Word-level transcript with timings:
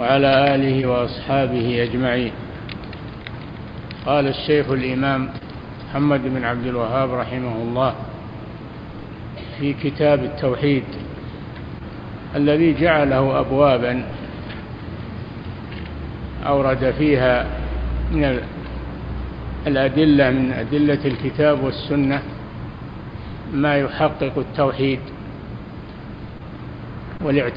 وعلى 0.00 0.54
آله 0.54 0.86
وأصحابه 0.86 1.82
أجمعين. 1.82 2.32
قال 4.06 4.28
الشيخ 4.28 4.70
الإمام 4.70 5.28
محمد 5.90 6.20
بن 6.24 6.44
عبد 6.44 6.66
الوهاب 6.66 7.14
رحمه 7.14 7.56
الله 7.62 7.94
في 9.58 9.72
كتاب 9.72 10.24
التوحيد 10.24 10.84
الذي 12.36 12.74
جعله 12.80 13.40
أبوابا 13.40 14.02
أورد 16.46 16.94
فيها 16.98 17.46
من 18.12 18.40
الأدلة 19.66 20.30
من 20.30 20.52
أدلة 20.52 20.98
الكتاب 21.04 21.64
والسنة 21.64 22.22
ما 23.52 23.76
يحقق 23.76 24.38
التوحيد 24.38 25.00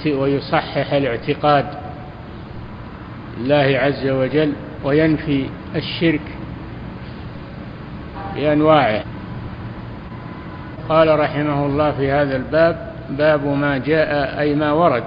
ويصحح 0.08 0.94
الاعتقاد 0.94 1.85
الله 3.38 3.80
عز 3.80 4.08
وجل 4.08 4.54
وينفي 4.84 5.46
الشرك 5.76 6.21
بأنواعه. 8.36 9.04
قال 10.89 11.20
رحمه 11.20 11.66
الله 11.66 11.92
في 11.92 12.12
هذا 12.12 12.36
الباب 12.36 12.92
باب 13.10 13.46
ما 13.46 13.78
جاء 13.78 14.40
أي 14.40 14.56
ما 14.56 14.71
ورد 14.71 15.04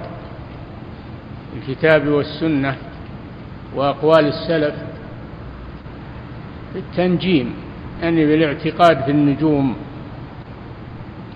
في 1.52 1.72
الكتاب 1.72 2.08
والسنة 2.08 2.76
وأقوال 3.74 4.26
السلف 4.26 4.74
في 6.72 6.78
التنجيم 6.78 7.54
يعني 8.02 8.26
بالاعتقاد 8.26 9.02
في 9.04 9.10
النجوم. 9.10 9.76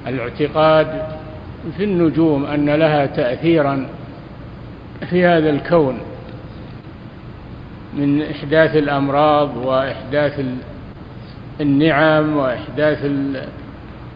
الاعتقاد 0.06 1.02
في 1.77 1.84
النجوم 1.84 2.45
أن 2.45 2.70
لها 2.70 3.06
تأثيرا 3.06 3.86
في 5.11 5.27
هذا 5.27 5.50
الكون. 5.50 5.98
من 7.92 8.23
إحداث 8.23 8.77
الأمراض 8.77 9.56
وإحداث 9.56 10.41
النعم 11.61 12.36
وإحداث 12.36 12.98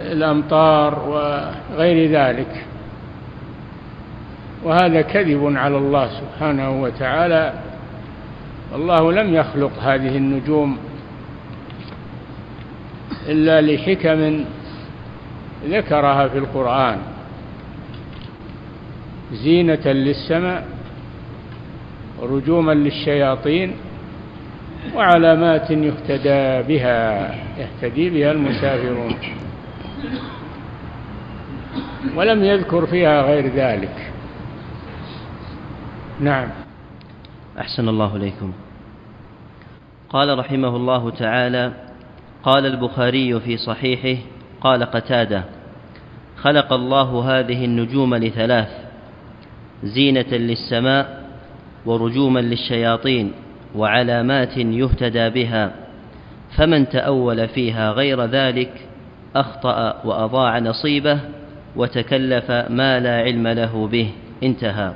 الأمطار 0.00 1.08
وغير 1.08 2.10
ذلك. 2.10 2.64
وهذا 4.64 5.02
كذب 5.02 5.56
على 5.56 5.76
الله 5.78 6.08
سبحانه 6.20 6.82
وتعالى. 6.82 7.52
الله 8.74 9.12
لم 9.12 9.34
يخلق 9.34 9.72
هذه 9.82 10.16
النجوم 10.16 10.78
إلا 13.28 13.60
لحكم 13.60 14.44
ذكرها 15.68 16.28
في 16.28 16.38
القرآن. 16.38 16.98
زينة 19.32 19.86
للسماء 19.86 20.75
رجوما 22.22 22.72
للشياطين 22.72 23.76
وعلامات 24.94 25.70
يهتدى 25.70 26.62
بها 26.68 27.34
يهتدي 27.58 28.10
بها 28.10 28.32
المسافرون. 28.32 29.14
ولم 32.16 32.44
يذكر 32.44 32.86
فيها 32.86 33.22
غير 33.22 33.46
ذلك. 33.54 34.12
نعم. 36.20 36.48
أحسن 37.58 37.88
الله 37.88 38.16
إليكم. 38.16 38.52
قال 40.10 40.38
رحمه 40.38 40.76
الله 40.76 41.10
تعالى 41.10 41.72
قال 42.42 42.66
البخاري 42.66 43.40
في 43.40 43.56
صحيحه 43.56 44.22
قال 44.60 44.84
قتادة 44.84 45.44
خلق 46.36 46.72
الله 46.72 47.38
هذه 47.38 47.64
النجوم 47.64 48.14
لثلاث 48.14 48.68
زينة 49.84 50.32
للسماء 50.32 51.15
ورجوما 51.86 52.40
للشياطين 52.40 53.32
وعلامات 53.74 54.56
يهتدى 54.56 55.30
بها 55.30 55.72
فمن 56.56 56.88
تأول 56.88 57.48
فيها 57.48 57.90
غير 57.90 58.24
ذلك 58.24 58.72
أخطأ 59.36 60.02
وأضاع 60.04 60.58
نصيبه 60.58 61.20
وتكلف 61.76 62.50
ما 62.50 63.00
لا 63.00 63.16
علم 63.16 63.48
له 63.48 63.86
به. 63.86 64.10
انتهى. 64.42 64.92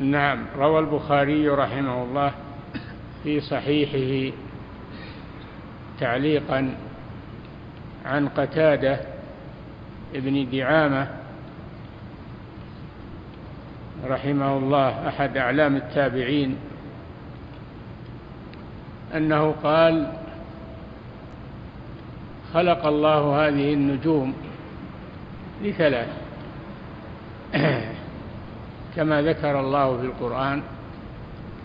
نعم 0.00 0.46
روى 0.56 0.78
البخاري 0.80 1.48
رحمه 1.48 2.02
الله 2.02 2.32
في 3.22 3.40
صحيحه 3.40 4.36
تعليقا 6.00 6.74
عن 8.04 8.28
قتادة 8.28 9.00
ابن 10.14 10.46
دعامة 10.52 11.08
رحمه 14.06 14.56
الله 14.58 15.08
أحد 15.08 15.36
أعلام 15.36 15.76
التابعين 15.76 16.56
أنه 19.16 19.54
قال 19.62 20.06
خلق 22.54 22.86
الله 22.86 23.48
هذه 23.48 23.74
النجوم 23.74 24.34
لثلاث. 25.62 26.08
كما 28.96 29.22
ذكر 29.22 29.60
الله 29.60 29.96
في 29.96 30.04
القرآن 30.06 30.62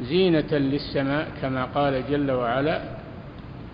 زينة 0.01 0.51
للسماء 0.51 1.27
كما 1.41 1.65
قال 1.65 2.03
جل 2.09 2.31
وعلا 2.31 2.81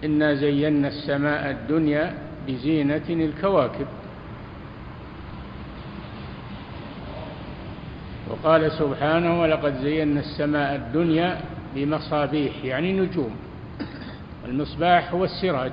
إنا 0.03 0.33
زينا 0.33 0.87
السماء 0.87 1.51
الدنيا 1.51 2.13
بزينة 2.47 3.05
الكواكب. 3.09 3.87
وقال 8.33 8.71
سبحانه 8.71 9.41
ولقد 9.41 9.73
زينا 9.81 10.19
السماء 10.19 10.75
الدنيا 10.75 11.41
بمصابيح 11.75 12.65
يعني 12.65 12.93
نجوم. 12.93 13.35
المصباح 14.45 15.13
هو 15.13 15.23
السراج. 15.23 15.71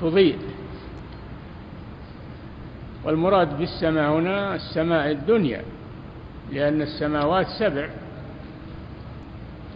تضيء. 0.00 0.38
والمراد 3.04 3.58
بالسماء 3.58 4.12
هنا 4.12 4.54
السماء 4.54 5.10
الدنيا 5.10 5.62
لأن 6.52 6.82
السماوات 6.82 7.46
سبع. 7.46 7.88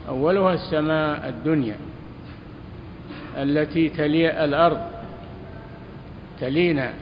أولها 0.09 0.55
السماء 0.55 1.29
الدنيا 1.29 1.77
التي 3.37 3.89
تلي 3.89 4.45
الأرض 4.45 4.81
تلينا 6.41 6.93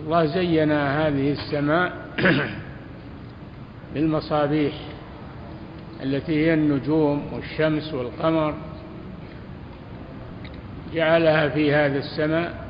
الله 0.00 0.26
زين 0.26 0.72
هذه 0.72 1.32
السماء 1.32 1.92
بالمصابيح 3.94 4.72
التي 6.02 6.46
هي 6.46 6.54
النجوم 6.54 7.22
والشمس 7.32 7.94
والقمر 7.94 8.54
جعلها 10.94 11.48
في 11.48 11.74
هذا 11.74 11.98
السماء 11.98 12.66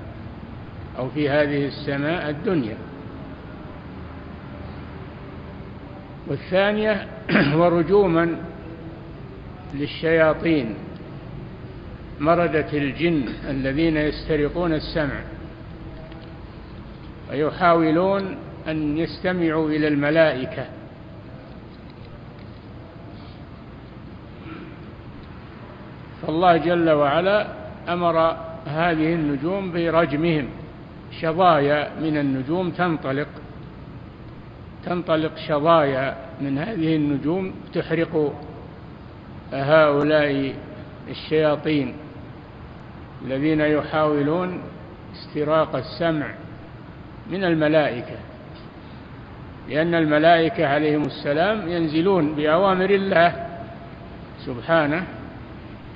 أو 0.99 1.09
في 1.11 1.29
هذه 1.29 1.67
السماء 1.67 2.31
الدنيا. 2.31 2.77
والثانية 6.27 7.07
ورجوما 7.59 8.37
للشياطين 9.75 10.75
مردة 12.21 12.73
الجن 12.73 13.25
الذين 13.49 13.97
يسترقون 13.97 14.73
السمع. 14.73 15.21
ويحاولون 17.31 18.37
أن 18.69 18.99
يستمعوا 18.99 19.69
إلى 19.69 19.89
الملائكة. 19.89 20.67
فالله 26.23 26.57
جل 26.57 26.91
وعلا 26.91 27.47
أمر 27.89 28.19
هذه 28.67 29.15
النجوم 29.15 29.73
برجمهم. 29.73 30.49
شظايا 31.21 31.91
من 32.01 32.17
النجوم 32.17 32.71
تنطلق. 32.71 33.29
تنطلق 34.85 35.37
شظايا 35.49 36.17
من 36.41 36.59
هذه 36.59 36.97
النجوم 36.97 37.55
تحرق 37.75 38.33
هؤلاء 39.53 40.55
الشياطين 41.09 41.95
الذين 43.25 43.61
يحاولون 43.61 44.61
استراق 45.13 45.77
السمع 45.77 46.27
من 47.31 47.45
الملائكة 47.45 48.17
لأن 49.69 49.95
الملائكة 49.95 50.67
عليهم 50.67 51.03
السلام 51.03 51.69
ينزلون 51.69 52.35
بأوامر 52.35 52.91
الله 52.91 53.47
سبحانه 54.47 55.07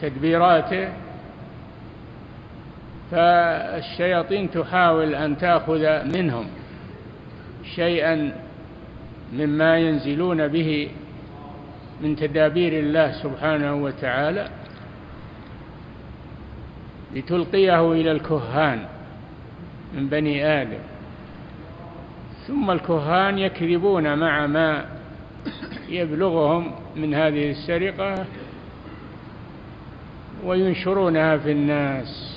تدبيراته. 0.03 0.89
فالشياطين 3.11 4.51
تحاول 4.51 5.15
أن 5.15 5.39
تأخذ 5.39 6.05
منهم 6.19 6.47
شيئا 7.75 8.33
مما 9.33 9.79
ينزلون 9.79 10.49
به 10.49 10.89
من 12.01 12.17
تدابير 12.17 12.73
الله 12.79 13.13
سبحانه 13.13 13.75
وتعالى 13.75 14.49
لتلقيه 17.15 17.93
إلى 17.93 18.13
الكهان 18.13 18.85
من 19.95 20.07
بني 20.07 20.47
آدم. 20.63 20.94
ثم 22.47 22.71
الكهان 22.71 23.39
يكذبون 23.39 24.19
مع 24.19 24.47
ما 24.47 24.85
يبلغهم 25.89 26.73
من 26.97 27.15
هذه 27.15 27.51
السرقة 27.51 28.25
وينشرونها 30.45 31.37
في 31.37 31.53
الناس. 31.53 32.35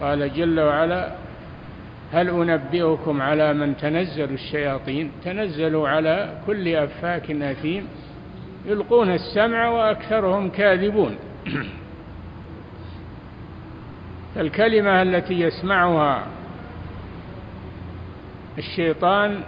قال 0.00 0.34
جل 0.34 0.60
وعلا 0.60 1.12
هل 2.12 2.28
أنبئكم 2.28 3.22
على 3.22 3.52
من 3.54 3.76
تنزل 3.76 4.34
الشياطين؟ 4.34 5.10
تنزلوا 5.24 5.88
على 5.88 6.38
كل 6.46 6.68
أفاك 6.76 7.30
أثيم 7.30 7.88
يلقون 8.66 9.10
السمع 9.10 9.68
وأكثرهم 9.68 10.50
كاذبون. 10.50 11.16
فالكلمة 14.34 15.02
التي 15.02 15.40
يسمعها 15.40 16.26
الشيطان 18.58 19.40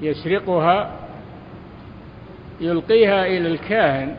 يسرقها 0.00 1.00
يلقيها 2.60 3.26
إلى 3.26 3.48
الكاهن 3.48 4.16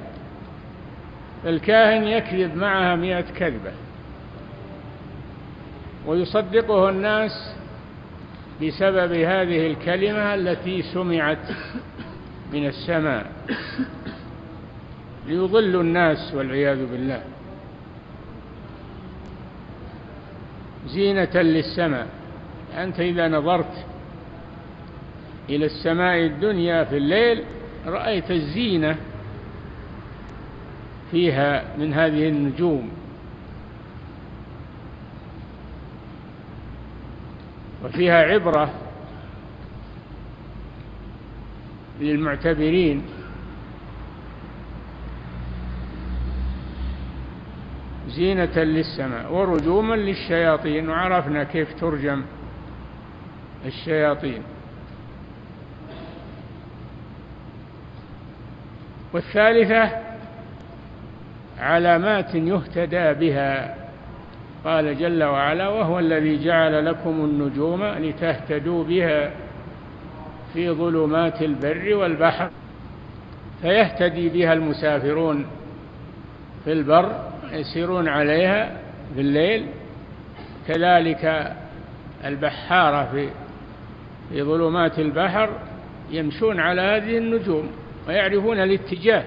الكاهن 1.46 2.08
يكذب 2.08 2.56
معها 2.56 2.96
مئة 2.96 3.22
كذبة 3.22 3.72
ويصدقه 6.08 6.90
الناس 6.90 7.56
بسبب 8.62 9.14
هذه 9.14 9.68
الكلمة 9.68 10.36
التي 10.36 10.82
سمعت 10.82 11.48
من 12.54 12.68
السماء 12.68 13.32
ليضلوا 15.28 15.82
الناس 15.82 16.34
والعياذ 16.34 16.86
بالله. 16.86 17.22
زينة 20.88 21.42
للسماء. 21.42 22.08
أنت 22.78 23.00
إذا 23.00 23.28
نظرت 23.28 23.86
إلى 25.50 25.66
السماء 25.66 26.18
الدنيا 26.26 26.84
في 26.84 26.98
الليل 26.98 27.44
رأيت 27.86 28.32
الزينة 28.32 28.96
فيها 31.12 31.64
من 31.78 31.94
هذه 31.94 32.30
النجوم. 32.30 32.92
وفيها 37.86 38.24
عبرة 38.24 38.74
للمعتبرين. 42.02 43.04
زينة 48.18 48.58
للسماء 48.58 49.34
ورجوما 49.34 49.96
للشياطين. 49.96 50.90
وعرفنا 50.90 51.44
كيف 51.44 51.74
ترجم 51.80 52.24
الشياطين. 53.66 54.42
والثالثة 59.14 59.90
علامات 61.60 62.36
يهتدى 62.36 63.14
بها. 63.14 63.76
قال 64.66 64.98
جل 64.98 65.24
وعلا 65.24 65.68
وهو 65.68 66.00
الذي 66.00 66.44
جعل 66.44 66.86
لكم 66.86 67.10
النجوم 67.10 67.84
لتهتدوا 67.84 68.84
بها 68.84 69.32
في 70.54 70.70
ظلمات 70.72 71.42
البر 71.42 71.96
والبحر. 71.96 72.50
فيهتدي 73.62 74.30
بها 74.30 74.54
المسافرون 74.54 75.46
في 76.66 76.72
البر 76.72 77.37
يسيرون 77.54 78.08
عليها 78.08 78.78
في 79.16 79.22
الليل 79.22 79.66
كذلك 80.68 81.54
البحارة 82.26 83.10
في 83.12 83.30
في 84.30 84.44
ظلمات 84.44 85.00
البحر 85.00 85.50
يمشون 86.12 86.60
على 86.60 86.82
هذه 86.82 87.18
النجوم 87.18 87.70
ويعرفون 88.08 88.60
الاتجاه 88.60 89.24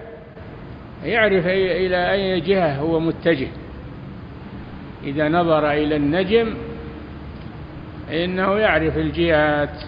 يعرف 1.04 1.46
إلى 1.46 2.12
أي 2.12 2.40
جهة 2.40 2.76
هو 2.76 3.00
متجه. 3.00 3.48
إذا 5.04 5.28
نظر 5.28 5.70
إلى 5.70 5.96
النجم 5.96 6.54
إنه 8.12 8.58
يعرف 8.58 8.96
الجهات 8.96 9.82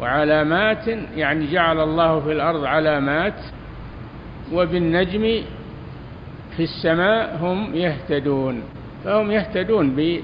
وعلامات 0.00 0.88
يعني 1.16 1.52
جعل 1.52 1.80
الله 1.80 2.20
في 2.20 2.32
الأرض 2.32 2.64
علامات 2.64 3.34
وبالنجم 4.52 5.42
في 6.60 6.64
السماء 6.64 7.36
هم 7.40 7.74
يهتدون 7.74 8.62
فهم 9.04 9.30
يهتدون 9.30 10.16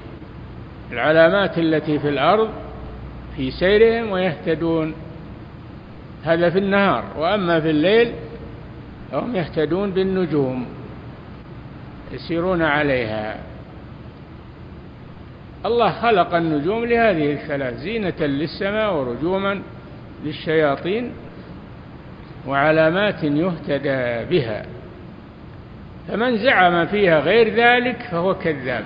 بالعلامات 0.91 1.57
التي 1.57 1.99
في 1.99 2.09
الأرض 2.09 2.49
في 3.35 3.51
سيرهم 3.51 4.11
ويهتدون. 4.11 4.93
هذا 6.23 6.49
في 6.49 6.59
النهار 6.59 7.03
وأما 7.17 7.59
في 7.59 7.69
الليل 7.69 8.13
فهم 9.11 9.35
يهتدون 9.35 9.91
بالنجوم 9.91 10.65
يسيرون 12.11 12.61
عليها. 12.61 13.37
الله 15.65 15.91
خلق 15.91 16.35
النجوم 16.35 16.85
لهذه 16.85 17.33
الثلاث 17.33 17.77
زينة 17.77 18.19
للسماء 18.19 18.95
ورجوما 18.95 19.61
للشياطين 20.25 21.11
وعلامات 22.47 23.23
يهتدى 23.23 24.25
بها. 24.37 24.76
فمن 26.07 26.37
زعم 26.37 26.85
فيها 26.85 27.19
غير 27.19 27.55
ذلك 27.55 28.07
فهو 28.11 28.35
كذاب. 28.35 28.83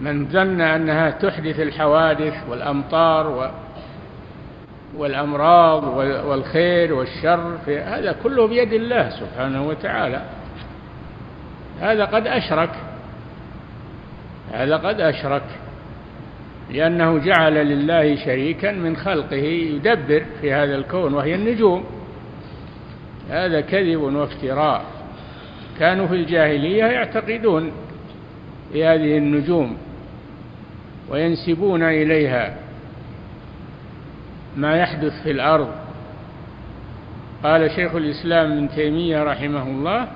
من 0.00 0.28
ظن 0.28 0.60
أنها 0.60 1.10
تحدث 1.10 1.60
الحوادث 1.60 2.34
والأمطار 2.48 3.52
والأمراض 4.96 5.84
والخير 6.26 6.94
والشر 6.94 7.58
في 7.64 7.78
هذا 7.78 8.12
كله 8.22 8.46
بيد 8.46 8.72
الله 8.72 9.10
سبحانه 9.10 9.68
وتعالى. 9.68 10.22
هذا 11.80 12.04
قد 12.04 12.26
أشرك. 12.26 12.70
هذا 14.52 14.76
قد 14.76 15.00
أشرك. 15.00 15.42
لأنه 16.70 17.18
جعل 17.18 17.54
لله 17.54 18.16
شريكا 18.16 18.72
من 18.72 18.96
خلقه 18.96 19.36
يدبر 19.36 20.24
في 20.40 20.52
هذا 20.52 20.74
الكون 20.74 21.14
وهي 21.14 21.34
النجوم. 21.34 21.84
هذا 23.30 23.60
كذب 23.60 24.00
وافتراء. 24.00 24.84
كانوا 25.78 26.06
في 26.06 26.14
الجاهلية 26.14 26.84
يعتقدون 26.84 27.72
بهذه 28.74 29.18
النجوم 29.18 29.76
وينسبون 31.10 31.82
إليها 31.82 32.56
ما 34.56 34.76
يحدث 34.76 35.22
في 35.22 35.30
الأرض. 35.30 35.68
قال 37.44 37.70
شيخ 37.70 37.94
الإسلام 37.94 38.52
ابن 38.52 38.68
تيمية 38.68 39.22
رحمه 39.22 39.62
الله 39.62 40.08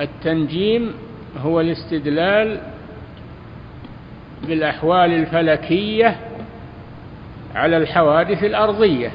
التنجيم 0.00 0.94
هو 1.38 1.60
الاستدلال 1.60 2.60
بالأحوال 4.48 5.12
الفلكية 5.12 6.16
على 7.54 7.76
الحوادث 7.76 8.44
الأرضية. 8.44 9.10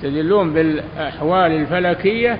يستدلون 0.00 0.52
بالأحوال 0.52 1.52
الفلكية 1.52 2.38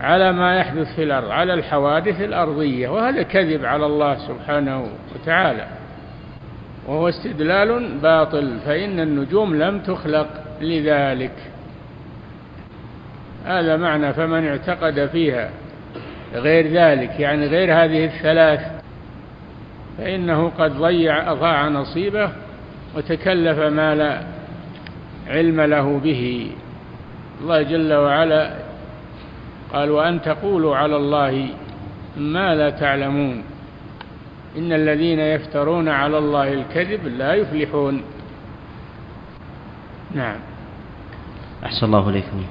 على 0.00 0.32
ما 0.32 0.56
يحدث 0.56 0.94
في 0.96 1.02
الأرض 1.02 1.30
على 1.30 1.54
الحوادث 1.54 2.20
الأرضية 2.20 2.88
وهذا 2.88 3.22
كذب 3.22 3.64
على 3.64 3.86
الله 3.86 4.18
سبحانه 4.28 4.88
وتعالى 5.14 5.66
وهو 6.86 7.08
استدلال 7.08 7.98
باطل 8.02 8.58
فإن 8.66 9.00
النجوم 9.00 9.54
لم 9.54 9.78
تخلق 9.78 10.28
لذلك. 10.60 11.34
هذا 13.46 13.76
معنى 13.76 14.12
فمن 14.12 14.46
اعتقد 14.46 15.06
فيها 15.06 15.50
غير 16.34 16.66
ذلك 16.66 17.20
يعني 17.20 17.46
غير 17.46 17.74
هذه 17.74 18.04
الثلاث 18.04 18.60
فإنه 19.98 20.52
قد 20.58 20.72
ضيع 20.72 21.32
أضاع 21.32 21.68
نصيبه 21.68 22.30
وتكلف 22.96 23.58
ما 23.58 23.94
لا 23.94 24.31
علم 25.28 25.60
له 25.60 26.00
به. 26.04 26.50
الله 27.40 27.62
جل 27.62 27.92
وعلا 27.92 28.54
قال 29.72 29.90
وأن 29.90 30.22
تقولوا 30.22 30.76
على 30.76 30.96
الله 30.96 31.48
ما 32.16 32.54
لا 32.54 32.70
تعلمون. 32.70 33.42
إن 34.58 34.72
الذين 34.72 35.20
يفترون 35.20 35.88
على 35.88 36.18
الله 36.18 36.52
الكذب 36.52 37.06
لا 37.06 37.34
يفلحون. 37.34 38.02
نعم. 40.14 40.36
أحسن 41.64 41.86
الله 41.86 42.08
إليكم. 42.08 42.44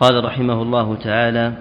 قال 0.00 0.24
رحمه 0.24 0.62
الله 0.62 0.94
تعالى 0.94 1.52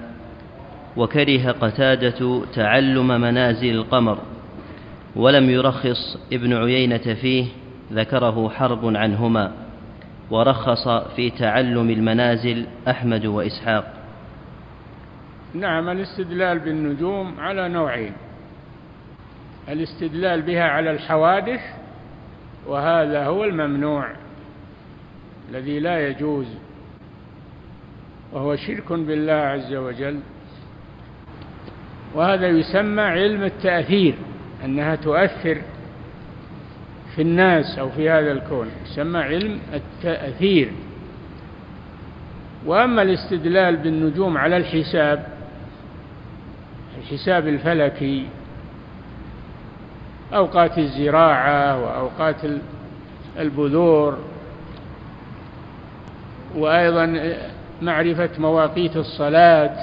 وكره 0.97 1.51
قتادة 1.51 2.41
تعلم 2.53 3.07
منازل 3.07 3.75
القمر 3.75 4.17
ولم 5.15 5.49
يرخص 5.49 6.17
ابن 6.33 6.53
عيينة 6.53 6.97
فيه 7.21 7.45
ذكره 7.91 8.49
حرب 8.49 8.95
عنهما 8.95 9.51
ورخص 10.31 10.87
في 11.15 11.29
تعلم 11.29 11.89
المنازل 11.89 12.65
أحمد 12.87 13.25
وإسحاق. 13.25 13.93
نعم 15.53 15.89
الاستدلال 15.89 16.59
بالنجوم 16.59 17.39
على 17.39 17.69
نوعين. 17.69 18.13
الاستدلال 19.69 20.41
بها 20.41 20.63
على 20.63 20.91
الحوادث 20.91 21.61
وهذا 22.67 23.25
هو 23.25 23.43
الممنوع 23.43 24.11
الذي 25.49 25.79
لا 25.79 26.07
يجوز 26.07 26.47
وهو 28.33 28.55
شرك 28.55 28.93
بالله 28.93 29.33
عز 29.33 29.73
وجل. 29.73 30.19
وهذا 32.15 32.47
يسمى 32.47 33.01
علم 33.01 33.43
التأثير 33.43 34.15
أنها 34.65 34.95
تؤثر 34.95 35.61
في 37.15 37.21
الناس 37.21 37.79
أو 37.79 37.89
في 37.89 38.09
هذا 38.09 38.31
الكون 38.31 38.67
يسمى 38.85 39.19
علم 39.19 39.59
التأثير. 39.73 40.71
وأما 42.65 43.01
الاستدلال 43.01 43.77
بالنجوم 43.77 44.37
على 44.37 44.57
الحساب 44.57 45.27
الحساب 47.01 47.47
الفلكي 47.47 48.25
أوقات 50.33 50.77
الزراعة 50.77 51.83
وأوقات 51.83 52.35
البذور 53.39 54.17
وأيضا 56.55 57.35
معرفة 57.81 58.29
مواقيت 58.37 58.97
الصلاة 58.97 59.75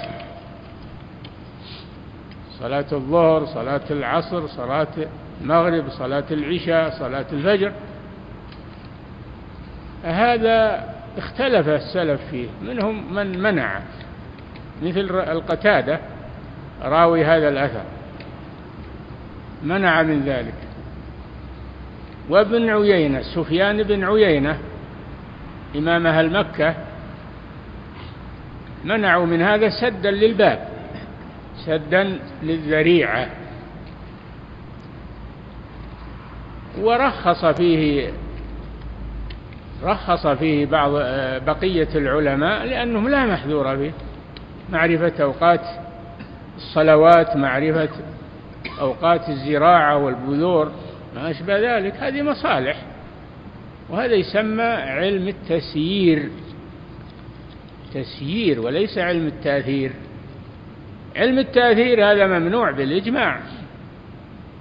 صلاة 2.59 2.87
الظهر 2.93 3.47
صلاة 3.47 3.81
العصر 3.91 4.47
صلاة 4.47 4.87
المغرب 5.43 5.89
صلاة 5.89 6.25
العشاء 6.31 6.91
صلاة 6.91 7.27
الفجر. 7.33 7.73
هذا 10.05 10.85
اختلف 11.19 11.69
السلف 11.69 12.21
فيه 12.31 12.49
منهم 12.63 13.15
من 13.15 13.39
منع. 13.43 13.81
مثل 14.83 15.01
القتادة 15.11 16.01
راوي 16.83 17.25
هذا 17.25 17.49
الأثر. 17.49 17.83
منع 19.63 20.03
من 20.03 20.21
ذلك. 20.21 20.55
وابن 22.29 22.71
عيينة 22.71 23.23
سفيان 23.23 23.83
بن 23.83 24.05
عيينة 24.05 24.59
إمام 25.77 26.07
أهل 26.07 26.39
مكة 26.39 26.75
منعوا 28.85 29.27
من 29.27 29.43
هذا 29.43 29.69
سدا 29.69 30.11
للباب 30.11 30.69
سدا 31.67 32.19
للذريعة. 32.43 33.29
ورخص 36.83 37.45
فيه 37.45 38.11
رخص 39.83 40.27
فيه 40.27 40.67
بعض 40.67 40.91
بقية 41.47 41.89
العلماء 41.95 42.65
لأنهم 42.65 43.09
لا 43.09 43.27
محذور 43.27 43.77
فيه 43.77 43.91
معرفة 44.73 45.13
أوقات 45.23 45.61
الصلوات 46.57 47.37
معرفة 47.37 47.89
أوقات 48.81 49.29
الزراعة 49.29 49.97
والبذور 49.97 50.73
ما 51.15 51.31
أشبه 51.31 51.79
ذلك. 51.79 51.95
هذه 51.95 52.23
مصالح 52.23 52.77
وهذا 53.89 54.15
يسمى 54.15 54.63
علم 54.63 55.29
التسيير. 55.29 56.29
تسيير 57.95 58.61
وليس 58.61 58.99
علم 58.99 59.27
التأثير. 59.27 59.93
علم 61.17 61.39
التأثير 61.39 62.13
هذا 62.13 62.27
ممنوع 62.27 62.71
بالإجماع 62.71 63.41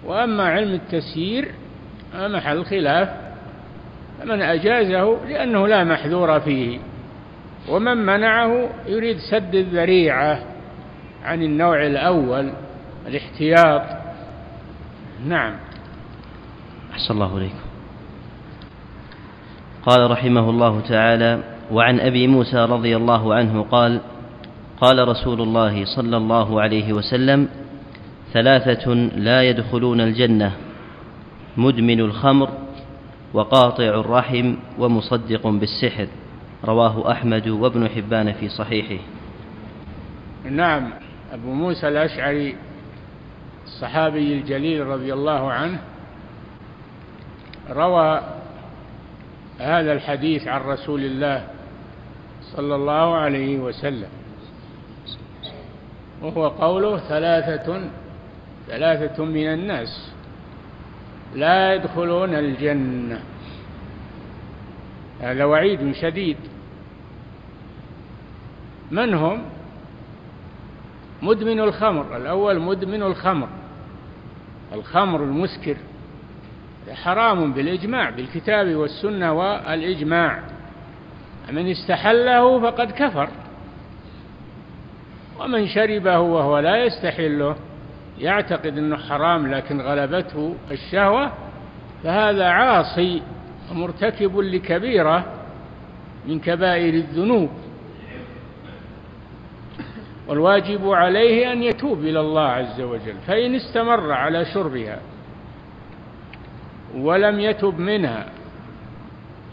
وأما 0.06 0.44
علم 0.44 0.74
التسيير 0.74 1.52
محل 2.16 2.66
خلاف. 2.66 3.10
فمن 4.20 4.42
أجازه 4.42 5.18
لأنه 5.30 5.68
لا 5.68 5.84
محذور 5.84 6.40
فيه. 6.40 6.80
ومن 7.70 7.98
منعه 7.98 8.70
يريد 8.88 9.18
سد 9.32 9.56
الذريعة 9.56 10.40
عن 11.24 11.44
النوع 11.44 11.86
الأول 11.86 12.52
الاحتياط. 13.08 13.82
نعم. 15.28 15.54
أحسن 16.92 17.14
الله 17.14 17.38
إليكم. 17.38 17.68
قال 19.86 20.12
رحمه 20.12 20.50
الله 20.50 20.82
تعالى 20.82 21.40
وعن 21.72 22.00
أبي 22.00 22.28
موسى 22.28 22.58
رضي 22.58 22.96
الله 22.96 23.34
عنه 23.34 23.66
قال 23.72 24.02
قال 24.82 25.08
رسول 25.08 25.42
الله 25.42 25.86
صلى 25.86 26.18
الله 26.18 26.62
عليه 26.62 26.94
وسلم 26.94 27.48
ثلاثة 28.34 28.94
لا 29.16 29.44
يدخلون 29.44 30.02
الجنة 30.02 30.52
مدمن 31.58 32.00
الخمر 32.00 32.50
وقاطع 33.34 33.84
الرحم 33.84 34.56
ومصدق 34.80 35.48
بالسحر. 35.48 36.08
رواه 36.66 37.12
أحمد 37.12 37.48
وابن 37.48 37.90
حبان 37.90 38.34
في 38.34 38.50
صحيحه. 38.50 39.04
نعم 40.50 40.90
أبو 41.34 41.54
موسى 41.54 41.88
الأشعري 41.88 42.56
الصحابي 43.66 44.34
الجليل 44.34 44.88
رضي 44.88 45.14
الله 45.14 45.52
عنه 45.52 45.80
روى 47.70 48.22
هذا 49.60 49.94
الحديث 49.94 50.48
عن 50.48 50.62
رسول 50.62 51.04
الله 51.04 51.48
صلى 52.56 52.76
الله 52.76 53.16
عليه 53.16 53.58
وسلم. 53.58 54.10
وهو 56.22 56.48
قوله 56.48 56.98
ثلاثة 56.98 57.82
ثلاثة 58.68 59.26
من 59.26 59.54
الناس. 59.54 60.17
لا 61.36 61.74
يدخلون 61.74 62.34
الجنة. 62.34 63.22
هذا 65.22 65.46
وعيد 65.46 65.92
شديد. 65.92 66.38
من 68.92 69.14
هم؟ 69.14 69.42
مدمن 71.22 71.60
الخمر. 71.60 72.18
الأول 72.18 72.60
مدمن 72.60 73.04
الخمر. 73.04 73.50
الخمر 74.74 75.24
المسكر. 75.24 75.76
حرام 76.92 77.54
بالإجماع 77.54 78.10
بالكتاب 78.10 78.76
والسنة 78.76 79.34
والإجماع. 79.34 80.44
من 81.52 81.72
استحله 81.72 82.60
فقد 82.60 82.92
كفر. 82.92 83.30
ومن 85.40 85.68
شربه 85.68 86.20
وهو 86.20 86.60
لا 86.60 86.86
يستحله. 86.86 87.56
يعتقد 88.20 88.78
إنه 88.78 88.98
حرام 88.98 89.48
لكن 89.48 89.82
غلبته 89.82 90.56
الشهوة 90.72 91.32
فهذا 92.04 92.46
عاصي 92.46 93.22
ومرتكب 93.72 94.40
لكبيرة 94.40 95.26
من 96.28 96.40
كبائر 96.40 96.94
الذنوب. 96.94 97.50
والواجب 100.28 100.90
عليه 100.90 101.52
أن 101.54 101.64
يتوب 101.64 102.00
إلى 102.00 102.20
الله 102.20 102.48
عز 102.48 102.82
وجل 102.82 103.16
فإن 103.28 103.56
استمر 103.56 104.12
على 104.12 104.46
شربها 104.46 105.00
ولم 106.96 107.40
يتب 107.40 107.80
منها 107.80 108.26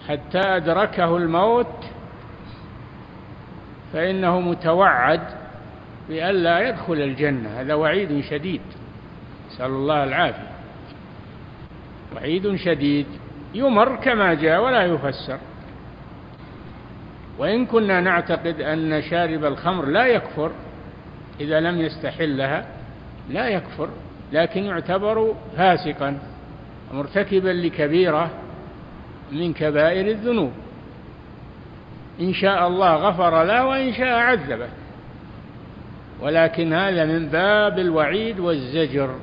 حتى 0.08 0.38
أدركه 0.38 1.16
الموت 1.16 1.84
فإنه 3.92 4.40
متوعد 4.40 5.43
بألا 6.08 6.68
يدخل 6.68 6.94
الجنة. 6.94 7.60
هذا 7.60 7.74
وعيد 7.74 8.20
شديد. 8.20 8.60
نسأل 9.48 9.66
الله 9.66 10.04
العافية. 10.04 10.50
وعيد 12.16 12.56
شديد. 12.56 13.06
يمر 13.54 13.96
كما 13.96 14.34
جاء 14.34 14.64
ولا 14.64 14.82
يفسر. 14.82 15.38
وإن 17.38 17.66
كنا 17.66 18.00
نعتقد 18.00 18.60
أن 18.60 19.02
شارب 19.02 19.44
الخمر 19.44 19.84
لا 19.86 20.06
يكفر 20.06 20.50
إذا 21.40 21.60
لم 21.60 21.80
يستحلها 21.80 22.66
لا 23.30 23.48
يكفر 23.48 23.88
لكن 24.32 24.64
يعتبر 24.64 25.34
فاسقا 25.56 26.18
مرتكبا 26.92 27.48
لكبيرة 27.48 28.30
من 29.32 29.52
كبائر 29.52 30.06
الذنوب. 30.06 30.52
إن 32.20 32.32
شاء 32.34 32.68
الله 32.68 32.94
غفر 32.94 33.44
له 33.44 33.66
وإن 33.66 33.92
شاء 33.92 34.18
عذبه. 34.18 34.68
ولكن 36.20 36.72
هذا 36.72 37.04
من 37.04 37.28
باب 37.28 37.78
الوعيد 37.78 38.40
والزجر. 38.40 39.14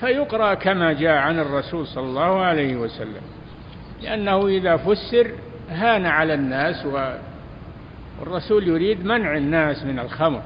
فيقرأ 0.00 0.54
كما 0.54 0.92
جاء 0.92 1.16
عن 1.16 1.38
الرسول 1.38 1.86
صلى 1.86 2.04
الله 2.04 2.40
عليه 2.40 2.76
وسلم 2.76 3.22
لأنه 4.02 4.46
إذا 4.46 4.76
فسر 4.76 5.30
هان 5.70 6.06
على 6.06 6.34
الناس 6.34 6.86
والرسول 8.20 8.68
يريد 8.68 9.04
منع 9.04 9.36
الناس 9.36 9.84
من 9.84 9.98
الخمر 9.98 10.42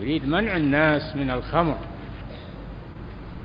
يريد 0.00 0.28
منع 0.28 0.56
الناس 0.56 1.16
من 1.16 1.30
الخمر. 1.30 1.76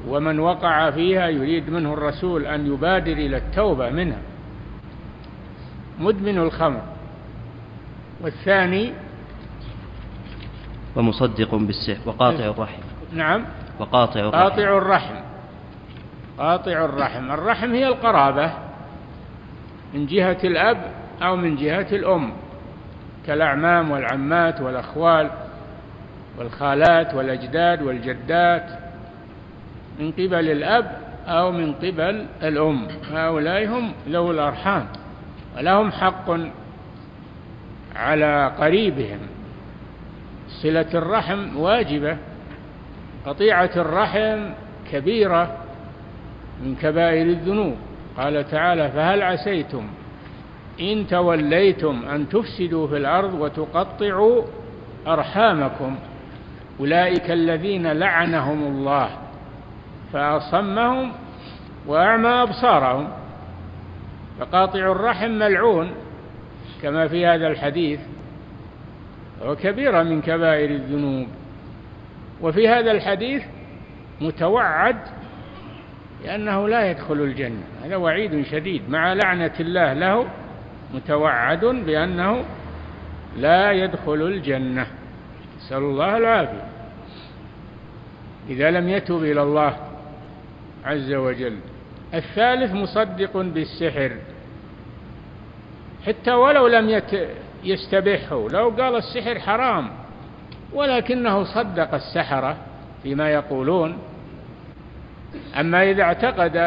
ومن 0.08 0.39
وقع 0.39 0.91
فيها 0.91 1.27
يريد 1.27 1.70
منه 1.70 1.93
الرسول 1.93 2.46
أن 2.46 2.74
يبادر 2.74 3.12
إلى 3.12 3.38
التوبة 3.38 3.89
منها. 3.89 4.22
مدمن 6.00 6.38
الخمر. 6.38 6.81
والثاني 8.22 8.93
ومصدق 10.95 11.55
بالسحر 11.55 12.00
وقاطع 12.05 12.45
الرحم. 12.45 12.81
نعم. 13.13 13.45
وقاطع 13.79 14.19
الرحم. 14.19 14.38
قاطع 14.38 14.77
الرحم. 14.77 15.15
قاطع 16.38 16.86
الرحم. 16.86 17.31
الرحم 17.31 17.74
هي 17.74 17.88
القرابة 17.88 18.51
من 19.93 20.05
جهة 20.05 20.38
الأب 20.43 20.77
أو 21.21 21.36
من 21.36 21.55
جهة 21.55 21.88
الأم. 21.91 22.31
كالأعمام 23.27 23.91
والعمات 23.91 24.62
والأخوال 24.62 25.29
والخالات 26.38 27.13
والأجداد 27.13 27.81
والجدات. 27.81 28.65
من 30.00 30.12
قبل 30.12 30.51
الأب 30.51 30.98
أو 31.27 31.51
من 31.51 31.74
قبل 31.74 32.25
الأم. 32.43 32.88
هؤلاء 33.12 33.67
هم 33.67 33.91
ذو 34.10 34.31
الأرحام. 34.31 34.88
ولهم 35.57 35.91
حق 35.91 36.31
على 37.95 38.51
قريبهم. 38.60 39.19
صلة 40.51 40.88
الرحم 40.93 41.58
واجبة 41.58 42.17
قطيعة 43.25 43.72
الرحم 43.75 44.50
كبيرة 44.91 45.58
من 46.63 46.75
كبائر 46.75 47.25
الذنوب. 47.25 47.75
قال 48.17 48.51
تعالى 48.51 48.89
فهل 48.89 49.22
عسيتم 49.22 49.88
إن 50.81 51.08
توليتم 51.08 52.05
أن 52.05 52.29
تفسدوا 52.29 52.88
في 52.88 52.98
الأرض 52.98 53.34
وتقطعوا 53.34 54.41
أرحامكم؟ 55.08 55.96
أولئك 56.79 57.31
الذين 57.31 57.91
لعنهم 57.91 58.63
الله 58.63 59.10
فأصمهم 60.13 61.12
وأعمى 61.88 62.29
أبصارهم. 62.29 63.08
فقاطع 64.39 64.79
الرحم 64.79 65.29
ملعون 65.29 65.91
كما 66.81 67.08
في 67.08 67.25
هذا 67.25 67.48
الحديث 67.48 68.00
وكبيرة 69.45 70.03
من 70.03 70.21
كبائر 70.21 70.69
الذنوب. 70.69 71.27
وفي 72.41 72.67
هذا 72.67 72.91
الحديث 72.91 73.43
متوعد 74.21 74.98
لأنه 76.25 76.67
لا 76.67 76.91
يدخل 76.91 77.13
الجنة. 77.13 77.63
هذا 77.83 77.95
وعيد 77.95 78.45
شديد. 78.45 78.89
مع 78.89 79.13
لعنة 79.13 79.53
الله 79.60 79.93
له 79.93 80.27
متوعد 80.93 81.65
بأنه 81.65 82.45
لا 83.38 83.71
يدخل 83.71 84.21
الجنة. 84.21 84.88
نسأل 85.57 85.77
الله 85.77 86.17
العافية. 86.17 86.65
إذا 88.50 88.71
لم 88.71 88.89
يتوب 88.89 89.24
إلى 89.24 89.43
الله 89.43 89.77
عز 90.86 91.13
وجل. 91.13 91.57
الثالث 92.13 92.74
مصدق 92.74 93.38
بالسحر. 93.38 94.12
حتى 96.07 96.31
ولو 96.31 96.67
لم 96.67 96.89
يت 96.89 97.29
يستبحه. 97.63 98.48
لو 98.50 98.70
قال 98.70 98.96
السحر 98.96 99.39
حرام 99.39 99.89
ولكنه 100.74 101.44
صدق 101.44 101.94
السحرة 101.94 102.58
فيما 103.03 103.30
يقولون. 103.30 103.98
أما 105.60 105.84
إذا 105.84 106.03
اعتقد 106.03 106.58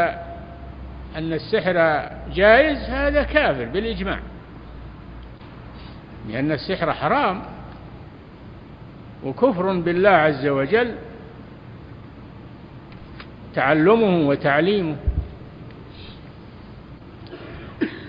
أن 1.17 1.33
السحر 1.33 2.09
جائز 2.35 2.79
هذا 2.79 3.23
كافر 3.23 3.65
بالإجماع. 3.65 4.19
لأن 6.29 6.53
السحر 6.53 6.93
حرام 6.93 7.43
وكفر 9.25 9.73
بالله 9.73 10.11
عز 10.11 10.47
وجل 10.47 10.95
تعلمه 13.55 14.29
وتعليمه. 14.29 14.97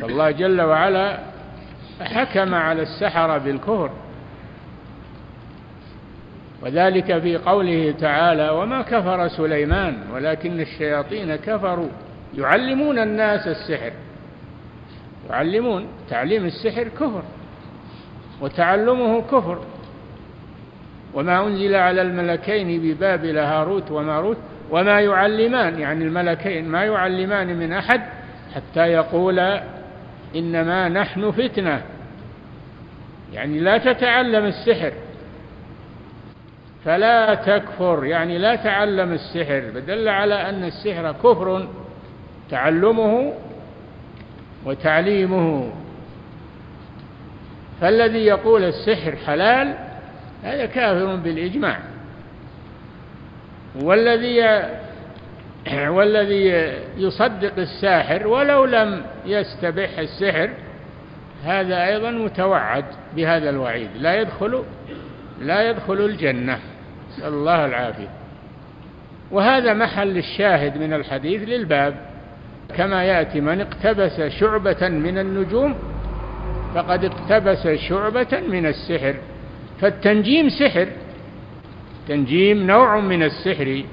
فالله 0.02 0.32
جل 0.32 0.62
وعلا 0.62 1.20
حكم 2.02 2.54
على 2.56 2.82
السحرة 2.82 3.38
بالكفر 3.38 3.90
وذلك 6.62 7.20
في 7.20 7.38
قوله 7.38 7.94
تعالى 8.00 8.50
وما 8.50 8.82
كفر 8.82 9.28
سليمان 9.28 9.98
ولكن 10.14 10.60
الشياطين 10.60 11.36
كفروا. 11.36 11.90
يعلمون 12.38 13.00
الناس 13.00 13.48
السحر. 13.48 13.92
يعلمون 15.30 15.88
تعليم 16.10 16.46
السحر 16.46 16.84
كفر 16.84 17.24
وتعلمه 18.42 19.22
كفر. 19.22 19.60
وما 21.14 21.48
أنزل 21.48 21.76
على 21.76 22.02
الملكين 22.02 22.82
ببابل 22.82 23.38
هاروت 23.38 23.92
وماروت 23.92 24.38
وما 24.72 25.02
يعلمان 25.02 25.80
يعني 25.80 26.04
الملكين 26.04 26.70
ما 26.70 26.86
يعلمان 26.86 27.60
من 27.60 27.74
أحد 27.74 28.02
حتى 28.56 28.88
يقولا 28.88 29.64
إنما 30.36 30.90
نحن 30.90 31.32
فتنة. 31.32 31.82
يعني 33.34 33.60
لا 33.60 33.78
تتعلم 33.78 34.46
السحر. 34.46 34.94
فلا 36.86 37.34
تكفر 37.34 38.06
يعني 38.06 38.38
لا 38.38 38.56
تعلم 38.56 39.12
السحر 39.12 39.62
فدل 39.74 40.08
على 40.08 40.50
أن 40.50 40.64
السحر 40.64 41.12
كفر 41.12 41.68
تعلمه 42.50 43.34
وتعليمه. 44.66 45.72
فالذي 47.82 48.26
يقول 48.26 48.64
السحر 48.64 49.16
حلال 49.16 49.76
هذا 50.44 50.66
كافر 50.66 51.16
بالإجماع. 51.16 51.80
والذي 53.82 54.66
والذي 55.88 56.74
يصدق 56.98 57.54
الساحر 57.58 58.28
ولو 58.28 58.66
لم 58.66 59.04
يستبح 59.26 60.00
السحر 60.00 60.50
هذا 61.46 61.88
أيضا 61.88 62.12
متوعد 62.12 62.86
بهذا 63.16 63.50
الوعيد. 63.50 63.90
لا 63.96 64.22
يدخل 64.22 64.64
لا 65.42 65.70
يدخل 65.70 65.94
الجنة. 65.94 66.60
نسأل 67.10 67.34
الله 67.34 67.66
العافية. 67.66 68.08
وهذا 69.32 69.74
محل 69.74 70.18
الشاهد 70.18 70.78
من 70.78 70.94
الحديث 70.94 71.50
للباب. 71.50 71.96
كما 72.78 73.04
يأتي 73.04 73.42
من 73.42 73.62
اقتبس 73.62 74.22
شعبة 74.22 74.90
من 74.90 75.18
النجوم 75.18 75.76
فقد 76.76 77.06
اقتبس 77.06 77.68
شعبة 77.68 78.42
من 78.48 78.66
السحر. 78.66 79.16
فالتنجيم 79.82 80.50
سحر. 80.50 80.88
تنجيم 82.08 82.68
نوع 82.68 83.00
من 83.00 83.24
السحر. 83.24 83.84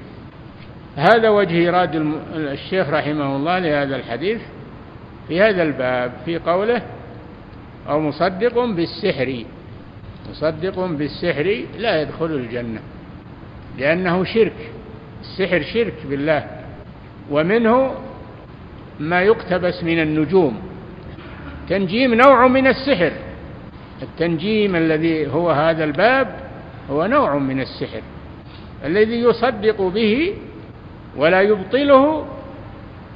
هذا 0.95 1.29
وجه 1.29 1.55
إيراد 1.55 1.95
الشيخ 2.35 2.89
رحمه 2.89 3.35
الله 3.35 3.59
لهذا 3.59 3.95
الحديث 3.95 4.41
في 5.27 5.41
هذا 5.41 5.63
الباب 5.63 6.11
في 6.25 6.37
قوله 6.37 6.81
أو 7.89 7.99
مصدق 7.99 8.65
بالسحر. 8.65 9.43
مصدق 10.29 10.85
بالسحر 10.85 11.63
لا 11.77 12.01
يدخل 12.01 12.25
الجنة 12.25 12.79
لأنه 13.77 14.23
شرك. 14.23 14.71
السحر 15.21 15.61
شرك 15.61 15.93
بالله 16.09 16.47
ومنه 17.31 17.95
ما 18.99 19.21
يقتبس 19.21 19.83
من 19.83 20.01
النجوم. 20.01 20.61
تنجيم 21.69 22.13
نوع 22.13 22.47
من 22.47 22.67
السحر. 22.67 23.11
التنجيم 24.01 24.75
الذي 24.75 25.27
هو 25.27 25.51
هذا 25.51 25.83
الباب 25.83 26.39
هو 26.89 27.05
نوع 27.05 27.37
من 27.37 27.59
السحر. 27.61 28.01
الذي 28.85 29.19
يصدق 29.19 29.81
به 29.81 30.33
ولا 31.17 31.41
يبطله 31.41 32.25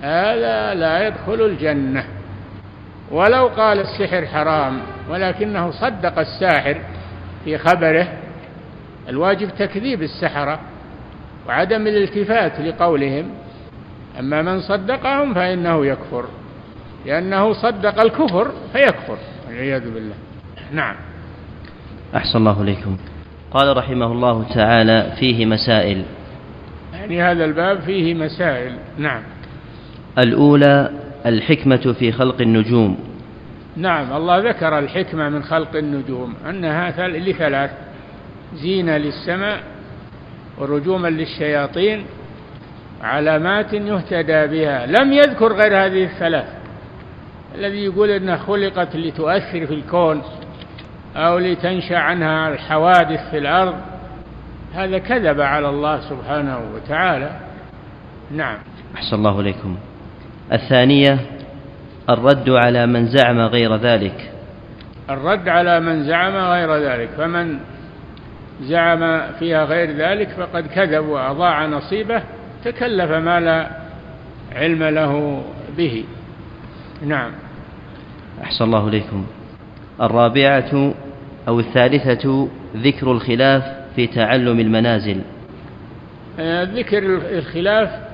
هذا 0.02 0.74
لا 0.74 1.08
يدخل 1.08 1.46
الجنة. 1.46 2.17
ولو 3.12 3.48
قال 3.48 3.80
السحر 3.80 4.26
حرام 4.26 4.80
ولكنه 5.10 5.72
صدق 5.72 6.20
الساحر 6.20 6.78
في 7.46 7.58
خبره 7.58 8.08
الواجب 9.10 9.50
تكذيب 9.60 10.02
السحرة 10.02 10.60
وعدم 11.48 11.88
الالتفات 11.88 12.60
لقولهم. 12.60 13.30
أما 14.20 14.42
من 14.42 14.62
صدقهم 14.62 15.34
فإنه 15.34 15.86
يكفر 15.86 16.26
لأنه 17.06 17.54
صدق 17.54 18.02
الكفر 18.02 18.52
فيكفر 18.74 19.18
والعياذ 19.48 19.94
بالله. 19.94 20.16
نعم. 20.72 20.96
أحسن 22.16 22.40
الله 22.40 22.62
إليكم. 22.62 22.98
قال 23.52 23.78
رحمه 23.78 24.12
الله 24.12 24.46
تعالى 24.54 25.14
فيه 25.20 25.46
مسائل. 25.46 26.04
يعني 26.94 27.22
هذا 27.22 27.46
الباب 27.46 27.80
فيه 27.82 28.14
مسائل. 28.14 28.78
نعم. 28.98 29.22
الأولى 30.18 30.92
الحكمة 31.28 31.96
في 32.00 32.12
خلق 32.12 32.42
النجوم. 32.42 33.00
نعم 33.78 34.14
الله 34.14 34.38
ذكر 34.38 34.80
الحكمة 34.80 35.30
من 35.30 35.44
خلق 35.44 35.76
النجوم. 35.76 36.34
أنها 36.50 37.08
لثلاث 37.08 37.72
زينة 38.56 38.98
للسماء 38.98 39.60
ورجوما 40.58 41.08
للشياطين 41.08 42.06
علامات 43.02 43.74
يهتدى 43.74 44.48
بها. 44.48 44.86
لم 44.86 45.14
يذكر 45.14 45.54
غير 45.54 45.86
هذه 45.86 46.04
الثلاث. 46.04 46.46
الذي 47.56 47.86
يقول 47.86 48.10
إنها 48.10 48.38
خلقت 48.38 48.96
لتؤثر 48.96 49.66
في 49.66 49.74
الكون 49.74 50.22
أو 51.16 51.38
لتنشأ 51.38 51.98
عنها 51.98 52.54
الحوادث 52.54 53.30
في 53.32 53.38
الأرض. 53.38 53.76
هذا 54.74 54.98
كذب 54.98 55.42
على 55.42 55.70
الله 55.70 56.10
سبحانه 56.10 56.60
وتعالى. 56.76 57.40
نعم. 58.32 58.58
أحسن 58.96 59.16
الله 59.16 59.40
إليكم. 59.40 59.78
الثانية 60.54 61.20
الرد 62.10 62.50
على 62.50 62.86
من 62.86 63.08
زعم 63.08 63.40
غير 63.40 63.76
ذلك. 63.76 64.32
الرد 65.10 65.50
على 65.50 65.80
من 65.80 66.04
زعم 66.04 66.36
غير 66.36 66.76
ذلك. 66.76 67.10
فمن 67.18 67.60
زعم 68.62 69.22
فيها 69.40 69.64
غير 69.64 69.92
ذلك 69.92 70.30
فقد 70.30 70.68
كذب 70.68 71.06
وأضاع 71.06 71.66
نصيبه 71.66 72.24
تكلف 72.66 73.12
ما 73.12 73.40
لا 73.40 73.68
علم 74.56 74.84
له 74.84 75.44
به. 75.78 76.04
نعم. 77.06 77.32
أحسن 78.44 78.66
الله 78.66 78.88
إليكم. 78.88 79.26
الرابعة 80.02 80.94
أو 81.48 81.60
الثالثة 81.60 82.48
ذكر 82.76 83.12
الخلاف 83.12 83.64
في 83.96 84.08
تعلم 84.08 84.60
المنازل. 84.60 85.22
آه، 86.40 86.64
ذكر 86.64 87.04
الخلاف 87.38 88.07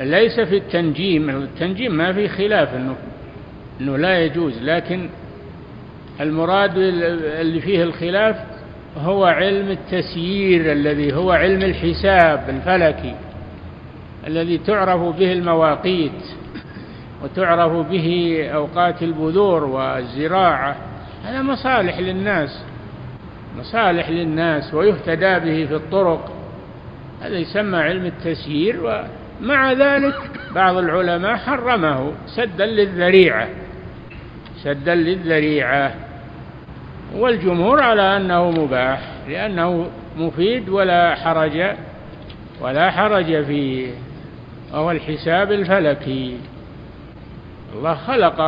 ليس 0.00 0.40
في 0.40 0.56
التنجيم 0.56 1.30
التنجيم 1.30 1.94
ما 1.94 2.12
في 2.12 2.28
خلاف 2.28 2.74
أنه, 2.74 2.96
أنه 3.80 3.96
لا 3.96 4.18
يجوز 4.18 4.62
لكن 4.62 5.08
المراد 6.20 6.72
اللي 6.76 7.60
فيه 7.60 7.82
الخلاف 7.82 8.36
هو 8.96 9.24
علم 9.24 9.70
التسيير 9.70 10.72
الذي 10.72 11.14
هو 11.14 11.32
علم 11.32 11.62
الحساب 11.62 12.44
الفلكي 12.48 13.14
الذي 14.26 14.58
تعرف 14.58 15.00
به 15.16 15.32
المواقيت 15.32 16.22
وتعرف 17.22 17.72
به 17.86 18.38
أوقات 18.54 19.02
البذور 19.02 19.64
والزراعة. 19.64 20.76
هذا 21.24 21.42
مصالح 21.42 21.98
للناس 21.98 22.64
مصالح 23.58 24.10
للناس 24.10 24.74
ويهتدى 24.74 25.38
به 25.38 25.66
في 25.66 25.74
الطرق. 25.74 26.32
هذا 27.22 27.38
يسمى 27.38 27.78
علم 27.78 28.06
التسيير 28.06 28.80
ومع 29.42 29.72
ذلك 29.72 30.14
بعض 30.54 30.76
العلماء 30.76 31.36
حرمه 31.36 32.12
سدا 32.26 32.66
للذريعة 32.66 33.48
سدا 34.62 34.94
للذريعة. 34.94 35.94
والجمهور 37.16 37.82
على 37.82 38.16
أنه 38.16 38.50
مباح 38.50 39.00
لأنه 39.28 39.86
مفيد 40.16 40.68
ولا 40.68 41.14
حرج 41.14 41.62
ولا 42.60 42.90
حرج 42.90 43.44
فيه 43.44 43.90
وهو 44.72 44.90
الحساب 44.90 45.52
الفلكي. 45.52 46.36
الله 47.74 47.94
خلق 47.94 48.40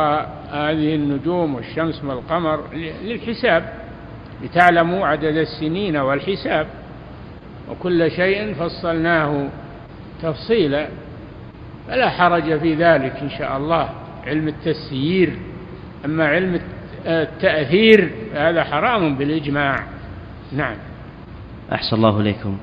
هذه 0.51 0.95
النجوم 0.95 1.55
والشمس 1.55 2.03
والقمر 2.03 2.63
للحساب 3.03 3.73
لتعلموا 4.43 5.07
عدد 5.07 5.37
السنين 5.37 5.97
والحساب. 5.97 6.67
وكل 7.71 8.11
شيء 8.11 8.53
فصلناه 8.53 9.47
تفصيلا 10.21 10.87
فلا 11.87 12.09
حرج 12.09 12.59
في 12.59 12.75
ذلك 12.75 13.15
إن 13.21 13.29
شاء 13.29 13.57
الله. 13.57 13.89
علم 14.27 14.47
التسيير 14.47 15.33
أما 16.05 16.27
علم 16.27 16.59
التأثير 17.05 18.11
هذا 18.33 18.63
حرام 18.63 19.15
بالإجماع. 19.15 19.83
نعم. 20.51 20.75
أحسن 21.73 21.95
الله 21.95 22.19
إليكم. 22.19 22.57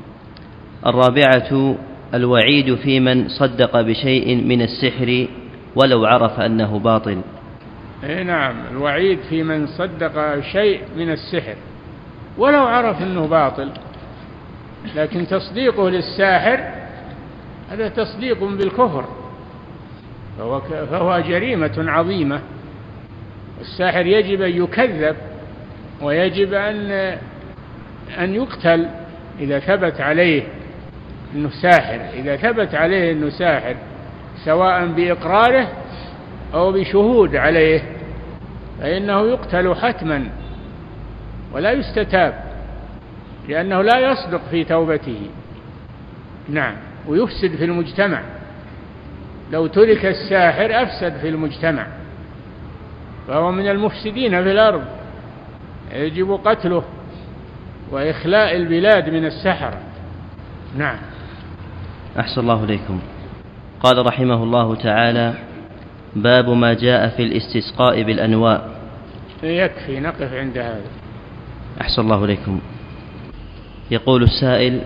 الرابعة 0.86 1.76
الوعيد 2.14 2.74
في 2.74 3.00
من 3.00 3.28
صدق 3.28 3.80
بشيء 3.80 4.36
من 4.44 4.62
السحر 4.62 5.28
ولو 5.76 6.04
عرف 6.04 6.40
أنه 6.40 6.78
باطل. 6.78 7.20
إي 8.04 8.24
نعم. 8.24 8.54
الوعيد 8.70 9.18
في 9.28 9.42
من 9.42 9.66
صدق 9.66 10.40
شيء 10.52 10.80
من 10.96 11.10
السحر 11.10 11.54
ولو 12.38 12.62
عرف 12.62 13.02
أنه 13.02 13.26
باطل 13.26 13.70
لكن 14.96 15.26
تصديقه 15.26 15.90
للساحر 15.90 16.79
هذا 17.70 17.88
تصديق 17.88 18.44
بالكفر. 18.44 19.04
فهو, 20.38 20.60
فهو 20.60 21.20
جريمة 21.20 21.74
عظيمة. 21.78 22.40
الساحر 23.60 24.06
يجب 24.06 24.42
أن 24.42 24.62
يكذب 24.62 25.16
ويجب 26.02 26.54
أن 26.54 26.90
أن 28.18 28.34
يقتل 28.34 28.88
إذا 29.40 29.58
ثبت 29.58 30.00
عليه 30.00 30.42
أنه 31.34 31.50
ساحر. 31.62 32.00
إذا 32.14 32.36
ثبت 32.36 32.74
عليه 32.74 33.12
أنه 33.12 33.30
ساحر 33.30 33.76
سواء 34.44 34.86
بإقراره 34.86 35.68
أو 36.54 36.72
بشهود 36.72 37.36
عليه 37.36 37.82
فإنه 38.80 39.20
يقتل 39.26 39.74
حتما 39.74 40.28
ولا 41.52 41.72
يستتاب 41.72 42.44
لأنه 43.48 43.82
لا 43.82 43.98
يصدق 43.98 44.40
في 44.50 44.64
توبته. 44.64 45.20
نعم. 46.48 46.89
ويفسد 47.06 47.56
في 47.56 47.64
المجتمع. 47.64 48.22
لو 49.52 49.66
ترك 49.66 50.06
الساحر 50.06 50.82
أفسد 50.82 51.18
في 51.20 51.28
المجتمع. 51.28 51.86
فهو 53.28 53.52
من 53.52 53.68
المفسدين 53.68 54.42
في 54.42 54.52
الأرض. 54.52 54.84
يجب 55.92 56.40
قتله 56.44 56.84
وإخلاء 57.90 58.56
البلاد 58.56 59.08
من 59.08 59.24
السحرة. 59.24 59.78
نعم. 60.76 60.96
أحسن 62.18 62.40
الله 62.40 62.64
إليكم. 62.64 63.00
قال 63.80 64.06
رحمه 64.06 64.42
الله 64.42 64.74
تعالى 64.74 65.34
باب 66.16 66.48
ما 66.50 66.74
جاء 66.74 67.08
في 67.08 67.22
الاستسقاء 67.22 68.02
بالأنواء. 68.02 68.80
يكفي 69.42 70.00
نقف 70.00 70.34
عند 70.34 70.58
هذا. 70.58 70.90
أحسن 71.80 72.02
الله 72.02 72.24
إليكم. 72.24 72.60
يقول 73.90 74.22
السائل 74.22 74.80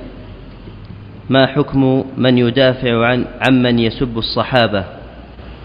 ما 1.31 1.47
حكم 1.47 2.05
من 2.17 2.39
يدافع 2.39 3.07
عن 3.07 3.25
عمن 3.49 3.79
يسب 3.79 4.19
الصحابة 4.19 4.85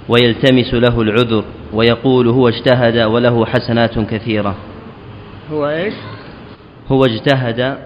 ويلتمس 0.09 0.73
له 0.73 1.01
العذر 1.01 1.43
ويقول 1.73 2.27
هو 2.27 2.47
اجتهد 2.47 2.97
وله 2.97 3.45
حسنات 3.45 3.99
كثيرة؟ 3.99 4.55
هو 5.51 5.69
إيش؟ 5.69 5.93
هو 6.91 7.05
اجتهد 7.05 7.77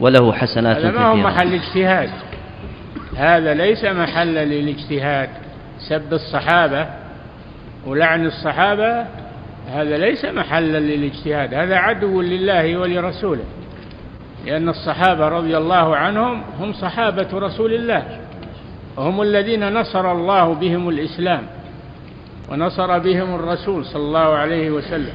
وله 0.00 0.32
حسنات 0.32 0.76
هذا 0.76 0.88
كثيرة 0.88 1.00
ما 1.00 1.06
هو 1.06 1.16
محل 1.16 1.54
اجتهاد. 1.54 2.10
هذا 3.16 3.54
ليس 3.54 3.84
محلا 3.84 4.44
للاجتهاد. 4.44 5.28
سب 5.88 6.12
الصحابة 6.12 6.86
ولعن 7.86 8.26
الصحابة 8.26 9.06
هذا 9.72 9.98
ليس 9.98 10.24
محلا 10.24 10.78
للاجتهاد. 10.78 11.54
هذا 11.54 11.76
عدو 11.76 12.20
لله 12.20 12.76
ولرسوله. 12.76 13.44
لأن 14.46 14.68
الصحابة 14.68 15.28
رضي 15.28 15.56
الله 15.56 15.96
عنهم 15.96 16.42
هم 16.60 16.72
صحابة 16.72 17.28
رسول 17.32 17.74
الله. 17.74 18.20
وهم 18.96 19.22
الذين 19.22 19.72
نصر 19.72 20.12
الله 20.12 20.54
بهم 20.54 20.88
الإسلام 20.88 21.42
ونصر 22.50 22.98
بهم 22.98 23.34
الرسول 23.34 23.84
صلى 23.84 24.02
الله 24.02 24.34
عليه 24.36 24.70
وسلم. 24.70 25.12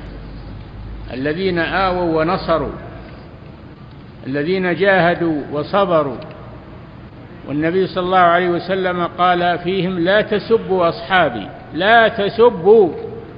الذين 1.13 1.59
آووا 1.59 2.21
ونصروا. 2.21 2.71
الذين 4.27 4.75
جاهدوا 4.75 5.41
وصبروا. 5.51 6.17
والنبي 7.47 7.87
صلى 7.87 8.03
الله 8.03 8.17
عليه 8.17 8.49
وسلم 8.49 9.07
قال 9.17 9.59
فيهم 9.59 9.99
لا 9.99 10.21
تسبوا 10.21 10.89
أصحابي 10.89 11.47
لا 11.73 12.07
تسبوا 12.07 12.89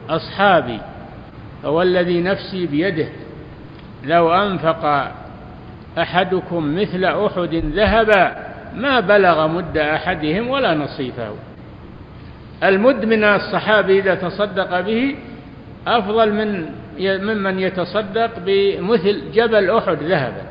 أصحابي. 0.10 0.80
فوالذي 1.64 2.22
نفسي 2.22 2.66
بيده 2.66 3.08
لو 4.04 4.34
أنفق 4.34 5.12
أحدكم 5.98 6.76
مثل 6.76 7.06
أحد 7.06 7.56
ذهبا 7.56 8.36
ما 8.76 9.00
بلغ 9.00 9.48
مد 9.48 9.78
أحدهم 9.78 10.50
ولا 10.50 10.74
نصيفه. 10.74 11.34
المد 12.64 13.06
من 13.06 13.24
الصحابي 13.24 14.00
إذا 14.00 14.16
تصدق 14.16 14.80
به 14.80 15.16
أفضل 15.88 16.34
من 16.34 16.70
ممن 17.00 17.60
يتصدق 17.60 18.30
بمثل 18.46 19.32
جبل 19.34 19.70
أحد 19.70 19.98
ذهبا 20.04 20.42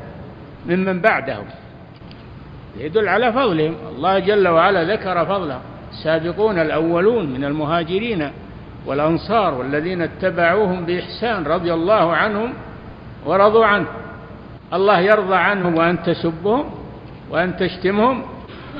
ممن 0.65 1.01
بعدهم. 1.01 1.45
يدل 2.79 3.07
على 3.07 3.33
فضلهم. 3.33 3.75
الله 3.95 4.19
جل 4.19 4.47
وعلا 4.47 4.83
ذكر 4.83 5.25
فضله. 5.25 5.59
السابقون 5.91 6.59
الأولون 6.59 7.33
من 7.33 7.45
المهاجرين 7.45 8.31
والأنصار 8.85 9.53
والذين 9.53 10.01
اتبعوهم 10.01 10.85
بإحسان 10.85 11.43
رضي 11.43 11.73
الله 11.73 12.13
عنهم 12.13 12.53
ورضوا 13.25 13.65
عنه. 13.65 13.87
الله 14.73 14.99
يرضى 14.99 15.35
عنهم 15.35 15.75
وأن 15.75 16.03
تسبهم 16.03 16.65
وأن 17.29 17.57
تشتمهم. 17.57 18.23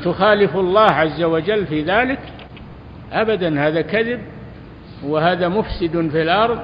تخالف 0.03 0.55
الله 0.55 0.91
عز 0.91 1.23
وجل 1.23 1.65
في 1.65 1.81
ذلك. 1.81 2.19
أبدا 3.11 3.67
هذا 3.67 3.81
كذب 3.81 4.21
وهذا 5.05 5.47
مفسد 5.47 6.09
في 6.11 6.21
الأرض 6.21 6.59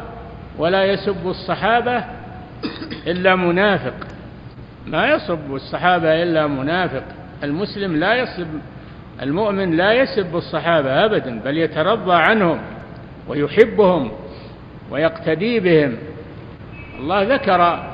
ولا 0.57 0.85
يسب 0.85 1.27
الصحابة 1.27 2.03
إلا 3.07 3.35
منافق. 3.35 3.93
ما 4.87 5.07
يسب 5.07 5.55
الصحابة 5.55 6.23
إلا 6.23 6.47
منافق. 6.47 7.03
المسلم 7.43 7.95
لا 7.95 8.15
يسب 8.15 8.47
المؤمن 9.21 9.71
لا 9.77 9.93
يسب 9.93 10.35
الصحابة 10.35 11.05
أبدا 11.05 11.39
بل 11.39 11.57
يترضى 11.57 12.13
عنهم 12.13 12.59
ويحبهم 13.27 14.11
ويقتدي 14.91 15.59
بهم. 15.59 15.97
الله 16.99 17.23
ذكر 17.23 17.88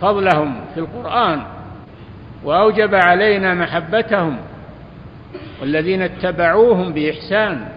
فضلهم 0.00 0.54
في 0.74 0.80
القرآن 0.80 1.42
وأوجب 2.44 2.94
علينا 2.94 3.54
محبتهم 3.54 4.36
والذين 5.60 6.02
اتبعوهم 6.02 6.92
بإحسان 6.92 7.68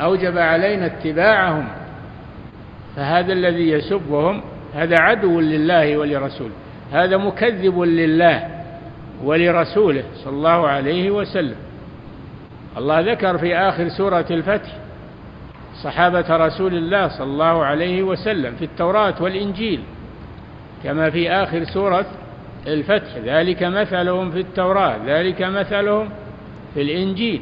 أوجب 0.00 0.38
علينا 0.38 0.86
اتباعهم 0.86 1.68
فهذا 2.96 3.32
الذي 3.32 3.70
يسبهم 3.70 4.42
هذا 4.74 4.96
عدو 5.00 5.40
لله 5.40 5.96
ولرسوله 5.96 6.52
هذا 6.92 7.16
مكذب 7.16 7.80
لله 7.80 8.48
ولرسوله 9.24 10.04
صلى 10.14 10.32
الله 10.32 10.68
عليه 10.68 11.10
وسلم. 11.10 11.56
الله 12.76 13.00
ذكر 13.00 13.38
في 13.38 13.56
آخر 13.56 13.88
سورة 13.88 14.26
الفتح 14.30 14.70
صحابة 15.82 16.36
رسول 16.36 16.74
الله 16.74 17.08
صلى 17.08 17.26
الله 17.26 17.64
عليه 17.64 18.02
وسلم 18.02 18.54
في 18.54 18.64
التوراة 18.64 19.14
والإنجيل. 19.20 19.80
كما 20.84 21.10
في 21.10 21.30
آخر 21.30 21.64
سورة 21.64 22.06
الفتح. 22.66 23.16
ذلك 23.24 23.62
مثلهم 23.62 24.30
في 24.30 24.40
التوراة 24.40 24.96
ذلك 25.06 25.42
مثلهم 25.42 26.08
في 26.74 26.82
الإنجيل. 26.82 27.40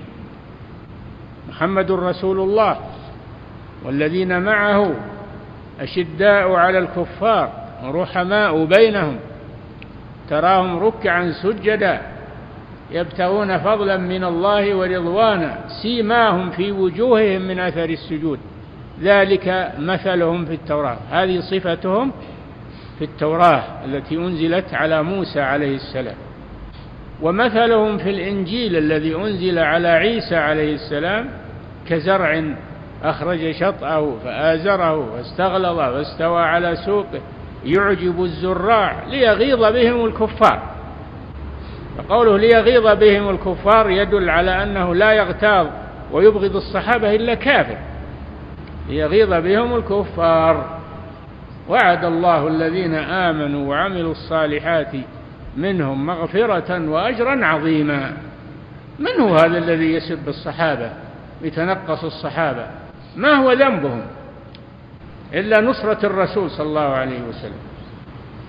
محمد 1.49 1.91
رسول 1.91 2.41
الله 2.41 2.77
والذين 3.85 4.43
معه 4.43 4.95
أشداء 5.81 6.53
على 6.53 6.79
الكفار 6.79 7.53
رحماء 7.85 8.65
بينهم 8.65 9.17
تراهم 10.31 10.79
ركعا 10.79 11.33
سجدا 11.33 12.01
يبتغون 12.91 13.59
فضلا 13.59 13.97
من 13.97 14.25
الله 14.25 14.75
ورضوانا 14.75 15.59
سيماهم 15.83 16.51
في 16.51 16.73
وجوههم 16.73 17.43
من 17.43 17.59
أثر 17.59 17.85
السجود. 17.85 18.39
ذلك 19.01 19.73
مثلهم 19.79 20.45
في 20.45 20.55
التوراة. 20.55 20.97
هذه 21.11 21.41
صفتهم 21.41 22.13
في 22.99 23.05
التوراة 23.05 23.63
التي 23.85 24.17
أنزلت 24.17 24.75
على 24.75 25.03
موسى 25.03 25.41
عليه 25.41 25.77
السلام. 25.77 26.17
ومثلهم 27.23 27.99
في 27.99 28.11
الإنجيل 28.11 28.77
الذي 28.77 29.17
أنزل 29.17 29.59
على 29.59 29.89
عيسى 29.89 30.37
عليه 30.37 30.75
السلام 30.75 31.29
كزرع 31.89 32.45
أخرج 33.03 33.51
شطأه 33.51 34.17
فآزره 34.25 35.07
فاستغلظ 35.17 35.79
فاستوى 35.79 36.43
على 36.43 36.77
سوقه. 36.77 37.21
يعجب 37.65 38.23
الزراع 38.23 39.05
ليغيظ 39.11 39.65
بهم 39.65 40.05
الكفار. 40.05 40.63
فقوله 41.99 42.39
ليغيظ 42.39 42.99
بهم 42.99 43.31
الكفار 43.31 43.91
يدل 43.91 44.31
على 44.31 44.63
أنه 44.63 44.95
لا 44.95 45.13
يغتاظ 45.13 45.67
ويبغض 46.13 46.57
الصحابة 46.57 47.15
إلا 47.15 47.35
كافر. 47.35 47.77
ليغيظ 48.89 49.35
بهم 49.35 49.77
الكفار. 49.77 50.82
وعد 51.69 52.05
الله 52.05 52.49
الذين 52.49 52.95
آمنوا 52.95 53.69
وعملوا 53.69 54.13
الصالحات 54.13 54.93
منهم 55.57 56.07
مغفرة 56.07 56.91
وأجرا 56.91 57.47
عظيما. 57.47 58.13
من 58.99 59.21
هو 59.21 59.37
هذا 59.37 59.59
الذي 59.59 59.93
يسب 59.95 60.29
الصحابة 60.29 60.91
يتنقص 61.43 62.05
الصحابة؟ 62.05 62.67
ما 63.17 63.35
هو 63.35 63.53
ذنبهم؟ 63.53 64.03
إلا 65.35 65.61
نصرة 65.61 66.07
الرسول 66.07 66.51
صلى 66.51 66.67
الله 66.67 66.81
عليه 66.81 67.21
وسلم 67.29 67.61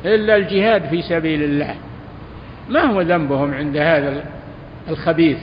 إلا 0.06 0.36
الجهاد 0.36 0.86
في 0.86 1.02
سبيل 1.02 1.44
الله. 1.44 1.76
ما 2.70 2.82
هو 2.82 3.02
ذنبهم 3.02 3.54
عند 3.54 3.78
هذا 3.78 4.24
الخبيث؟ 4.90 5.38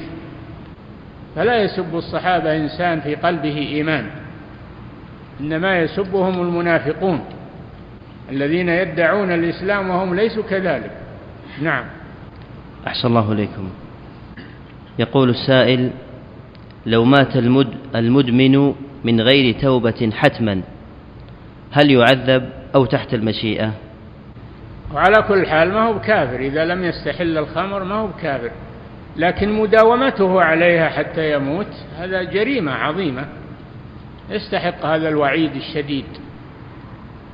فلا 1.37 1.63
يسب 1.63 1.95
الصحابة 1.97 2.57
إنسان 2.57 3.01
في 3.01 3.15
قلبه 3.15 3.57
إيمان 3.57 4.07
إنما 5.41 5.79
يسبهم 5.79 6.43
المنافقون. 6.43 7.25
الذين 8.31 8.69
يدعون 8.69 9.33
الإسلام 9.33 9.91
وهم 9.91 10.15
ليسوا 10.15 10.43
كذلك. 10.43 10.91
نعم. 11.63 11.85
أحسن 12.87 13.09
الله 13.09 13.33
إليكم. 13.33 13.69
يقول 14.99 15.31
السائل 15.31 15.91
لو 16.87 17.05
مات 17.05 17.37
المد 17.37 17.75
المدمن 17.95 18.75
من 19.05 19.21
غير 19.21 19.61
توبة 19.61 20.11
حتما 20.15 20.63
هل 21.73 21.91
يعذب 21.91 22.51
أو 22.75 22.85
تحت 22.85 23.15
المشيئة؟ 23.15 23.73
وعلى 24.95 25.23
كل 25.29 25.47
حال 25.47 25.73
ما 25.73 25.87
هو 25.87 25.93
بكافر. 25.93 26.41
إذا 26.41 26.65
لم 26.65 26.85
يستحل 26.85 27.39
الخمر 27.39 27.85
ما 27.85 27.95
هو 27.95 28.07
بكافر. 28.07 28.51
لكن 29.17 29.53
مداومته 29.53 30.43
عليها 30.43 30.89
حتى 30.89 31.35
يموت 31.35 31.73
هذا 31.99 32.23
جريمة 32.23 32.73
عظيمة. 32.73 33.25
يستحق 34.31 34.87
هذا 34.87 35.09
الوعيد 35.09 35.57
الشديد. 35.57 36.05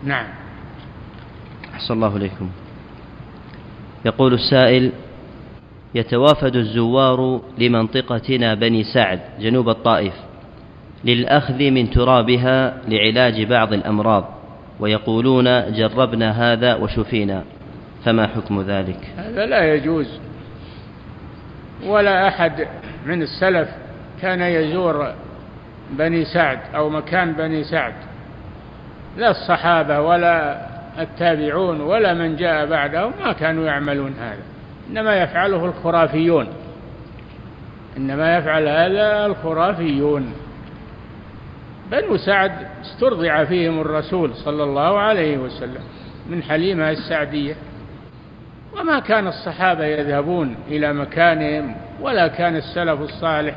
نعم. 0.05 0.27
أحسن 1.77 1.95
الله 1.95 2.17
إليكم. 2.17 2.51
يقول 4.05 4.35
السائل 4.35 4.93
يتوافد 5.95 6.57
الزوار 6.57 7.41
لمنطقتنا 7.59 8.55
بني 8.55 8.85
سعد 8.85 9.21
جنوب 9.41 9.69
الطائف 9.69 10.13
للأخذ 11.05 11.71
من 11.71 11.91
ترابها 11.91 12.75
لعلاج 12.89 13.43
بعض 13.43 13.73
الأمراض 13.73 14.25
ويقولون 14.81 15.73
جربنا 15.73 16.53
هذا 16.53 16.75
وشفينا 16.75 17.45
فما 18.05 18.27
حكم 18.27 18.63
ذلك؟ 18.63 18.99
هذا 19.17 19.47
لا 19.47 19.75
يجوز 19.75 20.21
ولا 21.87 22.29
أحد 22.29 22.69
من 23.07 23.23
السلف 23.23 23.69
كان 24.23 24.41
يزور 24.41 25.13
بني 25.91 26.25
سعد 26.25 26.59
أو 26.75 26.91
مكان 26.91 27.33
بني 27.33 27.65
سعد 27.65 27.95
لا 29.17 29.31
الصحابة 29.31 30.01
ولا 30.01 30.66
التابعون 30.99 31.81
ولا 31.81 32.15
من 32.15 32.37
جاء 32.37 32.67
بعدهم 32.67 33.13
ما 33.25 33.33
كانوا 33.33 33.67
يعملون 33.67 34.15
هذا. 34.21 34.43
إنما 34.91 35.23
يفعله 35.23 35.65
الخرافيون. 35.65 36.49
إنما 37.97 38.37
يفعل 38.37 38.69
هذا 38.69 39.27
الخرافيون. 39.27 40.33
بنو 41.91 42.17
سعد 42.17 42.53
استرضع 42.83 43.45
فيهم 43.45 43.81
الرسول 43.81 44.35
صلى 44.35 44.65
الله 44.65 44.99
عليه 44.99 45.39
وسلم 45.39 45.81
من 46.31 46.43
حليمة 46.43 46.91
السعدية. 46.91 47.55
وما 48.81 48.99
كان 48.99 49.27
الصحابة 49.27 49.85
يذهبون 49.85 50.57
إلى 50.69 50.93
مكانهم 50.93 51.77
ولا 52.01 52.29
كان 52.29 52.57
السلف 52.57 53.01
الصالح 53.01 53.55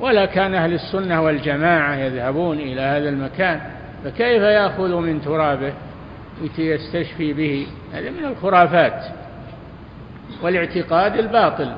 ولا 0.00 0.26
كان 0.26 0.54
أهل 0.54 0.72
السنة 0.72 1.22
والجماعة 1.22 1.94
يذهبون 1.94 2.58
إلى 2.58 2.80
هذا 2.80 3.08
المكان. 3.08 3.60
فكيف 4.04 4.42
يأخذ 4.42 4.96
من 4.96 5.22
ترابه؟ 5.22 5.72
يستشفي 6.58 7.32
به 7.32 7.66
هذا 7.92 8.10
من 8.10 8.24
الخرافات 8.24 9.04
والاعتقاد 10.42 11.16
الباطل. 11.16 11.72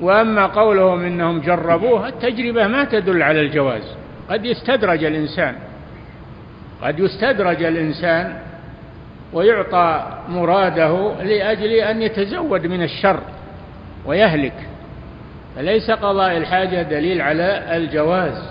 وأما 0.00 0.46
قولهم 0.46 1.04
إنهم 1.04 1.40
جربوه 1.40 2.08
التجربة 2.08 2.66
ما 2.66 2.84
تدل 2.84 3.22
على 3.22 3.40
الجواز. 3.40 3.82
قد 4.30 4.44
يستدرج 4.44 5.04
الإنسان 5.04 5.56
قد 6.82 6.98
يستدرج 6.98 7.62
الإنسان 7.62 8.36
ويعطى 9.32 10.18
مراده 10.28 11.22
لأجل 11.22 11.72
أن 11.72 12.02
يتزود 12.02 12.66
من 12.66 12.82
الشر 12.82 13.20
ويهلك. 14.06 14.68
فليس 15.56 15.90
قضاء 15.90 16.36
الحاجة 16.36 16.82
دليل 16.82 17.22
على 17.22 17.76
الجواز. 17.76 18.42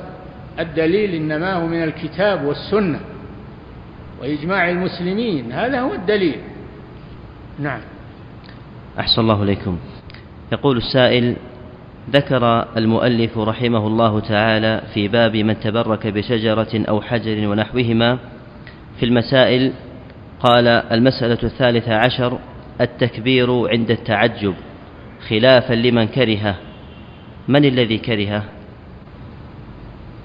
الدليل 0.59 1.15
إنما 1.15 1.53
هو 1.53 1.67
من 1.67 1.83
الكتاب 1.83 2.43
والسنة. 2.43 2.99
وإجماع 4.23 4.69
المسلمين 4.69 5.51
هذا 5.51 5.81
هو 5.81 5.93
الدليل. 5.93 6.39
نعم. 7.59 7.79
أحسن 8.99 9.21
الله 9.21 9.43
إليكم. 9.43 9.77
يقول 10.51 10.77
السائل 10.77 11.35
ذكر 12.09 12.67
المؤلف 12.77 13.37
رحمه 13.37 13.87
الله 13.87 14.19
تعالى 14.19 14.81
في 14.93 15.07
باب 15.07 15.35
من 15.35 15.59
تبرك 15.59 16.07
بشجرة 16.07 16.83
أو 16.89 17.01
حجر 17.01 17.47
ونحوهما 17.47 18.17
في 18.99 19.05
المسائل 19.05 19.73
قال 20.39 20.67
المسألة 20.67 21.39
الثالثة 21.43 21.95
عشر 21.95 22.39
التكبير 22.81 23.69
عند 23.69 23.91
التعجب 23.91 24.53
خلافا 25.29 25.73
لمن 25.73 26.07
كرهه. 26.07 26.55
من 27.47 27.65
الذي 27.65 27.97
كرهه؟ 27.97 28.43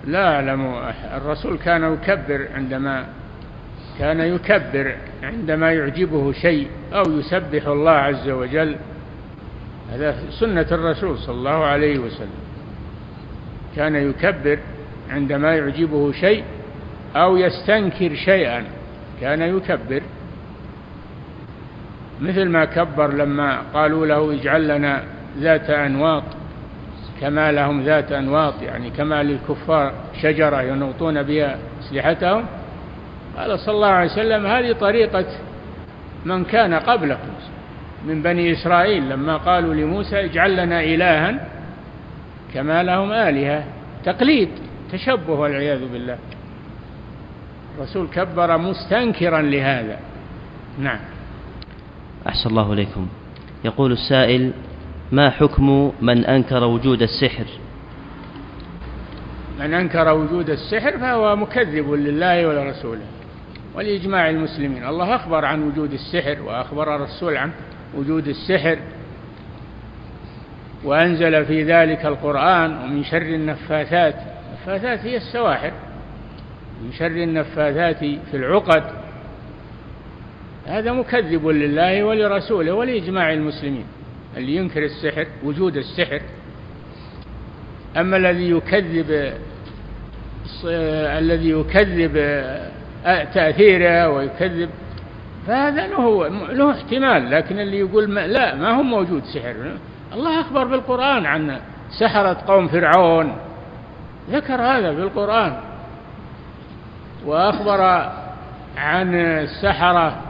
لا 0.06 0.34
أعلم 0.34 0.74
الرسول 1.16 1.58
كان 1.58 1.92
يكبر 1.92 2.48
عندما 2.54 3.06
كان 3.98 4.20
يكبر 4.20 4.94
عندما 5.22 5.72
يعجبه 5.72 6.32
شيء 6.32 6.68
أو 6.92 7.02
يسبح 7.18 7.66
الله 7.66 7.90
عز 7.90 8.28
وجل. 8.28 8.76
هذا 9.92 10.16
سنة 10.30 10.66
الرسول 10.72 11.18
صلى 11.18 11.34
الله 11.34 11.64
عليه 11.64 11.98
وسلم. 11.98 12.38
كان 13.76 13.94
يكبر 13.94 14.58
عندما 15.10 15.54
يعجبه 15.54 16.12
شيء 16.12 16.44
أو 17.16 17.36
يستنكر 17.36 18.14
شيئا. 18.14 18.64
كان 19.20 19.42
يكبر. 19.42 20.02
مثل 22.20 22.48
ما 22.48 22.64
كبر 22.64 23.12
لما 23.12 23.62
قالوا 23.74 24.06
له 24.06 24.34
اجعل 24.34 24.68
لنا 24.68 25.04
ذات 25.38 25.70
أنواط 25.70 26.24
كما 27.20 27.52
لهم 27.52 27.82
ذات 27.82 28.12
أنواط 28.12 28.62
يعني 28.62 28.90
كما 28.90 29.22
للكفار 29.22 29.92
شجرة 30.22 30.62
ينوطون 30.62 31.22
بها 31.22 31.58
أسلحتهم. 31.80 32.44
قال 33.38 33.58
صلى 33.58 33.74
الله 33.74 33.88
عليه 33.88 34.12
وسلم 34.12 34.46
هذه 34.46 34.72
طريقة 34.72 35.26
من 36.24 36.44
كان 36.44 36.74
قبلكم 36.74 37.28
من 38.06 38.22
بني 38.22 38.52
إسرائيل 38.52 39.08
لما 39.08 39.36
قالوا 39.36 39.74
لموسى 39.74 40.24
اجعل 40.24 40.56
لنا 40.56 40.84
إلها 40.84 41.48
كما 42.54 42.82
لهم 42.82 43.12
آلهة. 43.12 43.64
تقليد 44.04 44.48
تشبه 44.92 45.32
والعياذ 45.32 45.92
بالله. 45.92 46.18
الرسول 47.78 48.08
كبر 48.08 48.58
مستنكرا 48.58 49.42
لهذا. 49.42 49.98
نعم. 50.78 51.00
أحسن 52.28 52.50
الله 52.50 52.72
إليكم. 52.72 53.08
يقول 53.64 53.92
السائل 53.92 54.52
ما 55.12 55.30
حكم 55.30 55.92
من 56.00 56.24
أنكر 56.24 56.64
وجود 56.64 57.02
السحر؟ 57.02 57.46
من 59.60 59.74
أنكر 59.74 60.12
وجود 60.14 60.50
السحر 60.50 60.98
فهو 60.98 61.36
مكذب 61.36 61.92
لله 61.92 62.48
ولرسوله. 62.48 63.17
ولإجماع 63.78 64.30
المسلمين. 64.30 64.84
الله 64.84 65.14
أخبر 65.14 65.44
عن 65.44 65.62
وجود 65.62 65.92
السحر 65.92 66.42
وأخبر 66.42 66.96
الرسول 66.96 67.36
عن 67.36 67.50
وجود 67.94 68.28
السحر. 68.28 68.78
وأنزل 70.84 71.44
في 71.44 71.62
ذلك 71.62 72.06
القرآن 72.06 72.76
ومن 72.76 73.04
شر 73.04 73.22
النفاثات. 73.22 74.14
النفاثات 74.48 75.06
هي 75.06 75.16
السواحر. 75.16 75.72
من 76.82 76.92
شر 76.92 77.06
النفاثات 77.06 77.98
في 77.98 78.34
العقد. 78.34 78.82
هذا 80.66 80.92
مكذب 80.92 81.46
لله 81.46 82.04
ولرسوله 82.04 82.72
ولإجماع 82.72 83.32
المسلمين. 83.32 83.86
اللي 84.36 84.56
ينكر 84.56 84.82
السحر 84.82 85.26
وجود 85.44 85.76
السحر. 85.76 86.20
أما 87.96 88.16
الذي 88.16 88.50
يكذب 88.50 89.32
الذي 90.64 91.50
يكذب 91.50 92.16
تأثيره 93.04 94.08
ويكذب. 94.08 94.70
فهذا 95.46 95.86
له 95.86 96.28
له 96.28 96.70
احتمال 96.70 97.30
لكن 97.30 97.58
اللي 97.58 97.78
يقول 97.78 98.10
ما 98.10 98.26
لا 98.26 98.54
ما 98.54 98.70
هو 98.70 98.82
موجود 98.82 99.24
سحر. 99.24 99.76
الله 100.14 100.40
أخبر 100.40 100.64
بالقرآن 100.64 101.26
عن 101.26 101.58
سحرة 102.00 102.38
قوم 102.46 102.68
فرعون. 102.68 103.36
ذكر 104.30 104.54
هذا 104.54 104.94
في 104.94 105.00
القرآن. 105.00 105.56
وأخبر 107.26 107.80
عن 108.76 109.14
السحرة 109.14 110.22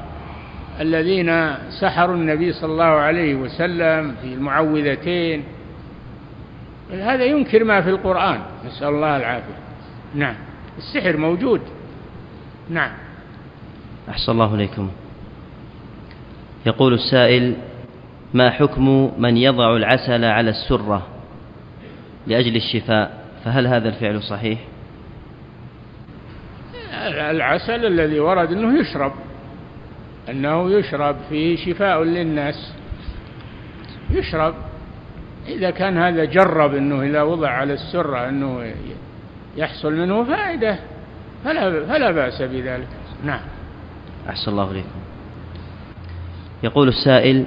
الذين 0.81 1.55
سحروا 1.81 2.15
النبي 2.15 2.53
صلى 2.53 2.73
الله 2.73 2.85
عليه 2.85 3.35
وسلم 3.35 4.15
في 4.23 4.35
المعوذتين. 4.35 5.45
هذا 6.93 7.25
ينكر 7.25 7.65
ما 7.65 7.81
في 7.81 7.91
القرآن. 7.91 8.41
نسأل 8.67 8.89
الله 8.89 9.17
العافية. 9.17 9.59
نعم. 10.15 10.35
السحر 10.79 11.17
موجود. 11.17 11.61
نعم. 12.71 12.91
أحسن 14.09 14.33
الله 14.33 14.55
إليكم. 14.55 14.91
يقول 16.67 16.95
السائل 16.95 17.57
ما 18.35 18.51
حكم 18.51 19.13
من 19.19 19.37
يضع 19.37 19.77
العسل 19.77 20.25
على 20.25 20.51
السرة 20.51 21.07
لأجل 22.27 22.57
الشفاء؟ 22.57 23.25
فهل 23.45 23.67
هذا 23.67 23.89
الفعل 23.89 24.23
صحيح؟ 24.23 24.59
العسل 27.31 27.87
الذي 27.87 28.21
ورد 28.21 28.53
أنه 28.53 28.81
يشرب 28.81 29.13
أنه 30.29 30.71
يشرب 30.71 31.17
فيه 31.29 31.57
شفاء 31.57 32.03
للناس. 32.03 32.73
يشرب. 34.11 34.55
إذا 35.49 35.71
كان 35.71 35.99
هذا 35.99 36.25
جرب 36.25 36.75
أنه 36.75 37.03
إذا 37.03 37.23
وضع 37.23 37.49
على 37.49 37.73
السرة 37.73 38.29
أنه 38.29 38.73
يحصل 39.57 39.93
منه 39.93 40.25
فائدة. 40.25 40.79
فلا, 41.45 41.87
فلا 41.87 42.11
بأس 42.11 42.43
بذلك. 42.43 42.89
نعم. 43.25 43.41
أحسن 44.29 44.51
الله 44.51 44.71
إليكم. 44.71 44.89
يقول 46.63 46.89
السائل 46.89 47.47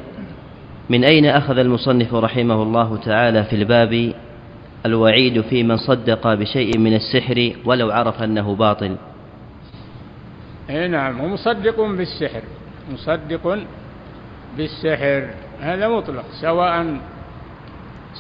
من 0.90 1.04
أين 1.04 1.26
أخذ 1.26 1.58
المصنف 1.58 2.14
رحمه 2.14 2.64
الله 2.64 2.98
تعالى 2.98 3.44
في 3.44 3.56
الباب 3.56 4.14
الوعيد 4.86 5.42
في 5.42 5.64
من 5.64 5.78
صدق 5.78 6.34
بشيء 6.34 6.78
من 6.78 6.94
السحر 6.94 7.54
ولو 7.66 7.92
عرف 7.92 8.24
أنه 8.24 8.56
باطل؟ 8.56 8.96
أي 10.70 10.88
نعم 10.88 11.22
ومصدق 11.22 11.82
بالسحر 11.82 12.42
مصدق 12.94 13.58
بالسحر. 14.58 15.28
هذا 15.62 15.88
مطلق 15.88 16.26
سواء 16.42 16.98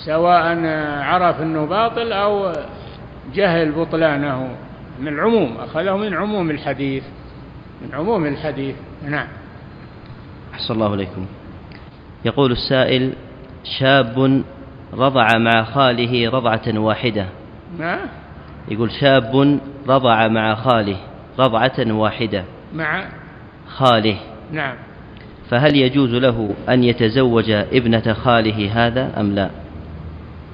سواء 0.05 0.65
عرف 1.01 1.41
أنه 1.41 1.65
باطل 1.65 2.13
أو 2.13 2.53
جهل 3.33 3.71
بطلانه. 3.71 4.55
من 5.01 5.07
العموم 5.07 5.57
أخذه 5.57 5.97
من 5.97 6.13
عموم 6.13 6.51
الحديث 6.51 7.03
من 7.81 7.95
عموم 7.95 8.25
الحديث. 8.25 8.75
نعم. 9.09 9.27
أحسن 10.53 10.73
الله 10.73 10.93
إليكم. 10.93 11.25
يقول 12.25 12.51
السائل 12.51 13.13
شاب 13.79 14.43
رضع 14.93 15.37
مع 15.37 15.63
خاله 15.63 16.29
رضعة 16.29 16.79
واحدة. 16.79 17.25
ما؟ 17.79 17.99
يقول 18.67 18.91
شاب 18.91 19.59
رضع 19.87 20.27
مع 20.27 20.55
خاله 20.55 20.97
رضعة 21.39 21.93
واحدة. 21.93 22.43
مع؟ 22.75 23.05
خاله. 23.67 24.17
نعم. 24.51 24.75
فهل 25.49 25.75
يجوز 25.75 26.13
له 26.13 26.55
أن 26.69 26.83
يتزوج 26.83 27.51
ابنة 27.51 28.13
خاله 28.13 28.87
هذا 28.87 29.19
أم 29.19 29.35
لا؟ 29.35 29.49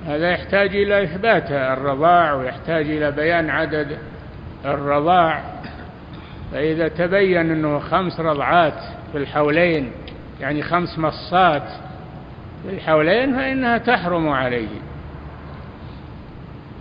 هذا 0.07 0.31
يحتاج 0.31 0.75
إلى 0.75 1.03
إثبات 1.03 1.51
الرضاع 1.51 2.33
ويحتاج 2.33 2.89
إلى 2.89 3.11
بيان 3.11 3.49
عدد 3.49 3.97
الرضاع. 4.65 5.43
فإذا 6.51 6.87
تبين 6.87 7.51
أنه 7.51 7.79
خمس 7.79 8.19
رضعات 8.19 8.79
في 9.11 9.17
الحولين 9.17 9.91
يعني 10.41 10.63
خمس 10.63 10.99
مصات 10.99 11.63
في 12.63 12.69
الحولين 12.73 13.35
فإنها 13.35 13.77
تحرم 13.77 14.29
عليه 14.29 14.67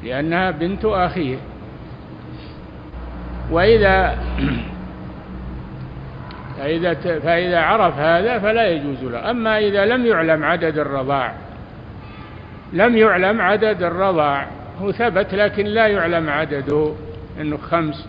لأنها 0.04 0.50
بنت 0.50 0.84
أخيه. 0.84 1.36
وإذا 3.50 4.18
فإذا 6.58 6.94
فإذا 6.94 7.60
عرف 7.60 7.98
هذا 7.98 8.38
فلا 8.38 8.68
يجوز 8.68 9.04
له. 9.04 9.30
أما 9.30 9.58
إذا 9.58 9.84
لم 9.84 10.06
يعلم 10.06 10.44
عدد 10.44 10.78
الرضاع 10.78 11.32
لم 12.72 12.96
يعلم 12.96 13.40
عدد 13.40 13.82
الرضاع 13.82 14.46
هو 14.82 14.92
ثبت 14.92 15.34
لكن 15.34 15.66
لا 15.66 15.86
يعلم 15.86 16.30
عدده. 16.30 16.94
أنه 17.40 17.56
خمس. 17.56 18.06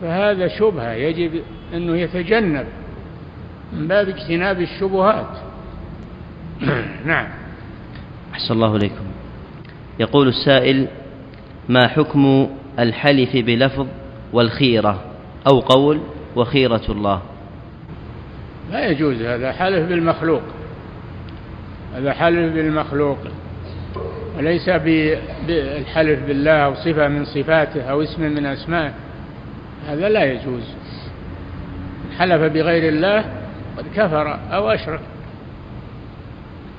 فهذا 0.00 0.48
شبهة 0.48 0.92
يجب 0.92 1.42
أنه 1.74 1.96
يتجنب 1.96 2.66
من 3.72 3.88
باب 3.88 4.08
اجتناب 4.08 4.60
الشبهات. 4.60 5.36
نعم. 7.06 7.26
أحسن 8.32 8.54
الله 8.54 8.76
إليكم. 8.76 9.04
يقول 10.00 10.28
السائل 10.28 10.88
ما 11.68 11.88
حكم 11.88 12.48
الحلف 12.78 13.36
بلفظ 13.36 13.86
والخيرة؟ 14.32 15.04
أو 15.52 15.60
قول 15.60 16.00
وخيرة 16.36 16.82
الله. 16.88 17.22
لا 18.70 18.86
يجوز 18.86 19.22
هذا. 19.22 19.52
حلف 19.52 19.88
بالمخلوق. 19.88 20.42
هذا 21.96 22.12
حلف 22.12 22.54
بالمخلوق. 22.54 23.18
وليس 24.36 24.70
بالحلف 25.46 26.26
بالله 26.26 26.52
أو 26.52 26.74
صفة 26.74 27.08
من 27.08 27.24
صفاته 27.24 27.82
أو 27.82 28.02
اسم 28.02 28.22
من 28.22 28.46
أسمائه. 28.46 28.92
هذا 29.88 30.08
لا 30.08 30.24
يجوز. 30.24 30.74
حلف 32.18 32.52
بغير 32.52 32.88
الله 32.88 33.24
قد 33.78 33.84
كفر 33.96 34.38
أو 34.52 34.70
أشرك. 34.70 35.00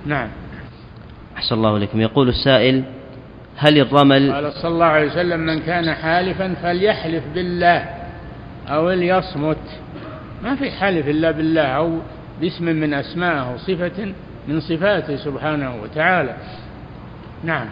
نعم. 0.06 0.30
أحسن 1.38 1.56
الله 1.56 1.78
إليكم 1.78 2.02
يقول 2.02 2.30
السائل 2.30 2.84
هل 3.58 3.78
الرمل 3.78 4.32
قال 4.32 4.54
صلى 4.54 4.72
الله 4.72 4.86
عليه 4.86 5.08
وسلم 5.08 5.40
من 5.40 5.60
كان 5.60 5.94
حالفا 5.94 6.54
فليحلف 6.64 7.24
بالله 7.34 7.86
أو 8.68 8.92
ليصمت. 8.92 9.58
ما 10.44 10.56
في 10.56 10.72
حلف 10.72 11.08
إلا 11.08 11.32
بالله 11.32 11.62
أو 11.62 12.00
باسم 12.42 12.66
من 12.66 12.94
أسمائه 12.94 13.58
صفة 13.58 14.14
من 14.48 14.60
صفاته 14.60 15.16
سبحانه 15.16 15.76
وتعالى. 15.84 16.36
نعم. 17.44 17.68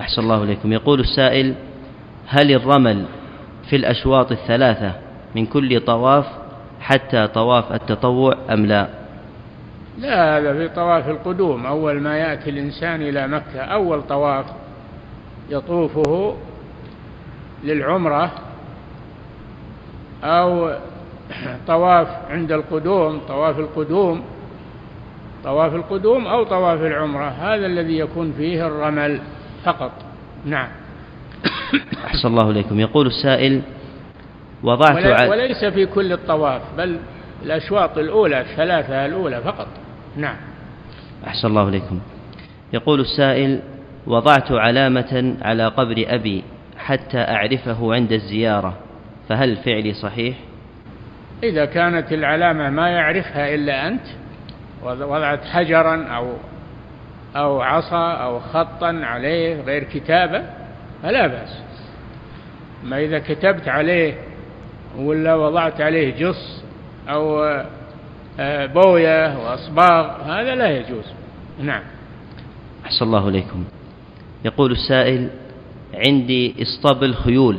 أحسن 0.00 0.22
الله 0.22 0.42
إليكم. 0.42 0.72
يقول 0.72 1.00
السائل 1.00 1.54
هل 2.26 2.54
الرمل 2.54 3.04
في 3.70 3.76
الأشواط 3.76 4.32
الثلاثة 4.32 4.92
من 5.34 5.46
كل 5.46 5.80
طواف 5.80 6.26
حتى 6.80 7.26
طواف 7.26 7.72
التطوع 7.72 8.36
أم 8.50 8.66
لا؟ 8.66 8.88
لا 9.98 10.38
هذا 10.38 10.52
في 10.52 10.68
طواف 10.68 11.08
القدوم. 11.08 11.66
أول 11.66 12.00
ما 12.00 12.18
يأتي 12.18 12.50
الإنسان 12.50 13.02
إلى 13.02 13.28
مكة 13.28 13.60
أول 13.60 14.02
طواف 14.02 14.46
يطوفه 15.50 16.36
للعمرة 17.64 18.30
أو 20.24 20.76
طواف 21.66 22.08
عند 22.30 22.52
القدوم 22.52 23.20
طواف 23.28 23.58
القدوم 23.58 24.22
طواف 25.46 25.74
القدوم 25.74 26.26
أو 26.26 26.44
طواف 26.44 26.82
العمرة 26.82 27.28
هذا 27.28 27.66
الذي 27.66 27.98
يكون 27.98 28.32
فيه 28.32 28.66
الرمل 28.66 29.20
فقط. 29.64 29.92
نعم. 30.44 30.68
أحسن 32.06 32.28
الله 32.28 32.50
إليكم. 32.50 32.80
يقول 32.80 33.06
السائل 33.06 33.62
وضعت 34.62 34.96
ولا 34.96 35.28
وليس 35.28 35.64
في 35.64 35.86
كل 35.86 36.12
الطواف 36.12 36.62
بل 36.78 36.96
الأشواط 37.42 37.98
الأولى 37.98 38.40
الثلاثة 38.40 39.06
الأولى 39.06 39.40
فقط. 39.40 39.66
نعم. 40.16 40.36
أحسن 41.26 41.48
الله 41.48 41.68
إليكم. 41.68 42.00
يقول 42.72 43.00
السائل 43.00 43.60
وضعت 44.06 44.52
علامة 44.52 45.36
على 45.42 45.66
قبر 45.66 46.04
أبي 46.06 46.44
حتى 46.78 47.18
أعرفه 47.18 47.94
عند 47.94 48.12
الزيارة 48.12 48.74
فهل 49.28 49.56
فعلي 49.56 49.94
صحيح؟ 49.94 50.36
إذا 51.42 51.64
كانت 51.64 52.12
العلامة 52.12 52.70
ما 52.70 52.88
يعرفها 52.88 53.54
إلا 53.54 53.88
أنت 53.88 54.06
وضعت 54.84 55.44
حجرا 55.44 56.04
أو 56.04 56.32
أو 57.36 57.60
عصا 57.60 58.12
أو 58.12 58.40
خطا 58.40 59.00
عليه 59.02 59.60
غير 59.60 59.84
كتابة 59.84 60.42
فلا 61.02 61.26
بأس. 61.26 61.62
ما 62.84 62.98
إذا 62.98 63.18
كتبت 63.18 63.68
عليه 63.68 64.14
ولا 64.98 65.34
وضعت 65.34 65.80
عليه 65.80 66.14
جص 66.18 66.62
أو 67.08 67.44
آه، 68.40 68.66
بوية 68.66 69.38
وأصباغ 69.38 70.22
هذا 70.22 70.54
لا 70.54 70.78
يجوز. 70.78 71.04
نعم. 71.60 71.82
أحسن 72.84 73.04
الله 73.04 73.28
إليكم. 73.28 73.64
يقول 74.44 74.72
السائل 74.72 75.30
عندي 75.94 76.54
اسطبل 76.62 77.14
خيول 77.14 77.58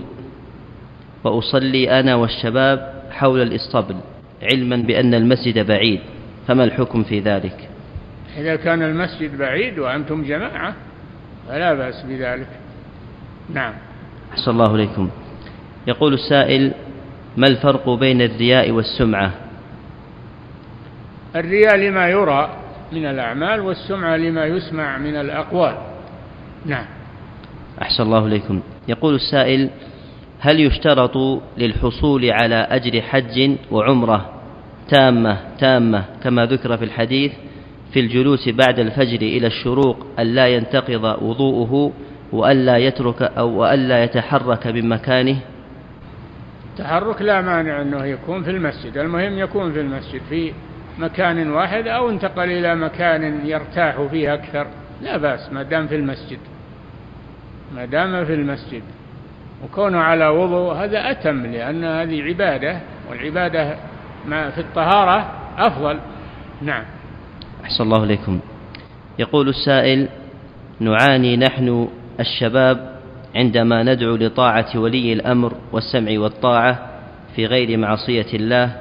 وأصلي 1.24 2.00
أنا 2.00 2.16
والشباب 2.16 3.04
حول 3.12 3.42
الاسطبل 3.42 3.96
علما 4.44 4.76
بأن 4.76 5.14
المسجد 5.14 5.68
بعيد. 5.68 6.00
فما 6.48 6.64
الحكم 6.64 7.04
في 7.04 7.20
ذلك؟ 7.20 7.70
إذا 8.38 8.56
كان 8.56 8.82
المسجد 8.82 9.38
بعيد 9.38 9.80
وأنتم 9.80 10.24
جماعة 10.24 10.74
فلا 11.48 11.74
بأس 11.74 12.04
بذلك. 12.04 12.48
نعم. 13.54 13.74
أحسن 14.32 14.52
الله 14.52 14.76
إليكم. 14.76 15.10
يقول 15.88 16.14
السائل 16.14 16.72
ما 17.38 17.48
الفرق 17.48 17.90
بين 17.90 18.22
الرياء 18.22 18.72
والسمعة؟ 18.72 19.32
الرياء 21.36 21.76
لما 21.76 22.10
يرى 22.10 22.50
من 22.92 23.06
الأعمال 23.06 23.60
والسمعة 23.60 24.16
لما 24.16 24.46
يسمع 24.46 24.98
من 24.98 25.16
الأقوال. 25.16 25.78
نعم. 26.66 26.86
أحسن 27.82 28.04
الله 28.04 28.26
إليكم. 28.26 28.62
يقول 28.88 29.16
السائل 29.16 29.70
هل 30.40 30.60
يشترط 30.60 31.42
للحصول 31.58 32.32
على 32.32 32.56
أجر 32.56 33.02
حج 33.02 33.52
وعمرة 33.72 34.37
تامة 34.90 35.38
تامة 35.60 36.06
كما 36.24 36.46
ذكر 36.46 36.78
في 36.78 36.86
الحديث 36.86 37.32
في 37.94 38.00
الجلوس 38.00 38.50
بعد 38.50 38.80
الفجر 38.80 39.22
إلى 39.22 39.48
الشروق 39.48 40.06
ألا 40.20 40.48
ينتقض 40.48 41.04
وضوءه 41.22 41.92
وألا 42.32 42.78
يترك 42.78 43.22
أو 43.22 43.50
وألا 43.50 44.04
يتحرك 44.04 44.68
من 44.68 44.90
مكانه 44.90 45.38
تحرك 46.78 47.22
لا 47.22 47.42
مانع 47.42 47.82
أنه 47.82 48.06
يكون 48.06 48.44
في 48.44 48.50
المسجد 48.50 48.98
المهم 48.98 49.38
يكون 49.38 49.74
في 49.74 49.82
المسجد 49.82 50.22
في 50.30 50.54
مكان 50.98 51.52
واحد 51.52 51.88
أو 51.88 52.10
انتقل 52.10 52.52
إلى 52.52 52.76
مكان 52.76 53.46
يرتاح 53.46 54.02
فيه 54.02 54.34
أكثر. 54.34 54.68
لا 55.02 55.18
بأس 55.18 55.54
ما 55.54 55.64
دام 55.64 55.88
في 55.88 55.96
المسجد. 55.96 56.40
ما 57.76 57.86
دام 57.86 58.26
في 58.26 58.34
المسجد. 58.34 58.82
وكونه 59.64 60.00
على 60.00 60.28
وضوء 60.28 60.74
هذا 60.74 61.12
أتم 61.12 61.46
لأن 61.46 61.84
هذه 61.84 62.24
عبادة 62.24 62.80
والعبادة 63.10 63.76
ما 64.26 64.50
في 64.50 64.62
الطهارة 64.62 65.32
أفضل. 65.58 66.00
نعم. 66.62 66.84
أحسن 67.64 67.84
الله 67.84 68.04
إليكم. 68.04 68.40
يقول 69.20 69.50
السائل 69.50 70.08
نعاني 70.80 71.38
نحن 71.38 71.88
الشباب 72.20 72.98
عندما 73.36 73.84
ندعو 73.84 74.16
لطاعة 74.16 74.68
ولي 74.76 75.14
الأمر 75.14 75.54
والسمع 75.72 76.20
والطاعة 76.20 76.80
في 77.36 77.46
غير 77.46 77.78
معصية 77.78 78.34
الله 78.34 78.72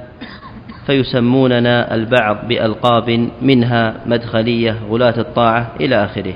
فيسموننا 0.85 1.95
البعض 1.95 2.47
بألقاب 2.47 3.29
منها 3.41 3.93
مدخلية 4.05 4.79
غلاة 4.89 5.19
الطاعة 5.19 5.71
إلى 5.81 6.05
آخره. 6.05 6.33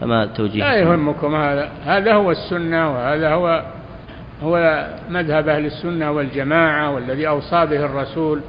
فما 0.00 0.26
توجيه؟ 0.26 0.60
لا 0.60 0.74
يهمكم 0.74 1.34
هذا. 1.34 1.68
هذا 1.84 2.14
هو 2.14 2.30
السنة 2.30 2.90
وهذا 2.92 3.34
هو 3.34 3.62
هو 4.42 4.86
مذهب 5.10 5.48
أهل 5.48 5.66
السنة 5.66 6.10
والجماعة 6.10 6.90
والذي 6.90 7.28
أوصى 7.28 7.66
به 7.66 7.84
الرسول 7.84 8.40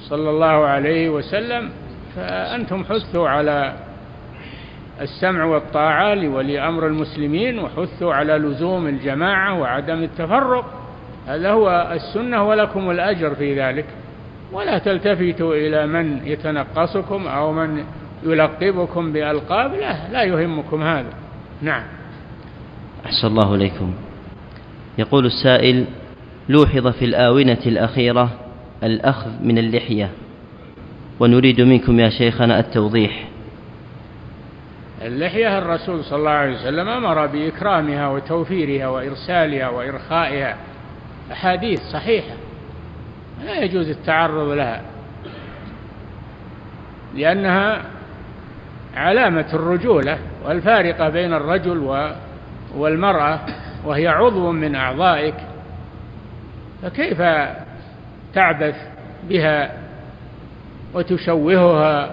صلى 0.00 0.30
الله 0.30 0.66
عليه 0.66 1.08
وسلم 1.08 1.70
فأنتم 2.16 2.84
حثوا 2.84 3.28
على 3.28 3.74
السمع 5.00 5.44
والطاعة 5.44 6.14
لولي 6.14 6.68
أمر 6.68 6.86
المسلمين 6.86 7.58
وحثوا 7.58 8.14
على 8.14 8.38
لزوم 8.38 8.86
الجماعة 8.86 9.60
وعدم 9.60 10.02
التفرق. 10.02 10.64
هذا 11.26 11.50
هو 11.50 11.90
السنة 11.92 12.48
ولكم 12.48 12.90
الأجر 12.90 13.34
في 13.34 13.60
ذلك. 13.60 13.84
ولا 14.52 14.78
تلتفتوا 14.78 15.54
إلى 15.54 15.86
من 15.86 16.20
يتنقصكم 16.24 17.26
أو 17.26 17.52
من 17.52 17.84
يلقبكم 18.22 19.12
بألقاب 19.12 19.74
لا 19.74 20.08
لا 20.12 20.22
يهمكم 20.22 20.82
هذا. 20.82 21.12
نعم. 21.62 21.82
أحسن 23.06 23.26
الله 23.26 23.54
إليكم. 23.54 23.94
يقول 25.00 25.26
السائل 25.26 25.84
لوحظ 26.48 26.86
في 26.86 27.04
الآونة 27.04 27.58
الأخيرة 27.66 28.30
الأخذ 28.82 29.30
من 29.42 29.58
اللحية 29.58 30.10
ونريد 31.20 31.60
منكم 31.60 32.00
يا 32.00 32.08
شيخنا 32.10 32.60
التوضيح. 32.60 33.28
اللحية 35.02 35.58
الرسول 35.58 36.04
صلى 36.04 36.18
الله 36.18 36.30
عليه 36.30 36.54
وسلم 36.54 36.88
أمر 36.88 37.26
بإكرامها 37.26 38.08
وتوفيرها 38.08 38.88
وإرسالها 38.88 39.68
وإرخائها. 39.68 40.56
أحاديث 41.32 41.80
صحيحة 41.80 42.34
لا 43.44 43.60
يجوز 43.60 43.88
التعرض 43.88 44.48
لها 44.48 44.82
لأنها 47.14 47.82
علامة 48.96 49.46
الرجولة 49.54 50.18
والفارقة 50.44 51.08
بين 51.08 51.34
الرجل 51.34 52.12
والمرأة. 52.76 53.40
وهي 53.84 54.08
عضو 54.08 54.52
من 54.52 54.74
أعضائك 54.74 55.34
فكيف 56.82 57.22
تعبث 58.34 58.76
بها 59.28 59.72
وتشوهها؟ 60.94 62.10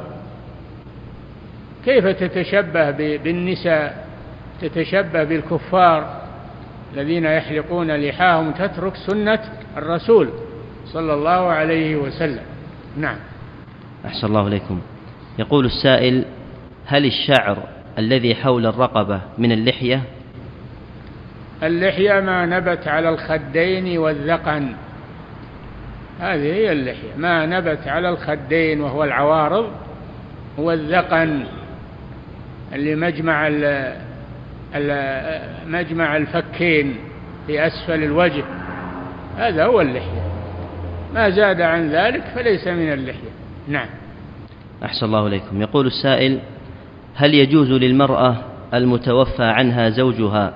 كيف 1.85 2.07
تتشبه 2.07 2.91
بالنساء 3.17 4.07
تتشبه 4.61 5.23
بالكفار 5.23 6.21
الذين 6.93 7.25
يحلقون 7.25 7.91
لحاهم 7.95 8.51
تترك 8.51 8.95
سنة 8.95 9.39
الرسول 9.77 10.29
صلى 10.85 11.13
الله 11.13 11.31
عليه 11.31 11.95
وسلم؟ 11.95 12.43
نعم. 12.97 13.17
أحسن 14.05 14.27
الله 14.27 14.47
إليكم. 14.47 14.81
يقول 15.39 15.65
السائل 15.65 16.25
هل 16.85 17.05
الشعر 17.05 17.57
الذي 17.97 18.35
حول 18.35 18.65
الرقبة 18.65 19.21
من 19.37 19.51
اللحية؟ 19.51 20.01
اللحية 21.63 22.19
ما 22.19 22.45
نبت 22.45 22.87
على 22.87 23.09
الخدين 23.09 23.97
والذقن. 23.97 24.73
هذه 26.19 26.53
هي 26.53 26.71
اللحية. 26.71 27.15
ما 27.17 27.45
نبت 27.45 27.87
على 27.87 28.09
الخدين 28.09 28.81
وهو 28.81 29.03
العوارض 29.03 29.71
والذقن 30.57 31.43
اللي 32.73 32.95
مجمع 32.95 33.49
مجمع 35.67 36.17
الفكين 36.17 36.95
في 37.47 37.67
أسفل 37.67 38.03
الوجه. 38.03 38.43
هذا 39.37 39.65
هو 39.65 39.81
اللحية. 39.81 40.21
ما 41.13 41.29
زاد 41.29 41.61
عن 41.61 41.89
ذلك 41.89 42.23
فليس 42.35 42.67
من 42.67 42.93
اللحية. 42.93 43.29
نعم. 43.67 43.87
أحسن 44.83 45.05
الله 45.05 45.27
إليكم. 45.27 45.61
يقول 45.61 45.87
السائل 45.87 46.39
هل 47.15 47.33
يجوز 47.33 47.71
للمرأة 47.71 48.35
المتوفى 48.73 49.43
عنها 49.43 49.89
زوجها 49.89 50.53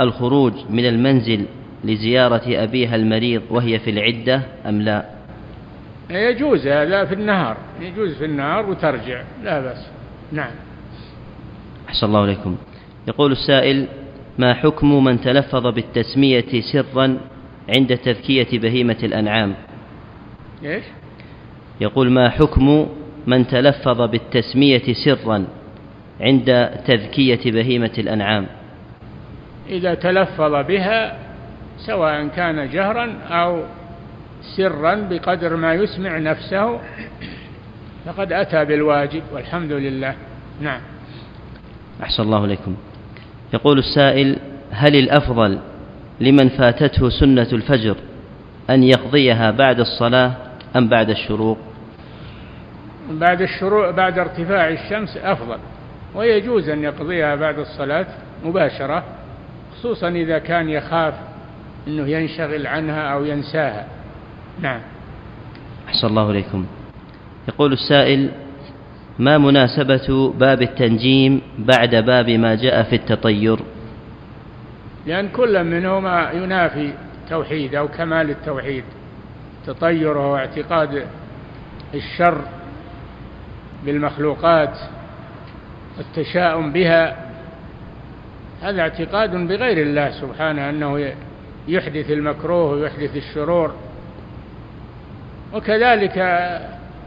الخروج 0.00 0.52
من 0.70 0.86
المنزل 0.86 1.44
لزيارة 1.84 2.42
أبيها 2.46 2.96
المريض 2.96 3.42
وهي 3.50 3.78
في 3.78 3.90
العدة 3.90 4.42
أم 4.66 4.82
لا؟ 4.82 5.04
يجوز 6.10 6.66
هذا 6.66 7.04
في 7.04 7.14
النهار. 7.14 7.56
يجوز 7.80 8.14
في 8.14 8.24
النهار 8.24 8.70
وترجع 8.70 9.22
لا 9.44 9.60
بأس. 9.60 9.86
نعم. 10.32 10.50
أحسن 11.88 12.06
الله 12.06 12.20
عليكم 12.22 12.56
يقول 13.08 13.32
السائل 13.32 13.86
ما 14.38 14.54
حكم 14.54 15.04
من 15.04 15.20
تلفظ 15.20 15.66
بالتسمية 15.66 16.60
سرا 16.72 17.18
عند 17.76 17.96
تذكية 17.96 18.58
بهيمة 18.58 18.96
الأنعام؟ 19.02 19.54
إيش؟ 20.64 20.84
يقول 21.80 22.10
ما 22.10 22.28
حكم 22.28 22.86
من 23.26 23.46
تلفظ 23.46 24.02
بالتسمية 24.02 24.92
سرا 25.04 25.46
عند 26.20 26.70
تذكية 26.86 27.52
بهيمة 27.52 27.92
الأنعام؟ 27.98 28.46
إذا 29.68 29.94
تلفظ 29.94 30.66
بها 30.66 31.16
سواء 31.78 32.26
كان 32.26 32.70
جهرا 32.70 33.14
أو 33.30 33.62
سرا 34.56 34.94
بقدر 34.94 35.56
ما 35.56 35.74
يسمع 35.74 36.18
نفسه 36.18 36.80
فقد 38.06 38.32
أتى 38.32 38.64
بالواجب 38.64 39.22
والحمد 39.32 39.72
لله. 39.72 40.14
نعم. 40.60 40.80
أحسن 42.02 42.22
الله 42.22 42.44
إليكم. 42.44 42.76
يقول 43.54 43.78
السائل 43.78 44.36
هل 44.70 44.96
الأفضل 44.96 45.58
لمن 46.20 46.48
فاتته 46.48 47.08
سنة 47.08 47.48
الفجر 47.52 47.96
أن 48.70 48.82
يقضيها 48.82 49.50
بعد 49.50 49.80
الصلاة 49.80 50.32
أم 50.76 50.88
بعد 50.88 51.10
الشروق؟ 51.10 51.58
بعد 53.10 53.42
الشروق 53.42 53.90
بعد 53.90 54.18
ارتفاع 54.18 54.68
الشمس 54.68 55.16
أفضل 55.16 55.58
ويجوز 56.14 56.68
أن 56.68 56.82
يقضيها 56.82 57.34
بعد 57.34 57.58
الصلاة 57.58 58.06
مباشرة. 58.44 59.04
خصوصا 59.86 60.08
إذا 60.08 60.38
كان 60.38 60.68
يخاف 60.68 61.14
أنه 61.88 62.08
ينشغل 62.08 62.66
عنها 62.66 63.12
أو 63.12 63.24
ينساها. 63.24 63.86
نعم. 64.60 64.80
أحسن 65.88 66.06
الله 66.06 66.30
إليكم. 66.30 66.66
يقول 67.48 67.72
السائل 67.72 68.30
ما 69.18 69.38
مناسبة 69.38 70.32
باب 70.38 70.62
التنجيم 70.62 71.42
بعد 71.58 71.94
باب 71.94 72.30
ما 72.30 72.54
جاء 72.54 72.82
في 72.82 72.96
التطير؟ 72.96 73.58
لأن 75.06 75.28
كل 75.28 75.64
منهما 75.64 76.30
ينافي 76.32 76.92
توحيد 77.30 77.74
أو 77.74 77.88
كمال 77.88 78.30
التوحيد. 78.30 78.84
التطير 79.62 80.16
وهو 80.16 80.36
اعتقاد 80.36 81.06
الشر 81.94 82.40
بالمخلوقات 83.84 84.78
والتشاؤم 85.98 86.72
بها 86.72 87.25
هذا 88.62 88.80
اعتقاد 88.80 89.36
بغير 89.36 89.86
الله 89.86 90.10
سبحانه 90.10 90.70
أنه 90.70 91.12
يحدث 91.68 92.10
المكروه 92.10 92.72
ويحدث 92.72 93.16
الشرور. 93.16 93.74
وكذلك 95.54 96.18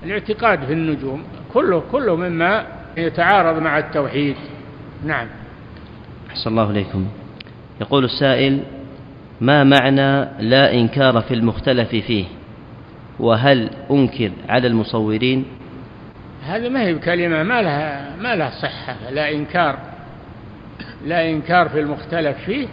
الاعتقاد 0.04 0.66
في 0.66 0.74
النجوم 0.74 1.24
كله 1.54 1.84
كله 1.92 2.16
مما 2.16 2.66
يتعارض 2.98 3.62
مع 3.62 3.78
التوحيد. 3.78 4.36
نعم. 5.06 5.28
أحسن 6.30 6.50
الله 6.50 6.72
إليكم. 6.72 7.08
يقول 7.82 8.06
السائل 8.06 8.64
ما 9.42 9.64
معنى 9.64 10.28
لا 10.40 10.74
إنكار 10.74 11.22
في 11.22 11.34
المختلف 11.34 11.90
فيه؟ 11.90 12.26
وهل 13.20 13.70
أنكر 13.92 14.32
على 14.50 14.68
المصورين؟ 14.68 15.46
هذه 16.46 16.70
ما 16.70 16.82
هي 16.84 16.94
بكلمة 16.94 17.44
ما 17.44 17.62
لها 17.62 18.16
ما 18.22 18.36
لها 18.36 18.50
صحة 18.50 19.10
لا 19.12 19.32
إنكار. 19.32 19.89
لا 21.06 21.30
إنكار 21.30 21.70
في 21.70 21.80
المختلف 21.80 22.38
فيه 22.46 22.68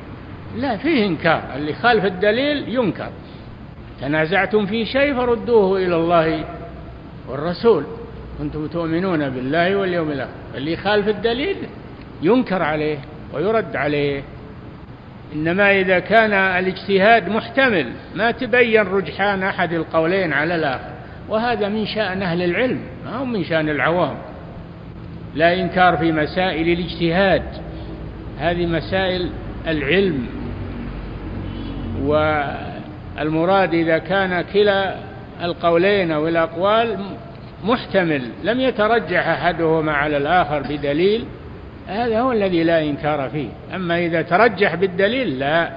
لا 0.56 0.76
فيه 0.76 1.06
إنكار. 1.06 1.42
اللي 1.56 1.74
خالف 1.74 2.04
الدليل 2.04 2.68
ينكر. 2.68 3.10
تنازعتم 4.00 4.66
في 4.66 4.86
شيء 4.86 5.14
فردوه 5.14 5.78
إلى 5.78 5.96
الله 5.96 6.44
والرسول. 7.28 7.84
كنتم 8.38 8.66
تؤمنون 8.66 9.30
بالله 9.30 9.76
واليوم 9.76 10.10
الآخر. 10.10 10.30
اللي 10.54 10.72
يخالف 10.72 11.08
الدليل 11.08 11.56
ينكر 12.22 12.62
عليه 12.62 12.98
ويرد 13.32 13.76
عليه. 13.76 14.22
إنما 15.34 15.80
إذا 15.80 15.98
كان 15.98 16.32
الاجتهاد 16.32 17.28
محتمل 17.28 17.86
ما 18.14 18.30
تبين 18.30 18.82
رجحان 18.82 19.42
أحد 19.42 19.72
القولين 19.72 20.32
على 20.32 20.54
الآخر. 20.54 20.90
وهذا 21.28 21.68
من 21.68 21.86
شأن 21.86 22.22
أهل 22.22 22.42
العلم 22.42 22.80
ما 23.04 23.16
هو 23.16 23.24
من 23.24 23.44
شأن 23.44 23.68
العوام. 23.68 24.16
لا 25.34 25.60
إنكار 25.60 25.96
في 25.96 26.12
مسائل 26.12 26.68
الاجتهاد. 26.78 27.42
هذه 28.38 28.66
مسائل 28.66 29.30
العلم 29.66 30.26
والمراد 32.02 33.74
إذا 33.74 33.98
كان 33.98 34.44
كلا 34.52 34.96
القولين 35.42 36.10
أو 36.10 36.28
الأقوال 36.28 36.98
محتمل 37.64 38.22
لم 38.44 38.60
يترجح 38.60 39.28
أحدهما 39.28 39.92
على 39.92 40.16
الآخر 40.16 40.62
بدليل 40.62 41.24
هذا 41.86 42.20
هو 42.20 42.32
الذي 42.32 42.62
لا 42.64 42.82
إنكار 42.82 43.30
فيه. 43.30 43.48
أما 43.74 43.98
إذا 44.06 44.22
ترجح 44.22 44.74
بالدليل 44.74 45.38
لا 45.38 45.70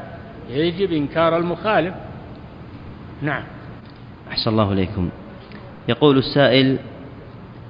يجب 0.50 0.92
إنكار 0.92 1.38
المخالف. 1.38 1.94
نعم. 3.22 3.44
أحسن 4.32 4.52
الله 4.52 4.74
إليكم. 4.74 5.10
يقول 5.88 6.18
السائل 6.18 6.78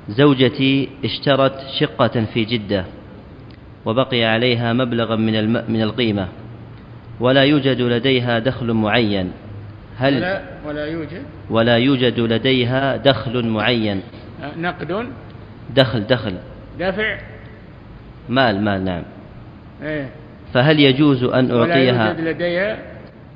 زوجتي 0.10 0.90
اشترت 1.06 1.68
شقة 1.80 2.26
في 2.34 2.46
جدة. 2.46 2.86
وبقي 3.86 4.24
عليها 4.24 4.74
مبلغا 4.74 5.16
من 5.16 5.52
من 5.72 5.82
القيمة. 5.82 6.28
ولا 7.20 7.44
يوجد 7.44 7.82
لديها 7.82 8.40
دخل 8.40 8.74
معين. 8.74 9.32
هل 9.98 10.16
ولا, 10.16 10.42
ولا 10.66 10.86
يوجد؟ 10.86 11.24
ولا 11.50 11.78
يوجد 11.78 12.20
لديها 12.20 12.98
دخل 12.98 13.46
معين. 13.46 14.02
نقد؟ 14.58 15.08
دخل 15.76 16.04
دخل. 16.04 16.34
دفع؟ 16.80 17.18
مال 18.30 18.62
مال 18.62 18.86
نعم. 18.86 19.04
إيه. 19.84 20.10
فهل 20.54 20.80
يجوز 20.80 21.24
أن 21.24 21.52
أعطيها 21.52 22.10
ولا 22.10 22.10
يوجد 22.10 22.20
لديها 22.20 22.78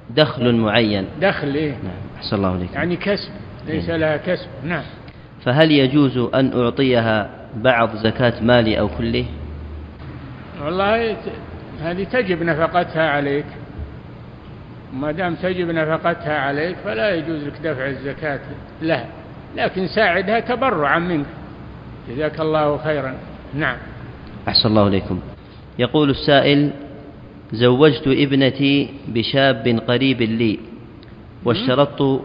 دخل 0.09 0.55
معين؟ 0.55 1.05
دخل 1.21 1.55
إيه. 1.55 1.71
نعم. 1.71 2.17
أحسن 2.17 2.35
الله 2.35 2.53
عليك. 2.53 2.73
يعني 2.73 2.95
كسب. 2.95 3.31
ليس 3.67 3.89
إيه؟ 3.89 3.97
لها 3.97 4.17
كسب. 4.17 4.47
نعم. 4.63 4.83
فهل 5.45 5.71
يجوز 5.71 6.17
أن 6.17 6.61
أعطيها 6.61 7.29
بعض 7.55 7.95
زكاة 7.95 8.43
مالي 8.43 8.79
أو 8.79 8.87
كله؟ 8.87 9.25
والله 10.61 11.17
هذه 11.81 12.03
تجب 12.03 12.43
نفقتها 12.43 13.09
عليك. 13.09 13.45
ما 14.93 15.11
دام 15.11 15.35
تجب 15.35 15.69
نفقتها 15.69 16.37
عليك 16.37 16.75
فلا 16.83 17.15
يجوز 17.15 17.43
لك 17.43 17.53
دفع 17.63 17.87
الزكاة 17.87 18.39
لها. 18.81 19.07
لكن 19.57 19.87
ساعدها 19.87 20.39
تبرعا 20.39 20.99
منك. 20.99 21.25
جزاك 22.09 22.39
الله 22.39 22.77
خيرا. 22.77 23.15
نعم. 23.53 23.77
أحسن 24.47 24.69
الله 24.69 24.87
إليكم. 24.87 25.19
يقول 25.79 26.09
السائل 26.09 26.71
زوجت 27.53 28.07
ابنتي 28.07 28.89
بشاب 29.07 29.81
قريب 29.87 30.21
لي 30.21 30.59
واشترطت 31.45 32.21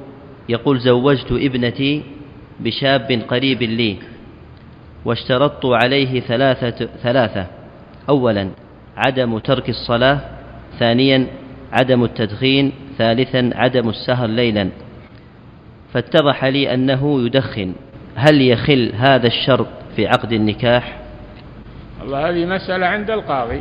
يقول 0.48 0.78
زوجت 0.78 1.32
ابنتي 1.32 2.02
بشاب 2.60 3.22
قريب 3.28 3.62
لي 3.62 3.96
واشترطت 5.04 5.64
عليه 5.64 6.20
ثلاثة, 6.20 6.88
ثلاثة. 7.02 7.57
أولا 8.08 8.50
عدم 8.96 9.38
ترك 9.38 9.68
الصلاة 9.68 10.20
ثانيا 10.78 11.26
عدم 11.72 12.04
التدخين 12.04 12.72
ثالثا 12.98 13.50
عدم 13.54 13.88
السهر 13.88 14.26
ليلا. 14.26 14.68
فاتضح 15.92 16.44
لي 16.44 16.74
أنه 16.74 17.26
يدخن. 17.26 17.72
هل 18.14 18.42
يخل 18.42 18.92
هذا 18.94 19.26
الشرط 19.26 19.66
في 19.96 20.06
عقد 20.06 20.32
النكاح؟ 20.32 20.98
والله 22.00 22.28
هذه 22.30 22.46
مسألة 22.46 22.86
عند 22.86 23.10
القاضي. 23.10 23.60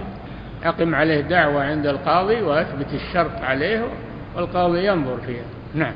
أقم 0.64 0.96
عليه 0.96 1.22
دعوة 1.22 1.64
عند 1.64 1.88
القاضي 1.88 2.42
وأثبت 2.42 2.88
الشرط 2.94 3.42
عليه 3.42 3.86
والقاضي 4.36 4.88
ينظر 4.88 5.18
فيها. 5.18 5.46
نعم. 5.76 5.94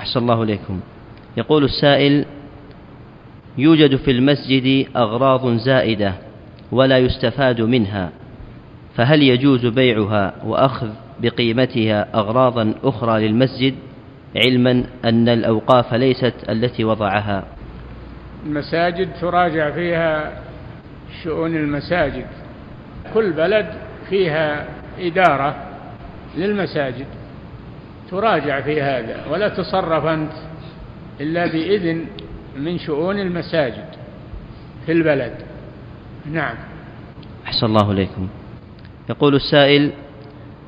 أحسن 0.00 0.20
الله 0.20 0.42
إليكم. 0.42 0.80
يقول 1.36 1.64
السائل 1.64 2.24
يوجد 3.58 3.96
في 3.96 4.10
المسجد 4.10 4.86
أغراض 4.96 5.56
زائدة. 5.56 6.27
ولا 6.72 6.98
يستفاد 6.98 7.60
منها 7.60 8.10
فهل 8.96 9.22
يجوز 9.22 9.66
بيعها 9.66 10.34
وأخذ 10.44 10.88
بقيمتها 11.20 12.08
أغراضا 12.14 12.74
أخرى 12.84 13.28
للمسجد 13.28 13.74
علما 14.36 14.84
أن 15.04 15.28
الأوقاف 15.28 15.94
ليست 15.94 16.34
التي 16.48 16.84
وضعها؟ 16.84 17.44
المساجد 18.46 19.08
تراجع 19.20 19.70
فيها 19.70 20.42
شؤون 21.24 21.56
المساجد. 21.56 22.26
كل 23.14 23.32
بلد 23.32 23.66
فيها 24.08 24.66
إدارة 25.00 25.56
للمساجد. 26.36 27.06
تراجع 28.10 28.60
في 28.60 28.82
هذا 28.82 29.26
ولا 29.30 29.48
تصرف 29.48 30.04
أنت 30.04 30.32
إلا 31.20 31.46
بإذن 31.46 32.04
من 32.56 32.78
شؤون 32.78 33.18
المساجد 33.18 33.84
في 34.86 34.92
البلد. 34.92 35.47
نعم. 36.26 36.54
أحسن 37.46 37.66
الله 37.66 37.92
إليكم. 37.92 38.28
يقول 39.10 39.34
السائل 39.34 39.92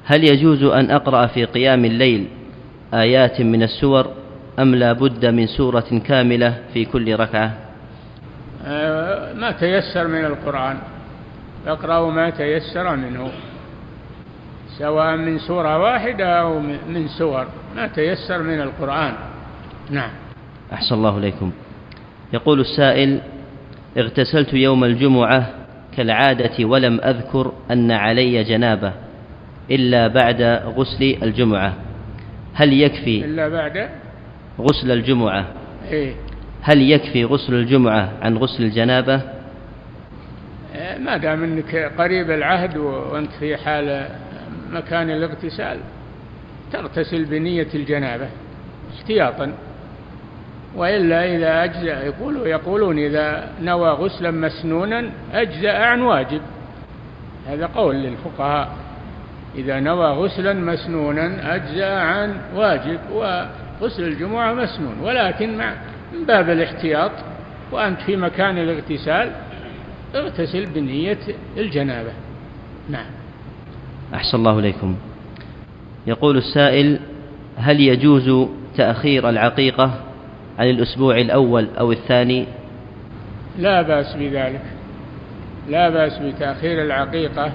هل 0.05 0.25
يجوز 0.25 0.63
أن 0.63 0.91
أقرأ 0.91 1.27
في 1.27 1.45
قيام 1.45 1.85
الليل 1.85 2.29
آيات 2.95 3.41
من 3.41 3.63
السور 3.63 4.07
أم 4.59 4.75
لا 4.75 4.93
بد 4.93 5.27
من 5.27 5.47
سورة 5.47 6.01
كاملة 6.05 6.59
في 6.75 6.85
كل 6.85 7.17
ركعة؟ 7.17 7.55
آه 8.67 9.33
ما 9.33 9.51
تيسر 9.51 10.07
من 10.09 10.25
القرآن. 10.25 10.79
اقرأوا 11.67 12.13
ما 12.13 12.31
تيسر 12.31 12.97
منه 12.97 13.31
سواء 14.79 15.17
من 15.17 15.39
سورة 15.39 15.79
واحدة 15.79 16.41
أو 16.41 16.61
من 16.61 17.09
سور. 17.09 17.47
ما 17.77 17.87
تيسر 17.87 18.43
من 18.43 18.61
القرآن. 18.61 19.15
نعم. 19.91 20.11
أحسن 20.73 20.95
الله 20.95 21.19
إليكم. 21.19 21.53
يقول 22.33 22.61
السائل 22.61 23.21
اغتسلت 23.97 24.55
يوم 24.55 24.84
الجمعة 24.84 25.51
كالعادة 25.97 26.64
ولم 26.64 27.01
أذكر 27.01 27.53
أن 27.70 27.91
علي 27.91 28.45
جنابة 28.45 28.93
إلا 29.70 30.09
بعد 30.09 30.43
غسل 30.76 31.16
الجمعة. 31.22 31.74
هل 32.55 32.72
يكفي 32.72 33.24
إلا 33.24 33.49
بعد 33.49 33.88
غسل 34.61 34.91
الجمعة؟ 34.91 35.47
إيه؟ 35.91 36.14
هل 36.62 36.91
يكفي 36.91 37.24
غسل 37.24 37.55
الجمعة 37.55 38.12
عن 38.22 38.36
غسل 38.36 38.62
الجنابة؟ 38.62 39.22
إيه، 40.74 40.99
ما 40.99 41.16
دام 41.16 41.45
أنك 41.45 41.93
قريب 41.99 42.30
العهد 42.30 42.76
وأنت 42.76 43.30
في 43.41 43.57
حال 43.57 44.09
مكان 44.72 45.11
الاغتسال 45.11 45.78
تغتسل 46.72 47.24
بنية 47.24 47.68
الجنابة 47.74 48.28
احتياطا. 48.97 49.53
وإلا 50.77 51.37
إذا 51.37 51.64
أجزأ 51.64 52.05
يقولوا 52.05 52.47
يقولون 52.47 52.99
إذا 52.99 53.49
نوى 53.62 53.91
غسلا 53.91 54.31
مسنونا 54.31 55.11
أجزأ 55.33 55.73
عن 55.73 56.01
واجب. 56.03 56.41
هذا 57.47 57.66
قول 57.66 57.97
للفقهاء. 57.97 58.68
إذا 59.55 59.81
نوى 59.81 60.07
غسلا 60.07 60.53
مسنونا 60.53 61.55
أجزأ 61.55 61.95
عن 61.95 62.37
واجب 62.55 62.99
وغسل 63.12 64.03
الجمعة 64.03 64.55
مسنون. 64.55 65.01
ولكن 65.03 65.59
مع 65.59 65.75
من 66.12 66.27
باب 66.27 66.51
الاحتياط 66.51 67.11
وأنت 67.73 68.01
في 68.01 68.16
مكان 68.16 68.59
الاغتسال 68.59 69.31
اغتسل 70.14 70.66
بنية 70.66 71.18
الجنابة. 71.57 72.12
نعم. 72.89 73.07
أحسن 74.14 74.39
الله 74.39 74.59
إليكم. 74.59 74.97
يقول 76.07 76.37
السائل 76.37 77.01
هل 77.57 77.81
يجوز 77.81 78.49
تأخير 78.77 79.29
العقيقة؟ 79.29 80.10
عن 80.61 80.71
الأسبوع 80.71 81.19
الأول 81.19 81.69
أو 81.79 81.93
الثاني؟ 81.93 82.47
لا 83.59 83.83
بأس 83.83 84.17
بذلك. 84.17 84.63
لا 85.69 85.89
بأس 85.89 86.19
بتأخير 86.19 86.83
العقيقة 86.83 87.53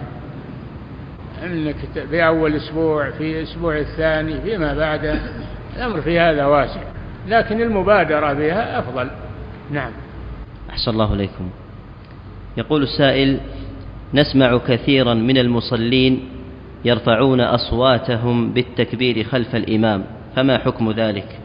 أنك 1.43 1.75
في 2.09 2.25
أول 2.27 2.55
أسبوع 2.55 3.11
في 3.11 3.39
الأسبوع 3.39 3.77
الثاني 3.77 4.41
فيما 4.41 4.73
بعده 4.73 5.19
الأمر 5.77 6.01
في 6.01 6.19
هذا 6.19 6.45
واسع 6.45 6.81
لكن 7.27 7.61
المبادرة 7.61 8.33
بها 8.33 8.79
أفضل. 8.79 9.09
نعم. 9.71 9.91
أحسن 10.69 10.91
الله 10.91 11.13
إليكم. 11.13 11.49
يقول 12.57 12.83
السائل 12.83 13.39
نسمع 14.13 14.57
كثيرا 14.57 15.13
من 15.13 15.37
المصلين 15.37 16.29
يرفعون 16.85 17.41
أصواتهم 17.41 18.53
بالتكبير 18.53 19.23
خلف 19.23 19.55
الإمام 19.55 20.03
فما 20.35 20.57
حكم 20.57 20.91
ذلك؟ 20.91 21.44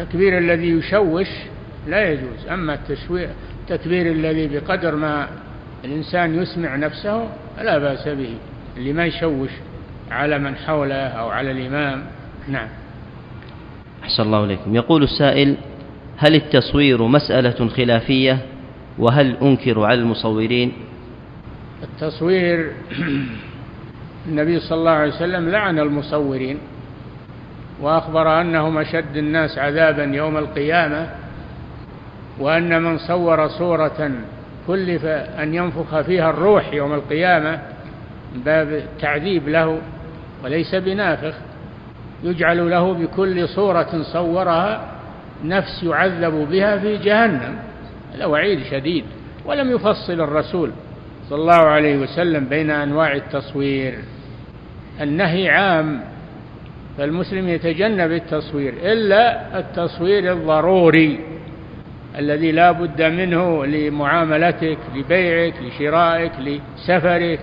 التكبير 0.00 0.38
الذي 0.38 0.68
يشوش 0.68 1.28
لا 1.88 2.10
يجوز. 2.12 2.46
أما 2.50 2.78
التكبير 3.70 4.12
الذي 4.12 4.48
بقدر 4.48 4.96
ما 4.96 5.28
الإنسان 5.84 6.42
يسمع 6.42 6.76
نفسه 6.76 7.28
لا 7.62 7.78
بأس 7.78 8.08
به. 8.08 8.34
اللي 8.76 8.92
ما 8.92 9.06
يشوش 9.06 9.50
على 10.10 10.38
من 10.38 10.56
حوله 10.56 10.94
أو 10.94 11.28
على 11.28 11.50
الإمام. 11.50 12.04
نعم. 12.48 12.68
أحسن 14.02 14.22
الله 14.22 14.44
إليكم. 14.44 14.74
يقول 14.74 15.02
السائل 15.02 15.56
هل 16.16 16.34
التصوير 16.34 17.02
مسألة 17.02 17.68
خلافية؟ 17.68 18.38
وهل 18.98 19.36
أنكر 19.42 19.84
على 19.84 20.00
المصورين؟ 20.00 20.72
التصوير 21.82 22.72
النبي 24.28 24.60
صلى 24.60 24.78
الله 24.78 24.90
عليه 24.90 25.12
وسلم 25.14 25.48
لعن 25.48 25.78
المصورين. 25.78 26.58
وأخبر 27.80 28.40
أنهم 28.40 28.78
أشد 28.78 29.16
الناس 29.16 29.58
عذابا 29.58 30.04
يوم 30.04 30.36
القيامة 30.36 31.06
وأن 32.38 32.82
من 32.82 32.98
صور 32.98 33.48
صورة 33.48 34.10
كلف 34.66 35.04
أن 35.04 35.54
ينفخ 35.54 36.00
فيها 36.00 36.30
الروح 36.30 36.72
يوم 36.72 36.94
القيامة 36.94 37.60
باب 38.34 38.72
التعذيب 38.72 39.48
له 39.48 39.78
وليس 40.44 40.74
بنافخ 40.74 41.34
يجعل 42.24 42.70
له 42.70 42.92
بكل 42.92 43.48
صورة 43.48 44.02
صورها 44.02 44.88
نفس 45.44 45.82
يعذب 45.82 46.48
بها 46.50 46.78
في 46.78 46.96
جهنم. 46.96 47.56
هذا 48.14 48.26
وعيد 48.26 48.62
شديد 48.70 49.04
ولم 49.44 49.70
يفصل 49.70 50.20
الرسول 50.20 50.70
صلى 51.28 51.38
الله 51.38 51.54
عليه 51.54 51.96
وسلم 51.96 52.44
بين 52.44 52.70
أنواع 52.70 53.12
التصوير. 53.12 53.98
النهي 55.00 55.48
عام 55.48 56.00
فالمسلم 56.98 57.48
يتجنب 57.48 58.12
التصوير 58.12 58.74
إلا 58.82 59.58
التصوير 59.58 60.32
الضروري 60.32 61.20
الذي 62.18 62.52
لا 62.52 62.72
بد 62.72 63.02
منه 63.02 63.66
لمعاملتك 63.66 64.78
لبيعك 64.94 65.54
لشرائك 65.62 66.32
لسفرك. 66.40 67.40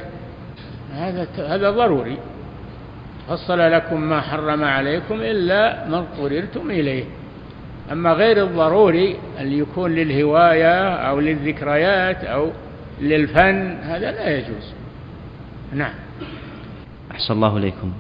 هذا 0.94 1.28
هذا 1.38 1.72
ضروري. 1.72 2.18
فصل 3.28 3.60
لكم 3.60 4.02
ما 4.02 4.22
حرم 4.22 4.64
عليكم 4.64 5.16
إلا 5.16 5.88
ما 5.88 5.98
اضطررتم 5.98 6.72
إليه. 6.72 7.04
أما 7.92 8.14
غير 8.14 8.44
الضروري 8.44 9.16
اللي 9.40 9.60
يكون 9.60 9.92
للهواية 9.92 10.90
أو 10.90 11.20
للذكريات 11.20 12.24
أو 12.24 12.52
للفن 13.02 13.78
هذا 13.84 14.12
لا 14.12 14.38
يجوز. 14.38 14.74
نعم. 15.74 15.94
أحسن 17.12 17.34
الله 17.34 17.58
إليكم. 17.58 17.92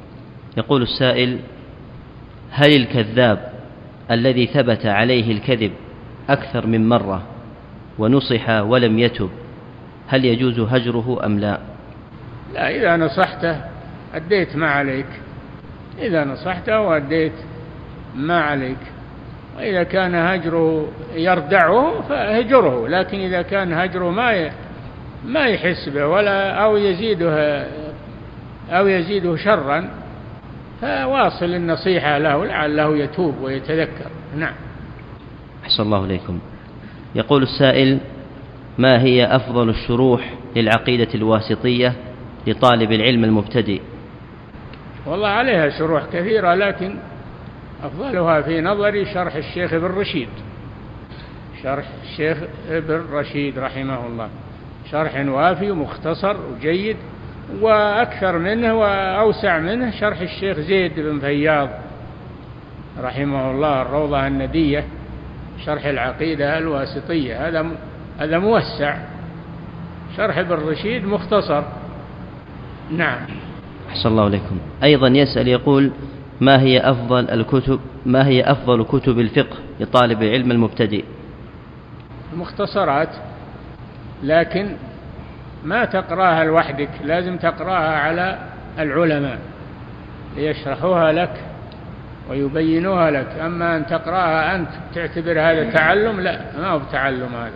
يقول 0.58 0.82
السائل 0.82 1.40
هل 2.52 2.76
الكذاب 2.76 3.52
الذي 4.12 4.46
ثبت 4.46 4.86
عليه 4.86 5.32
الكذب 5.32 5.72
أكثر 6.30 6.68
من 6.68 6.90
مرة 6.90 7.24
ونصح 7.98 8.50
ولم 8.50 9.00
يتب 9.00 9.30
هل 10.08 10.26
يجوز 10.26 10.60
هجره 10.60 11.26
أم 11.26 11.40
لا؟ 11.40 11.60
لا 12.54 12.76
إذا 12.76 12.98
نصحته 12.98 13.62
أديت 14.14 14.56
ما 14.56 14.70
عليك. 14.72 15.06
إذا 16.00 16.24
نصحته 16.24 16.82
وأديت 16.82 17.34
ما 18.16 18.42
عليك. 18.42 18.78
وإذا 19.58 19.84
كان 19.84 20.16
هجره 20.16 20.88
يردعه 21.16 22.02
فهجره 22.10 22.88
لكن 22.88 23.20
إذا 23.20 23.42
كان 23.42 23.74
هجره 23.74 24.10
ما 24.12 24.52
ما 25.26 25.46
يحس 25.46 25.90
به 25.90 26.08
ولا 26.08 26.52
أو 26.52 26.78
يزيده 26.78 27.66
أو 28.70 28.88
يزيده 28.88 29.36
شرا 29.36 29.90
فواصل 30.82 31.46
النصيحة 31.46 32.18
له 32.18 32.46
لعله 32.46 32.98
يتوب 32.98 33.36
ويتذكر. 33.42 34.10
نعم. 34.38 34.54
أحسن 35.64 35.84
الله 35.84 36.06
إليكم. 36.06 36.40
يقول 37.16 37.44
السائل 37.44 38.00
ما 38.78 39.02
هي 39.02 39.26
أفضل 39.36 39.70
الشروح 39.70 40.34
للعقيدة 40.56 41.08
الواسطية 41.16 41.94
لطالب 42.48 42.92
العلم 42.92 43.24
المبتدئ؟ 43.24 43.82
والله 45.06 45.28
عليها 45.28 45.70
شروح 45.70 46.04
كثيرة 46.14 46.56
لكن 46.56 46.96
أفضلها 47.84 48.42
في 48.42 48.62
نظري 48.62 49.06
شرح 49.14 49.36
الشيخ 49.36 49.74
ابن 49.74 49.86
رشيد. 49.86 50.30
شرح 51.64 51.86
الشيخ 52.04 52.38
ابن 52.70 53.06
رشيد 53.12 53.60
رحمه 53.60 54.08
الله. 54.08 54.30
شرح 54.92 55.26
وافي 55.28 55.72
ومختصر 55.72 56.36
وجيد. 56.52 56.98
وأكثر 57.62 58.38
منه 58.38 58.74
وأوسع 58.74 59.60
منه 59.60 59.92
شرح 59.92 60.22
الشيخ 60.22 60.60
زيد 60.60 61.00
بن 61.00 61.20
فياض 61.20 61.70
رحمه 63.00 63.52
الله 63.52 63.82
الروضة 63.82 64.28
الندية 64.28 64.86
شرح 65.66 65.86
العقيدة 65.86 66.58
الواسطية. 66.58 67.48
هذا 67.48 67.66
هذا 68.20 68.40
موسع. 68.40 68.98
شرح 70.18 70.38
ابن 70.38 70.56
رشيد 70.56 71.06
مختصر. 71.06 71.64
نعم. 72.92 73.20
أحسن 73.90 74.10
الله 74.10 74.24
عليكم. 74.26 74.58
أيضا 74.84 75.08
يسأل 75.08 75.48
يقول 75.48 75.92
ما 76.42 76.62
هي 76.62 76.80
أفضل 76.80 77.30
الكتب 77.30 77.80
ما 78.06 78.28
هي 78.28 78.44
أفضل 78.44 78.84
كتب 78.84 79.20
الفقه 79.20 79.58
لطالب 79.80 80.24
العلم 80.24 80.52
المبتدئ؟ 80.52 81.04
المختصرات 82.34 83.10
لكن 84.24 84.76
ما 85.68 85.86
تقراها 85.86 86.44
لوحدك 86.44 86.90
لازم 87.04 87.38
تقراها 87.38 88.00
على 88.00 88.38
العلماء 88.80 89.40
ليشرحوها 90.36 91.12
لك 91.12 91.34
ويبينوها 92.30 93.12
لك. 93.12 93.28
أما 93.46 93.78
أن 93.78 93.86
تقراها 93.86 94.56
أنت 94.56 94.70
تعتبر 94.96 95.32
هذا 95.32 95.70
تعلم؟ 95.72 96.20
لا 96.20 96.42
ما 96.58 96.68
هو 96.68 96.80
تعلم 96.92 97.36
هذا. 97.36 97.52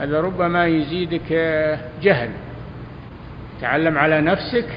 هذا 0.00 0.20
ربما 0.20 0.66
يزيدك 0.66 1.32
جهل. 2.02 2.30
تعلم 3.60 3.98
على 3.98 4.20
نفسك 4.20 4.68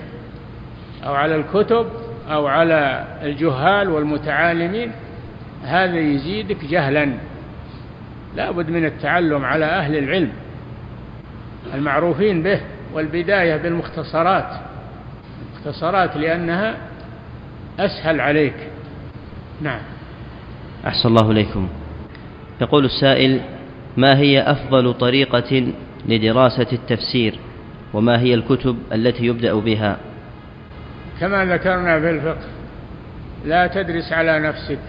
أو 1.05 1.13
على 1.13 1.35
الكتب 1.35 1.87
أو 2.31 2.47
على 2.47 3.03
الجهال 3.23 3.89
والمتعالمين 3.89 4.91
هذا 5.65 5.99
يزيدك 5.99 6.65
جهلا. 6.65 7.09
لا 8.35 8.51
بد 8.51 8.69
من 8.69 8.85
التعلم 8.85 9.45
على 9.45 9.65
أهل 9.65 9.97
العلم. 9.97 10.31
المعروفين 11.73 12.43
به 12.43 12.59
والبداية 12.93 13.57
بالمختصرات. 13.57 14.49
المختصرات 15.53 16.17
لأنها 16.17 16.77
أسهل 17.79 18.21
عليك. 18.21 18.55
نعم. 19.61 19.79
أحسن 20.87 21.09
الله 21.09 21.31
إليكم. 21.31 21.69
يقول 22.61 22.85
السائل 22.85 23.41
ما 23.97 24.17
هي 24.17 24.41
أفضل 24.41 24.93
طريقة 24.93 25.73
لدراسة 26.05 26.67
التفسير؟ 26.73 27.39
وما 27.93 28.19
هي 28.19 28.33
الكتب 28.33 28.77
التي 28.93 29.25
يبدأ 29.25 29.53
بها؟ 29.53 29.97
كما 31.19 31.45
ذكرنا 31.45 31.99
في 31.99 32.09
الفقه 32.09 32.47
لا 33.45 33.67
تدرس 33.67 34.13
على 34.13 34.39
نفسك. 34.39 34.79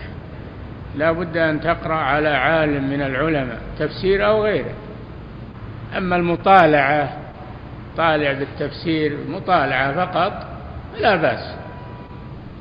لا 0.96 1.12
بد 1.12 1.36
أن 1.36 1.60
تقرأ 1.60 1.94
على 1.94 2.28
عالم 2.28 2.90
من 2.90 3.02
العلماء 3.02 3.60
تفسير 3.78 4.26
أو 4.26 4.44
غيره. 4.44 4.74
أما 5.96 6.16
المطالعة 6.16 7.16
طالع 7.96 8.32
بالتفسير 8.32 9.16
مطالعة 9.28 10.06
فقط 10.06 10.46
لا 11.00 11.16
بأس. 11.16 11.54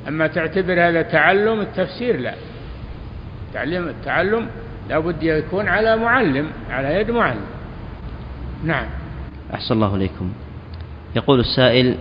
أما 0.08 0.26
تعتبر 0.26 0.88
هذا 0.88 1.02
تعلم 1.02 1.60
التفسير 1.60 2.20
لا. 2.20 2.34
تعلم 3.54 3.88
التعلم 3.88 4.48
لا 4.88 4.98
بد 4.98 5.22
يكون 5.22 5.68
على 5.68 5.96
معلم 5.96 6.50
على 6.70 7.00
يد 7.00 7.10
معلم. 7.10 7.44
نعم. 8.64 8.86
أحسن 9.54 9.74
الله 9.74 9.94
إليكم. 9.96 10.32
يقول 11.16 11.40
السائل 11.40 11.94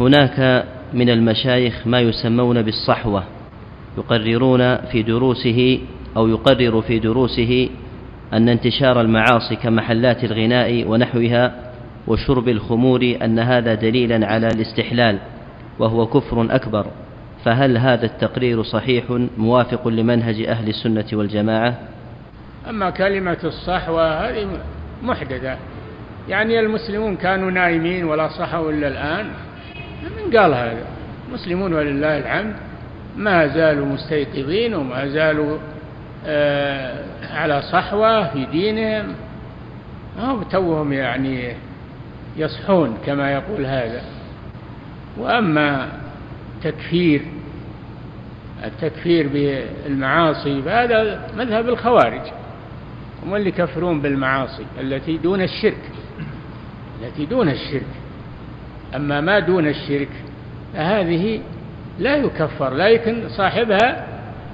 هناك 0.00 0.64
من 0.92 1.10
المشايخ 1.10 1.86
ما 1.86 2.00
يسمون 2.00 2.62
بالصحوة 2.62 3.24
يقررون 3.98 4.76
في 4.76 5.02
دروسه 5.02 5.80
أو 6.16 6.28
يقرر 6.28 6.82
في 6.82 6.98
دروسه 6.98 7.68
أن 8.32 8.48
انتشار 8.48 9.00
المعاصي 9.00 9.56
كمحلات 9.56 10.24
الغناء 10.24 10.88
ونحوها 10.88 11.52
وشرب 12.06 12.48
الخمور 12.48 13.16
أن 13.24 13.38
هذا 13.38 13.74
دليلا 13.74 14.26
على 14.26 14.46
الاستحلال 14.46 15.18
وهو 15.78 16.06
كفر 16.06 16.46
أكبر. 16.50 16.86
فهل 17.44 17.78
هذا 17.78 18.06
التقرير 18.06 18.62
صحيح 18.62 19.04
موافق 19.38 19.88
لمنهج 19.88 20.42
أهل 20.42 20.68
السنة 20.68 21.06
والجماعة؟ 21.12 21.74
أما 22.68 22.90
كلمة 22.90 23.38
الصحوة 23.44 24.28
هذه 24.28 24.48
محدثة. 25.02 25.56
يعني 26.28 26.60
المسلمون 26.60 27.16
كانوا 27.16 27.50
نايمين 27.50 28.04
ولا 28.04 28.28
صحوا 28.28 28.70
إلا 28.70 28.88
الآن. 28.88 29.26
من 30.02 30.38
قال 30.38 30.54
هذا؟ 30.54 30.84
المسلمون 31.28 31.72
ولله 31.72 32.18
الحمد 32.18 32.54
ما 33.16 33.46
زالوا 33.46 33.86
مستيقظين 33.86 34.74
وما 34.74 35.06
زالوا 35.06 35.58
على 37.30 37.62
صحوة 37.72 38.28
في 38.32 38.44
دينهم. 38.44 39.14
أو 40.20 40.42
توهم 40.42 40.92
يعني 40.92 41.52
يصحون 42.36 42.98
كما 43.06 43.32
يقول 43.32 43.66
هذا. 43.66 44.02
وأما 45.18 45.88
تكفير 46.62 47.22
التكفير 48.64 49.28
بالمعاصي 49.28 50.62
فهذا 50.62 51.28
مذهب 51.36 51.68
الخوارج. 51.68 52.22
هم 53.26 53.34
اللي 53.34 53.48
يكفرون 53.48 54.00
بالمعاصي 54.00 54.66
التي 54.80 55.16
دون 55.16 55.42
الشرك 55.42 55.90
التي 57.02 57.26
دون 57.26 57.48
الشرك. 57.48 57.86
أما 58.96 59.20
ما 59.20 59.38
دون 59.38 59.66
الشرك 59.66 60.08
هذه 60.74 61.40
لا 61.98 62.16
يكفر 62.16 62.74
لكن 62.74 63.28
صاحبها 63.28 64.07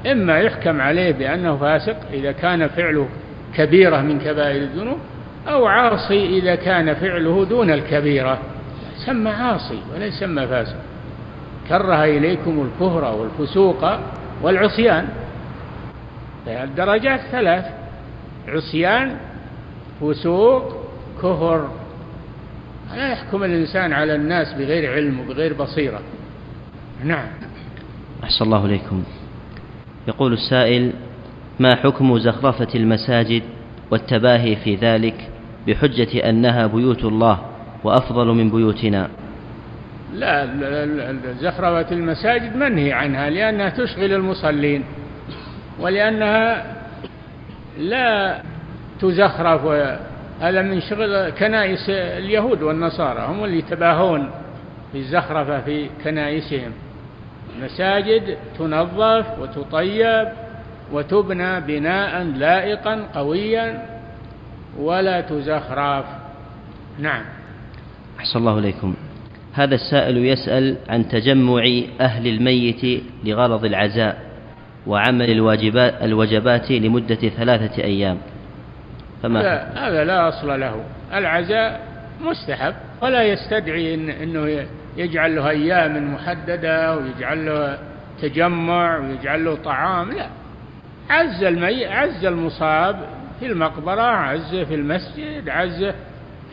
إما 0.07 0.39
يحكم 0.39 0.81
عليه 0.81 1.13
بأنه 1.13 1.57
فاسق 1.57 1.97
إذا 2.13 2.33
كان 2.33 2.69
فعله 2.69 3.09
كبيرة 3.55 4.01
من 4.01 4.19
كبائر 4.19 4.63
الذنوب 4.63 4.99
أو 5.49 5.67
عاصي 5.67 6.39
إذا 6.39 6.55
كان 6.55 6.95
فعله 6.95 7.45
دون 7.45 7.71
الكبيرة. 7.71 8.39
سمى 9.07 9.31
عاصي 9.31 9.79
ولا 9.95 10.07
يسمى 10.07 10.47
فاسق. 10.47 10.77
كره 11.69 12.05
إليكم 12.05 12.69
الكفر 12.69 13.05
والفسوق 13.05 13.85
والعصيان. 14.43 15.09
الدرجات 16.47 17.21
ثلاث 17.21 17.65
عصيان 18.49 19.17
فسوق 20.01 20.77
كفر. 21.19 21.69
لا 22.97 23.13
يحكم 23.13 23.45
الإنسان 23.45 23.93
على 23.93 24.15
الناس 24.15 24.53
بغير 24.53 24.93
علم 24.93 25.21
وبغير 25.21 25.55
بصيرة. 25.55 26.01
نعم. 27.05 27.27
أحسن 28.25 28.45
الله 28.45 28.65
إليكم. 28.65 29.05
يقول 30.09 30.33
السائل 30.33 30.93
ما 31.61 31.75
حكم 31.75 32.19
زخرفة 32.19 32.69
المساجد 32.75 33.43
والتباهي 33.91 34.57
في 34.57 34.75
ذلك 34.75 35.31
بحجة 35.67 36.29
أنها 36.31 36.67
بيوت 36.67 37.05
الله 37.05 37.39
وأفضل 37.85 38.27
من 38.27 38.51
بيوتنا؟ 38.51 39.09
لا 40.15 40.47
زخرفة 41.41 41.93
المساجد 41.93 42.57
منهي 42.57 42.93
عنها 42.93 43.31
لأنها 43.31 43.69
تشغل 43.69 44.13
المصلين 44.13 44.85
ولأنها 45.81 46.75
لا 47.79 48.43
تزخرف. 49.01 49.67
هذا 50.41 50.63
من 50.63 50.81
شغل 50.81 51.31
كنائس 51.31 51.91
اليهود 51.91 52.63
والنصارى 52.63 53.27
هم 53.29 53.45
اللي 53.45 53.59
يتباهون 53.59 54.31
بالزخرفة 54.95 55.61
في 55.61 55.89
كنائسهم. 56.05 56.73
المساجد 57.59 58.37
تنظف 58.59 59.27
وتطيب 59.39 60.29
وتبنى 60.93 61.61
بناء 61.61 62.23
لائقا 62.23 63.09
قويا 63.15 63.87
ولا 64.79 65.21
تزخرف. 65.21 66.05
نعم. 66.99 67.25
أحسن 68.19 68.39
الله 68.39 68.59
إليكم. 68.59 68.95
هذا 69.53 69.75
السائل 69.75 70.17
يسأل 70.17 70.77
عن 70.89 71.09
تجمع 71.09 71.63
أهل 72.01 72.27
الميت 72.27 73.03
لغرض 73.25 73.65
العزاء 73.65 74.23
وعمل 74.87 75.31
الواجبات 75.31 76.03
الوجبات 76.03 76.71
لمدة 76.71 77.15
ثلاثة 77.15 77.83
أيام. 77.83 78.19
فما 79.23 79.39
لا 79.39 79.89
هذا 79.89 80.05
لا 80.05 80.29
أصل 80.29 80.61
له. 80.61 80.85
العزاء 81.15 81.81
مستحب 82.21 82.75
ولا 83.03 83.23
يستدعي 83.23 83.95
إن 83.95 84.11
أنه 84.11 84.67
يجعل 84.97 85.37
له 85.37 85.51
أيام 85.51 86.15
محددة 86.15 86.97
ويجعل 86.97 87.47
له 87.47 87.79
تجمع 88.23 88.99
ويجعل 88.99 89.45
له 89.45 89.55
طعام 89.55 90.13
لا. 90.13 90.29
عز 91.11 91.45
المي 91.45 91.87
عز 91.87 92.25
المصاب 92.25 92.97
في 93.41 93.47
المقبرة 93.47 94.03
عزه 94.03 94.65
في 94.65 94.75
المسجد 94.75 95.49
عزه 95.49 95.95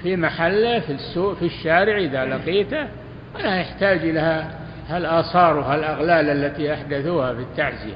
في 0.04 0.16
محله 0.16 0.80
في 0.80 0.92
السوق 0.92 1.34
في 1.34 1.46
الشارع 1.46 1.98
إذا 1.98 2.26
لقيته. 2.26 2.88
ولا 3.36 3.60
يحتاج 3.60 3.98
إلى 3.98 4.46
هالآثار 4.88 5.58
وهالأغلال 5.58 6.30
التي 6.30 6.74
أحدثوها 6.74 7.34
في 7.34 7.42
التعزية. 7.42 7.96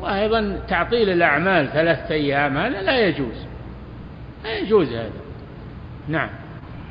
وأيضا 0.00 0.60
تعطيل 0.68 1.08
الأعمال 1.08 1.68
ثلاثة 1.72 2.14
أيام 2.14 2.56
هذا 2.56 2.82
لا 2.82 3.06
يجوز. 3.06 3.46
لا 4.44 4.58
يجوز 4.58 4.92
هذا. 4.92 5.10
نعم. 6.08 6.28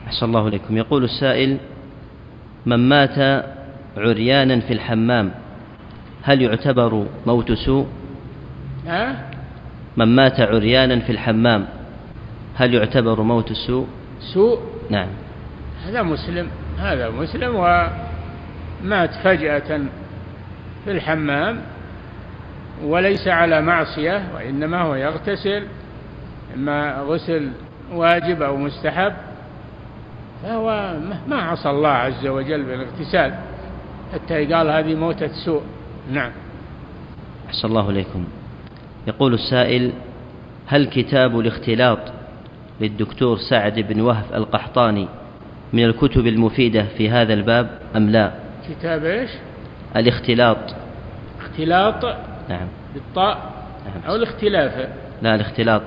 أحسن 0.08 0.26
الله 0.26 0.48
إليكم. 0.48 0.78
يقول 0.78 1.04
السائل 1.04 1.58
من 2.66 2.90
مات 2.90 3.46
عريانا 3.98 4.60
في 4.60 4.74
الحمام 4.74 5.32
هل 6.24 6.42
يعتبر 6.42 7.06
موت 7.28 7.52
سوء؟ 7.52 7.88
من 9.98 10.06
مات 10.16 10.40
عريانا 10.40 11.00
في 11.00 11.12
الحمام 11.12 11.66
هل 12.56 12.74
يعتبر 12.74 13.22
موت 13.22 13.54
سوء؟ 13.54 13.88
سوء؟ 14.34 14.60
نعم. 14.90 15.08
هذا 15.86 16.02
مسلم 16.02 16.48
هذا 16.80 17.10
مسلم 17.10 17.56
ومات 17.56 19.14
فجأة 19.24 19.82
في 20.86 20.92
الحمام 20.92 21.62
وليس 22.84 23.28
على 23.28 23.62
معصية 23.62 24.24
وإنما 24.36 24.82
هو 24.82 24.96
يغتسل 24.96 25.64
إما 26.56 27.02
غسل 27.02 27.52
واجب 27.92 28.42
أو 28.42 28.58
مستحب. 28.58 29.14
فهو 30.44 30.96
ما 31.28 31.36
عصى 31.36 31.70
الله 31.70 31.90
عز 31.90 32.28
وجل 32.28 32.64
بالاغتسال. 32.64 33.34
حتى 34.14 34.34
يقال 34.34 34.70
هذه 34.70 34.96
موتة 34.96 35.28
سوء. 35.46 35.62
نعم. 36.12 36.32
أحسن 37.48 37.68
الله 37.68 37.90
إليكم. 37.90 38.26
يقول 39.08 39.34
السائل 39.34 39.92
هل 40.68 40.86
كتاب 40.86 41.40
الاختلاط 41.40 42.00
للدكتور 42.82 43.38
سعد 43.38 43.80
بن 43.80 44.02
وهب 44.02 44.26
القحطاني 44.34 45.08
من 45.74 45.84
الكتب 45.86 46.28
المفيدة 46.28 46.86
في 46.98 47.10
هذا 47.10 47.34
الباب 47.34 47.80
أم 47.96 48.10
لا؟ 48.10 48.32
كتاب 48.70 49.06
إيش؟ 49.06 49.30
الاختلاط. 49.96 50.76
اختلاط 51.42 52.06
نعم. 52.50 52.68
بالطاء 52.94 53.52
نعم. 53.86 54.04
أو 54.08 54.16
الاختلاف. 54.16 54.90
لا 55.22 55.36
الاختلاط. 55.36 55.82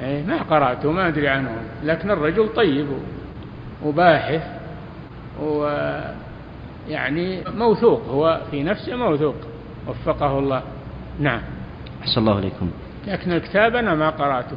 إيه 0.00 0.26
ما 0.26 0.42
قرأته 0.42 0.92
ما 0.92 1.08
أدري 1.08 1.28
عنه. 1.28 1.50
لكن 1.84 2.10
الرجل 2.10 2.48
طيب. 2.48 2.86
وباحث 3.84 4.42
ويعني 5.42 7.44
موثوق 7.56 8.08
هو 8.08 8.40
في 8.50 8.62
نفسه 8.62 8.96
موثوق. 8.96 9.34
وفقه 9.88 10.38
الله. 10.38 10.62
نعم. 11.20 11.40
أحسن 12.02 12.20
الله 12.20 12.38
إليكم. 12.38 12.70
لكن 13.06 13.32
الكتاب 13.32 13.76
أنا 13.76 13.94
ما 13.94 14.10
قرأته. 14.10 14.56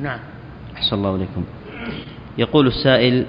نعم. 0.00 0.18
أحسن 0.76 0.96
الله 0.96 1.14
إليكم. 1.14 1.44
يقول 2.38 2.66
السائل 2.66 3.26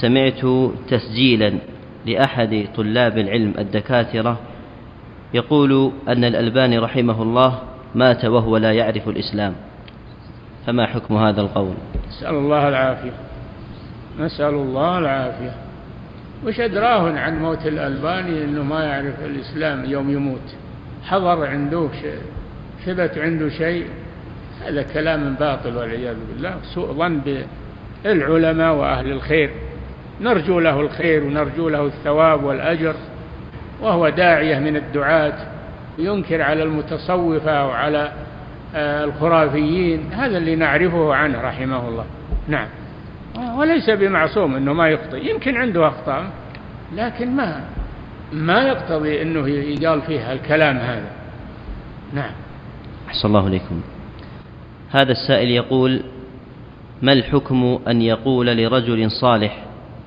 سمعت 0.00 0.46
تسجيلا 0.88 1.52
لأحد 2.06 2.68
طلاب 2.76 3.18
العلم 3.18 3.54
الدكاترة 3.58 4.38
يقول 5.34 5.92
أن 6.08 6.24
الألباني 6.24 6.78
رحمه 6.78 7.22
الله 7.22 7.58
مات 7.94 8.24
وهو 8.24 8.56
لا 8.56 8.72
يعرف 8.72 9.08
الإسلام. 9.08 9.54
فما 10.66 10.86
حكم 10.86 11.16
هذا 11.16 11.40
القول؟ 11.40 11.74
نسأل 12.08 12.34
الله 12.34 12.68
العافية. 12.68 13.12
نسأل 14.20 14.54
الله 14.54 14.98
العافية. 14.98 15.52
وش 16.46 16.60
أدراه 16.60 17.18
عن 17.18 17.42
موت 17.42 17.66
الألباني؟ 17.66 18.44
أنه 18.44 18.62
ما 18.62 18.84
يعرف 18.84 19.14
الإسلام 19.24 19.84
يوم 19.84 20.10
يموت. 20.10 20.54
حضر 21.04 21.46
عنده 21.46 21.88
شيء 22.02 22.20
ثبت 22.86 23.18
عنده 23.18 23.48
شيء. 23.48 23.86
هذا 24.66 24.82
كلام 24.82 25.34
باطل 25.34 25.76
والعياذ 25.76 26.16
بالله. 26.28 26.54
سوء 26.74 26.92
ظن 26.92 27.20
بالعلماء 28.04 28.74
وأهل 28.74 29.12
الخير. 29.12 29.50
نرجو 30.20 30.60
له 30.60 30.80
الخير 30.80 31.24
ونرجو 31.24 31.68
له 31.68 31.86
الثواب 31.86 32.44
والأجر. 32.44 32.94
وهو 33.80 34.08
داعية 34.08 34.58
من 34.58 34.76
الدعاة. 34.76 35.46
ينكر 35.98 36.42
على 36.42 36.62
المتصوفة 36.62 37.66
وعلى 37.66 38.12
آه، 38.74 39.04
الخرافيين. 39.04 40.12
هذا 40.12 40.38
اللي 40.38 40.56
نعرفه 40.56 41.14
عنه 41.14 41.40
رحمه 41.40 41.88
الله. 41.88 42.04
نعم. 42.48 42.68
وليس 43.58 43.90
بمعصوم 43.90 44.56
إنه 44.56 44.72
ما 44.72 44.88
يخطئ 44.88 45.30
يمكن 45.30 45.56
عنده 45.56 45.88
أخطاء 45.88 46.30
لكن 46.94 47.36
ما 47.36 47.64
ما 48.32 48.62
يقتضي 48.62 49.22
إنه 49.22 49.48
يقال 49.48 50.02
فيه 50.02 50.32
الكلام 50.32 50.76
هذا. 50.76 51.10
نعم. 52.12 52.32
أحسن 53.08 53.28
الله 53.28 53.46
إليكم. 53.46 53.80
هذا 54.90 55.12
السائل 55.12 55.50
يقول 55.50 56.02
ما 57.02 57.12
الحكم 57.12 57.78
أن 57.88 58.02
يقول 58.02 58.46
لرجل 58.46 59.10
صالح 59.10 59.64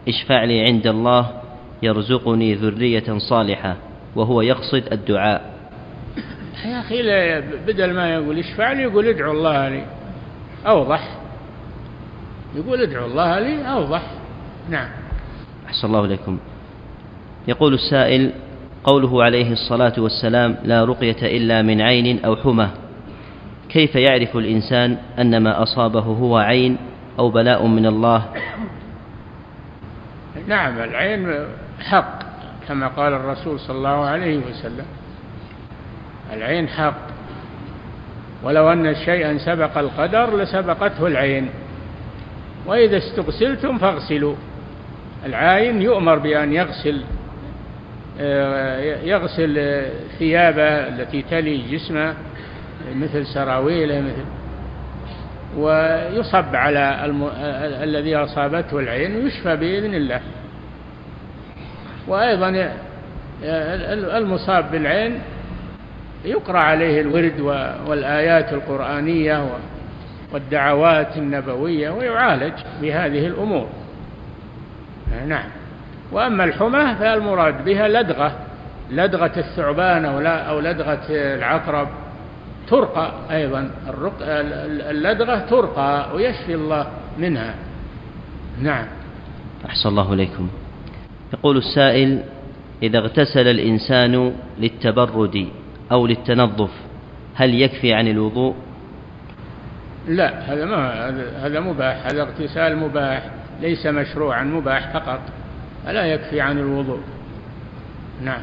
اشفع 0.08 0.44
لي 0.44 0.66
عند 0.66 0.88
الله 0.88 1.32
يرزقني 1.84 2.56
ذرية 2.56 3.18
صالحة 3.18 3.76
وهو 4.16 4.42
يقصد 4.42 4.84
الدعاء 4.92 5.54
يا 6.66 6.80
أخي 6.80 7.02
بدل 7.68 7.94
ما 7.94 8.14
يقول 8.14 8.40
اشفع 8.40 8.72
لي 8.72 8.82
يقول 8.84 9.08
ادعو 9.08 9.32
الله 9.32 9.70
لي 9.70 9.86
أوضح. 10.68 11.23
يقول 12.56 12.82
ادعو 12.82 13.06
الله 13.06 13.39
لي 13.39 13.72
أوضح. 13.72 14.01
نعم. 14.70 14.89
أحسن 15.68 15.88
الله 15.88 16.06
إليكم. 16.06 16.38
يقول 17.47 17.74
السائل 17.74 18.32
قوله 18.84 19.24
عليه 19.24 19.51
الصلاة 19.51 19.93
والسلام 19.97 20.58
لا 20.64 20.86
رقية 20.86 21.38
إلا 21.38 21.62
من 21.62 21.82
عين 21.82 22.26
أو 22.26 22.36
حمى. 22.36 22.70
كيف 23.70 23.95
يعرف 23.95 24.38
الإنسان 24.38 24.97
أن 25.20 25.43
ما 25.43 25.64
أصابه 25.64 25.99
هو 25.99 26.38
عين 26.38 26.78
أو 27.20 27.30
بلاء 27.30 27.68
من 27.68 27.86
الله؟ 27.86 28.26
نعم 30.47 30.80
العين 30.80 31.45
حق 31.80 32.20
كما 32.68 32.88
قال 32.88 33.14
الرسول 33.14 33.60
صلى 33.60 33.78
الله 33.78 34.06
عليه 34.06 34.38
وسلم. 34.38 34.86
العين 36.34 36.68
حق. 36.68 36.97
ولو 38.43 38.72
أن 38.72 38.95
شيئا 38.95 39.38
سبق 39.38 39.78
القدر 39.78 40.38
لسبقته 40.38 41.08
العين. 41.08 41.49
وإذا 42.66 42.97
استغسلتم 42.97 43.78
فاغسلوا. 43.78 44.36
العاين 45.26 45.82
يؤمر 45.82 46.16
بأن 46.20 46.53
يغسل 46.53 47.01
آه، 48.20 48.80
يغسل 49.03 49.86
ثيابه 50.20 50.64
التي 50.64 51.22
تلي 51.22 51.57
جسمه 51.72 52.14
مثل 52.95 53.26
سراويله 53.26 54.01
مثل 54.01 54.26
ويصب 55.57 56.55
على 56.55 57.05
الم... 57.05 57.30
الذي 57.84 58.16
أصابته 58.16 58.80
العين 58.80 59.16
ويشفى 59.16 59.55
بإذن 59.55 59.95
الله. 59.95 60.22
وأيضا 62.07 62.74
المصاب 64.18 64.72
بالعين 64.72 65.20
يقرأ 66.26 66.59
عليه 66.59 67.01
الورد 67.01 67.39
والآيات 67.88 68.53
القرآنية 68.53 69.45
والدعوات 70.34 71.18
النبوية 71.18 71.90
ويعالج 71.90 72.54
بهذه 72.82 73.28
الأمور. 73.28 73.68
نعم. 75.28 75.50
وأما 76.12 76.44
الحمى 76.44 76.96
فالمراد 76.96 77.66
بها 77.66 77.88
لدغة 77.88 78.36
لدغة 78.92 79.32
الثعبان 79.38 80.06
أو, 80.06 80.20
لا 80.20 80.50
أو 80.50 80.60
لدغة 80.60 81.06
العقرب. 81.10 81.88
ترقى 82.68 83.12
أيضا. 83.32 83.72
اللدغة 84.90 85.38
ترقى 85.38 86.16
ويشفي 86.16 86.54
الله 86.54 86.88
منها. 87.18 87.56
نعم. 88.62 88.86
أحسن 89.66 89.90
الله 89.90 90.14
إليكم. 90.14 90.50
يقول 91.34 91.58
السائل 91.58 92.24
إذا 92.84 92.98
اغتسل 92.98 93.48
الإنسان 93.48 94.34
للتبرد 94.60 95.48
أو 95.92 96.08
للتنظف 96.08 96.72
هل 97.36 97.62
يكفي 97.62 97.94
عن 97.94 98.08
الوضوء؟ 98.08 98.56
لا 100.08 100.54
هذا 100.54 100.66
ما 100.66 101.10
هذا 101.45 101.60
مباح 101.60 102.06
هذا 102.06 102.22
اغتسال 102.22 102.78
مباح 102.78 103.24
ليس 103.62 103.86
مشروعا 103.86 104.43
مباح 104.43 104.93
فقط. 104.93 105.20
ألا 105.88 106.06
يكفي 106.06 106.41
عن 106.41 106.60
الوضوء. 106.60 106.99
نعم. 108.24 108.41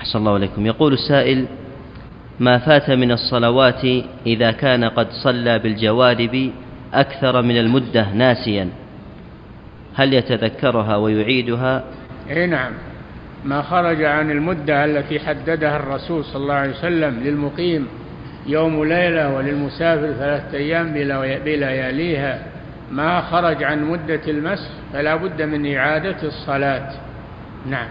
أحسن 0.00 0.18
الله 0.18 0.36
إليكم 0.36 0.66
يقول 0.66 0.92
السائل 0.92 1.46
ما 2.40 2.58
فات 2.58 2.90
من 2.90 3.12
الصلوات 3.12 3.84
إذا 4.26 4.50
كان 4.50 4.84
قد 4.84 5.06
صلى 5.10 5.58
بالجوارب 5.58 6.50
أكثر 6.94 7.42
من 7.42 7.58
المدة 7.58 8.12
ناسيا؟ 8.12 8.68
هل 9.94 10.14
يتذكرها 10.14 10.96
ويعيدها؟ 10.96 11.84
إي 12.30 12.46
نعم. 12.46 12.72
ما 13.44 13.62
خرج 13.62 14.04
عن 14.04 14.30
المدة 14.30 14.84
التي 14.84 15.20
حددها 15.20 15.76
الرسول 15.76 16.24
صلى 16.24 16.42
الله 16.42 16.54
عليه 16.54 16.70
وسلم 16.70 17.20
للمقيم 17.20 17.86
يوم 18.46 18.84
ليلة 18.84 19.34
وللمسافر 19.34 20.12
ثلاثة 20.12 20.58
أيام 20.58 20.92
بلياليها 21.44 22.42
ما 22.90 23.20
خرج 23.20 23.62
عن 23.62 23.84
مدة 23.84 24.20
المسح 24.28 24.70
فلا 24.92 25.16
بد 25.16 25.42
من 25.42 25.74
إعادة 25.76 26.22
الصلاة. 26.22 26.90
نعم. 27.66 27.88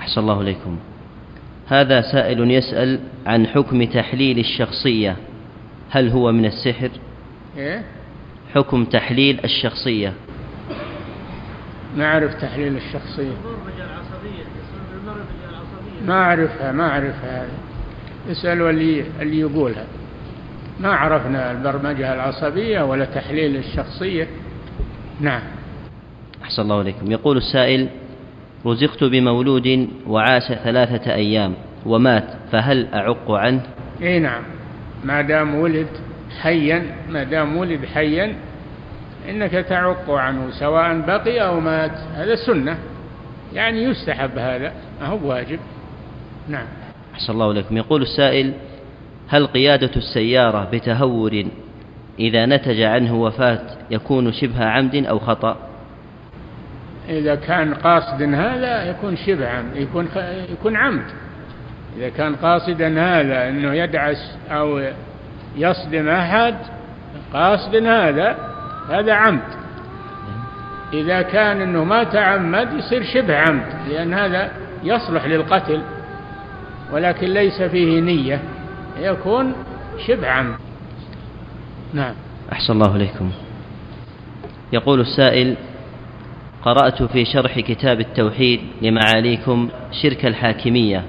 أحسن 0.00 0.20
الله 0.20 0.40
إليكم. 0.40 0.78
هذا 1.68 2.00
سائل 2.00 2.50
يسأل 2.50 3.00
عن 3.26 3.46
حكم 3.46 3.84
تحليل 3.84 4.38
الشخصية. 4.38 5.16
هل 5.90 6.08
هو 6.08 6.32
من 6.32 6.44
السحر؟ 6.44 6.90
إيه؟ 7.56 7.84
حكم 8.54 8.84
تحليل 8.84 9.40
الشخصية. 9.44 10.12
ما 11.96 12.04
أعرف 12.04 12.34
تحليل 12.34 12.76
الشخصية. 12.76 13.34
ما 16.06 16.14
أعرفها 16.14 16.72
ما 16.72 16.88
أعرفها. 16.88 17.42
هذه 17.42 17.67
اسألوا 18.30 18.70
اللي, 18.70 19.04
اللي 19.20 19.40
يقولها. 19.40 19.84
ما 20.80 20.88
عرفنا 20.88 21.50
البرمجة 21.52 22.14
العصبية 22.14 22.82
ولا 22.82 23.04
تحليل 23.04 23.56
الشخصية. 23.56 24.28
نعم. 25.20 25.42
أحسن 26.42 26.62
الله 26.62 26.78
عليكم 26.78 27.12
يقول 27.12 27.36
السائل 27.36 27.88
رزقت 28.66 29.04
بمولود 29.04 29.88
وعاش 30.06 30.52
ثلاثة 30.52 31.14
أيام 31.14 31.54
ومات 31.86 32.24
فهل 32.52 32.88
أعق 32.94 33.30
عنه؟ 33.30 33.62
إي 34.02 34.18
نعم. 34.18 34.42
ما 35.04 35.22
دام 35.22 35.54
ولد 35.54 35.88
حيا 36.40 36.82
ما 37.08 37.24
دام 37.24 37.56
ولد 37.56 37.84
حيا 37.84 38.34
إنك 39.28 39.50
تعق 39.50 40.10
عنه 40.10 40.50
سواء 40.50 41.00
بقي 41.00 41.40
أو 41.40 41.60
مات. 41.60 41.98
هذا 42.14 42.34
سنة. 42.46 42.78
يعني 43.54 43.82
يستحب 43.82 44.38
هذا. 44.38 44.72
ما 45.00 45.06
هو 45.06 45.28
واجب. 45.28 45.58
نعم. 46.48 46.66
أحسن 47.18 47.32
الله 47.32 47.52
لكم. 47.52 47.76
يقول 47.76 48.02
السائل 48.02 48.52
هل 49.28 49.46
قيادة 49.46 49.90
السيارة 49.96 50.68
بتهور 50.72 51.44
إذا 52.18 52.46
نتج 52.46 52.80
عنه 52.80 53.22
وفاة 53.22 53.60
يكون 53.90 54.32
شبه 54.32 54.64
عمد 54.64 55.06
أو 55.06 55.18
خطأ؟ 55.18 55.56
إذا 57.08 57.34
كان 57.34 57.74
قاصد 57.74 58.22
هذا 58.22 58.90
يكون 58.90 59.16
شبه 59.16 59.48
عمد 59.48 59.76
يكون 59.76 60.08
يكون 60.52 60.76
عمد. 60.76 61.04
إذا 61.96 62.08
كان 62.08 62.36
قاصدا 62.36 62.88
هذا 63.00 63.48
أنه 63.48 63.74
يدعس 63.74 64.36
أو 64.50 64.82
يصدم 65.56 66.08
أحد 66.08 66.54
قاصد 67.32 67.76
هذا 67.76 68.36
هذا 68.90 69.12
عمد. 69.12 69.58
إذا 70.92 71.22
كان 71.22 71.62
أنه 71.62 71.84
ما 71.84 72.04
تعمد 72.04 72.72
يصير 72.72 73.02
شبه 73.02 73.36
عمد 73.36 73.66
لأن 73.88 74.14
هذا 74.14 74.50
يصلح 74.84 75.26
للقتل. 75.26 75.82
ولكن 76.92 77.26
ليس 77.26 77.62
فيه 77.62 78.00
نية 78.00 78.40
يكون 79.00 79.52
شبه 80.06 80.28
عمد 80.28 80.56
نعم. 81.94 82.14
أحسن 82.52 82.72
الله 82.72 82.96
إليكم. 82.96 83.30
يقول 84.72 85.00
السائل 85.00 85.56
قرأت 86.62 87.02
في 87.02 87.24
شرح 87.24 87.60
كتاب 87.60 88.00
التوحيد 88.00 88.60
لمعاليكم 88.82 89.68
شرك 90.02 90.26
الحاكمية 90.26 91.04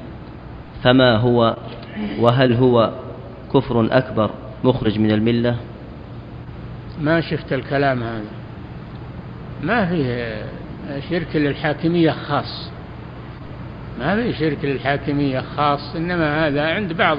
فما 0.83 1.17
هو 1.17 1.57
وهل 2.19 2.53
هو 2.53 2.93
كفر 3.53 3.87
أكبر 3.91 4.31
مخرج 4.63 4.99
من 4.99 5.11
الملة؟ 5.11 5.55
ما 7.01 7.21
شفت 7.21 7.53
الكلام 7.53 8.03
هذا. 8.03 8.23
ما 9.63 9.85
فيه 9.85 10.43
شرك 11.09 11.35
للحاكمية 11.35 12.11
خاص. 12.11 12.71
ما 13.99 14.15
في 14.15 14.33
شرك 14.33 14.57
للحاكمية 14.63 15.43
خاص 15.57 15.95
إنما 15.95 16.47
هذا 16.47 16.73
عند 16.73 16.93
بعض 16.93 17.17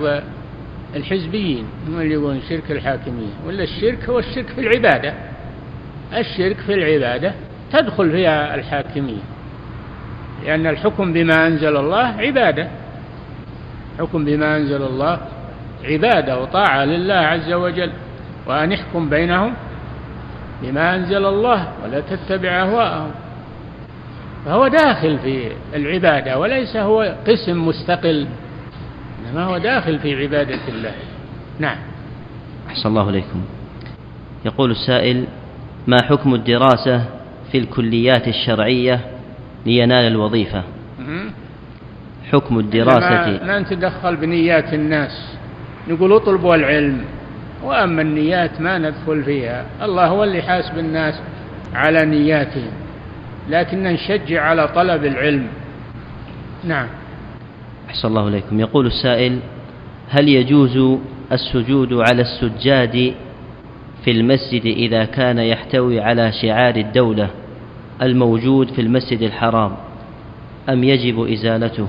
الحزبيين 0.96 1.64
هم 1.88 2.00
اللي 2.00 2.14
يقولون 2.14 2.40
شرك 2.48 2.70
الحاكمية 2.70 3.32
ولا 3.46 3.62
الشرك 3.62 4.04
هو 4.08 4.18
الشرك 4.18 4.46
في 4.46 4.60
العبادة. 4.60 5.14
الشرك 6.16 6.56
في 6.56 6.74
العبادة 6.74 7.34
تدخل 7.72 8.10
فيها 8.10 8.54
الحاكمية. 8.54 9.22
لأن 10.44 10.66
الحكم 10.66 11.12
بما 11.12 11.46
أنزل 11.46 11.76
الله 11.76 12.06
عبادة. 12.06 12.68
حكم 13.98 14.24
بما 14.24 14.56
أنزل 14.56 14.82
الله 14.82 15.20
عبادة 15.84 16.40
وطاعة 16.40 16.84
لله 16.84 17.14
عز 17.14 17.52
وجل. 17.52 17.92
وأن 18.46 18.72
يحكم 18.72 19.10
بينهم 19.10 19.54
بما 20.62 20.94
أنزل 20.94 21.26
الله 21.26 21.72
ولا 21.84 22.00
تتبع 22.00 22.48
أهواءهم. 22.48 23.10
فهو 24.44 24.68
داخل 24.68 25.18
في 25.18 25.52
العبادة 25.74 26.38
وليس 26.38 26.76
هو 26.76 27.16
قسم 27.26 27.68
مستقل 27.68 28.26
إنما 29.28 29.44
هو 29.44 29.58
داخل 29.58 29.98
في 29.98 30.22
عبادة 30.22 30.58
الله. 30.68 30.92
نعم. 31.58 31.76
أحسن 32.68 32.88
الله 32.88 33.10
إليكم. 33.10 33.44
يقول 34.44 34.70
السائل 34.70 35.24
ما 35.86 36.02
حكم 36.02 36.34
الدراسة 36.34 37.04
في 37.52 37.58
الكليات 37.58 38.28
الشرعية 38.28 39.00
لينال 39.66 40.06
الوظيفة؟ 40.06 40.62
حكم 42.32 42.58
الدراسة 42.58 43.44
ما, 43.44 43.58
نتدخل 43.58 44.16
بنيات 44.16 44.74
الناس 44.74 45.36
نقول 45.88 46.12
اطلبوا 46.12 46.54
العلم 46.54 47.04
وأما 47.62 48.02
النيات 48.02 48.60
ما 48.60 48.78
ندخل 48.78 49.24
فيها 49.24 49.66
الله 49.82 50.06
هو 50.06 50.24
اللي 50.24 50.42
حاسب 50.42 50.78
الناس 50.78 51.14
على 51.74 52.04
نياتهم. 52.04 52.70
لكن 53.50 53.82
نشجع 53.82 54.42
على 54.42 54.68
طلب 54.68 55.04
العلم. 55.04 55.46
نعم. 56.64 56.86
أحسن 57.88 58.08
الله 58.08 58.28
إليكم. 58.28 58.60
يقول 58.60 58.86
السائل 58.86 59.38
هل 60.08 60.28
يجوز 60.28 60.98
السجود 61.32 61.92
على 61.92 62.22
السجاد 62.22 63.14
في 64.04 64.10
المسجد 64.10 64.66
إذا 64.66 65.04
كان 65.04 65.38
يحتوي 65.38 66.00
على 66.00 66.32
شعار 66.32 66.76
الدولة 66.76 67.30
الموجود 68.02 68.70
في 68.70 68.80
المسجد 68.80 69.22
الحرام؟ 69.22 69.76
أم 70.68 70.84
يجب 70.84 71.32
إزالته؟ 71.32 71.86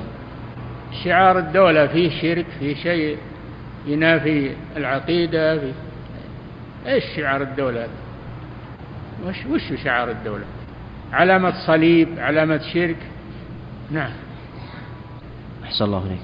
شعار 1.04 1.40
الدولة 1.40 1.88
فيه 1.88 2.22
شرك 2.22 2.46
فيه 2.60 2.76
شيء 2.76 3.18
ينافي 3.88 4.52
العقيدة 4.78 5.60
في 5.60 5.72
إيش 6.88 7.04
شعار 7.16 7.42
الدولة؟ 7.42 7.88
وش 9.28 9.46
وش 9.46 9.84
شعار 9.84 10.12
الدولة؟ 10.12 10.44
علامة 11.14 11.54
صليب 11.68 12.08
علامة 12.18 12.62
شرك. 12.74 12.98
نعم. 13.92 14.12
أحسن 15.64 15.86
الله 15.86 16.04
إليك. 16.08 16.20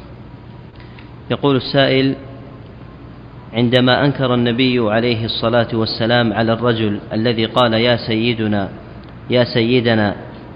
يقول 1.32 1.56
السائل 1.56 2.16
عندما 3.54 4.06
أنكر 4.06 4.34
النبي 4.34 4.80
عليه 4.80 5.26
الصلاة 5.26 5.68
والسلام 5.74 6.34
على 6.34 6.54
الرجل 6.54 7.00
الذي 7.14 7.46
قال 7.46 7.74
يا 7.74 7.98
سيدنا 8.08 8.70
يا 9.30 9.44
سيدنا 9.44 10.16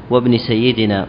وابن 0.10 0.38
سيدنا 0.38 1.08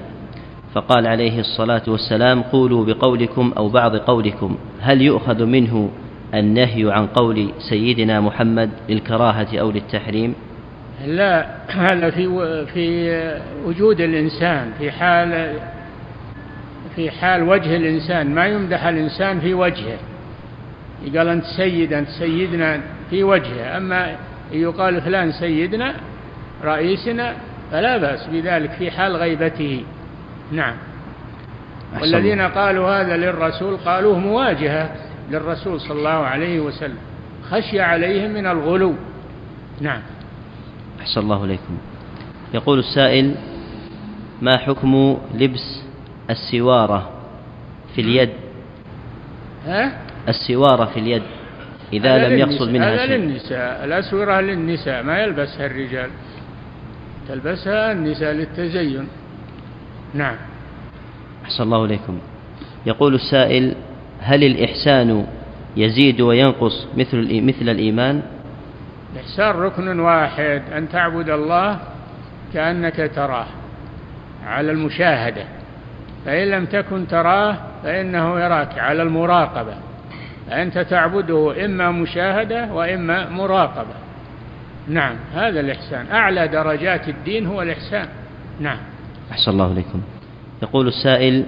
فقال 0.74 1.06
عليه 1.06 1.40
الصلاة 1.40 1.82
والسلام 1.88 2.42
قولوا 2.42 2.84
بقولكم 2.84 3.52
أو 3.56 3.68
بعض 3.68 3.96
قولكم 3.96 4.56
هل 4.80 5.02
يؤخذ 5.02 5.44
منه 5.44 5.90
النهي 6.34 6.92
عن 6.92 7.06
قول 7.06 7.52
سيدنا 7.58 8.20
محمد 8.20 8.70
للكراهة 8.88 9.58
أو 9.58 9.70
للتحريم؟ 9.70 10.34
لا 11.07 11.46
هذا 11.68 12.11
في 12.11 12.26
في 12.66 13.40
وجود 13.64 14.00
الإنسان 14.00 14.72
في 14.78 14.90
حال 14.90 15.55
في 16.96 17.11
حال 17.11 17.42
وجه 17.42 17.76
الإنسان. 17.76 18.34
ما 18.34 18.46
يمدح 18.46 18.84
الإنسان 18.84 19.40
في 19.40 19.55
وجهه. 19.55 19.98
يقال 21.05 21.28
أنت 21.28 21.44
سيد 21.44 21.92
أنت 21.92 22.09
سيدنا 22.09 22.80
في 23.11 23.24
وجهه. 23.24 23.76
أما 23.76 24.16
يقال 24.53 25.00
فلان 25.00 25.32
سيدنا 25.32 25.94
رئيسنا 26.64 27.34
فلا 27.70 27.96
بأس 27.96 28.26
بذلك 28.26 28.70
في 28.70 28.90
حال 28.90 29.16
غيبته. 29.16 29.84
نعم. 30.53 30.74
والذين 32.00 32.40
قالوا 32.40 32.90
هذا 32.90 33.16
للرسول 33.16 33.76
قالوه 33.76 34.18
مواجهة 34.18 34.90
للرسول 35.30 35.80
صلى 35.80 35.98
الله 35.98 36.11
عليه 36.11 36.61
وسلم. 36.61 36.98
خشي 37.50 37.80
عليهم 37.80 38.30
من 38.30 38.46
الغلو. 38.46 38.94
نعم. 39.80 40.00
أحسن 41.03 41.20
الله 41.20 41.44
إليكم. 41.44 41.78
يقول 42.55 42.78
السائل 42.78 43.34
ما 44.42 44.59
حكم 44.59 45.18
لبس 45.34 45.82
السوارة 46.30 47.11
في 47.94 48.00
اليد؟ 48.00 48.30
ها؟ 49.66 49.92
السوارة 50.28 50.84
في 50.84 51.00
اليد 51.00 51.22
إذا 51.92 52.28
لم 52.28 52.38
يقصد 52.38 52.68
منها 52.68 52.94
هذا 52.94 53.07
شيء. 53.07 53.16
للنساء 53.16 53.84
الأسورة 53.84 54.40
للنساء 54.40 55.03
ما 55.03 55.22
يلبسها 55.22 55.66
الرجال. 55.66 56.11
تلبسها 57.28 57.92
النساء 57.92 58.32
للتزين. 58.32 59.09
نعم. 60.14 60.36
أحسن 61.44 61.62
الله 61.62 61.84
إليكم. 61.84 62.18
يقول 62.86 63.14
السائل 63.14 63.74
هل 64.20 64.44
الإحسان 64.44 65.26
يزيد 65.76 66.20
وينقص 66.20 66.86
مثل 66.96 67.42
مثل 67.42 67.68
الإيمان؟ 67.68 68.22
الإحسان 69.12 69.50
ركن 69.50 70.00
واحد 70.00 70.62
أن 70.76 70.88
تعبد 70.88 71.30
الله 71.30 71.78
كأنك 72.54 73.10
تراه 73.14 73.46
على 74.46 74.72
المشاهدة 74.72 75.44
فإن 76.24 76.50
لم 76.50 76.66
تكن 76.66 77.06
تراه 77.06 77.56
فإنه 77.82 78.40
يراك 78.40 78.78
على 78.78 79.02
المراقبة 79.02 79.74
أنت 80.50 80.78
تعبده 80.78 81.64
إما 81.64 81.90
مشاهدة 81.90 82.72
وإما 82.72 83.28
مراقبة. 83.28 83.94
نعم 84.88 85.16
هذا 85.34 85.60
الإحسان. 85.60 86.06
أعلى 86.12 86.48
درجات 86.48 87.08
الدين 87.08 87.46
هو 87.46 87.62
الإحسان. 87.62 88.08
نعم. 88.60 88.78
أحسن 89.32 89.50
الله 89.50 89.72
إليكم. 89.72 90.00
يقول 90.62 90.88
السائل 90.88 91.44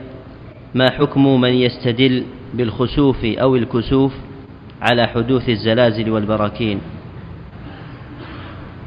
ما 0.74 0.90
حكم 0.90 1.40
من 1.40 1.50
يستدل 1.50 2.24
بالخسوف 2.54 3.24
أو 3.24 3.56
الكسوف 3.56 4.12
على 4.82 5.06
حدوث 5.06 5.48
الزلازل 5.48 6.10
والبراكين؟ 6.10 6.80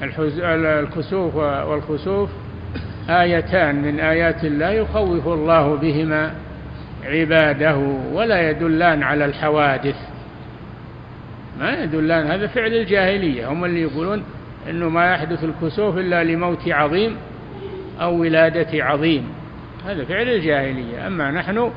الكسوف 0.01 1.35
والخسوف 1.35 2.29
آيتان 3.09 3.81
من 3.81 3.99
آيات 3.99 4.43
الله 4.43 4.69
يخوف 4.69 5.27
الله 5.27 5.75
بهما 5.75 6.33
عباده 7.05 7.77
ولا 8.13 8.49
يدلان 8.49 9.03
على 9.03 9.25
الحوادث. 9.25 9.95
ما 11.59 11.83
يدلان 11.83 12.27
هذا 12.27 12.47
فعل 12.47 12.73
الجاهلية. 12.73 13.51
هم 13.51 13.65
اللي 13.65 13.81
يقولون 13.81 14.23
أنه 14.69 14.89
ما 14.89 15.13
يحدث 15.13 15.43
الكسوف 15.43 15.97
إلا 15.97 16.23
لموت 16.23 16.67
عظيم 16.67 17.15
أو 18.01 18.21
ولادة 18.21 18.85
عظيم. 18.85 19.29
هذا 19.85 20.05
فعل 20.05 20.29
الجاهلية. 20.29 21.07
أما 21.07 21.31
نحن 21.31 21.71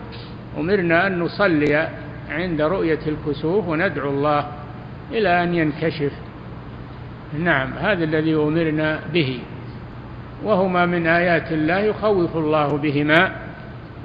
أمرنا 0.59 1.07
أن 1.07 1.19
نصلي 1.19 1.89
عند 2.31 2.63
رؤية 2.63 2.99
الكسوف 3.07 3.69
وندعو 3.69 4.11
الله 4.11 4.47
إلى 5.13 5.43
أن 5.43 5.55
ينكشف. 5.55 6.13
نعم 7.39 7.73
هذا 7.79 8.05
الذي 8.05 8.35
أمرنا 8.35 9.01
به. 9.13 9.39
وهما 10.45 10.87
من 10.87 11.07
آيات 11.07 11.53
الله 11.53 11.79
يخوف 11.79 12.37
الله 12.37 12.67
بهما 12.67 13.33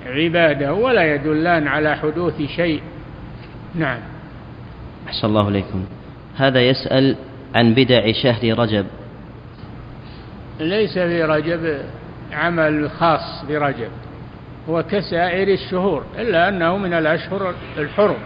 عباده 0.05 0.73
ولا 0.73 1.15
يدلان 1.15 1.67
على 1.67 1.95
حدوث 1.95 2.41
شيء. 2.41 2.81
نعم. 3.75 3.99
أحسن 5.07 5.27
الله 5.27 5.47
إليكم. 5.47 5.85
هذا 6.35 6.61
يسأل 6.61 7.15
عن 7.55 7.73
بدع 7.73 8.11
شهر 8.11 8.59
رجب. 8.59 8.85
ليس 10.59 10.93
في 10.93 11.23
رجب 11.23 11.81
عمل 12.33 12.89
خاص 12.89 13.45
برجب. 13.49 13.89
هو 14.69 14.83
كسائر 14.83 15.47
الشهور 15.47 16.03
إلا 16.17 16.49
أنه 16.49 16.77
من 16.77 16.93
الأشهر 16.93 17.53
الحرم. 17.77 18.17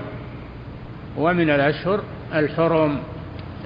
ومن 1.18 1.50
الأشهر 1.50 2.02
الحرم. 2.36 3.00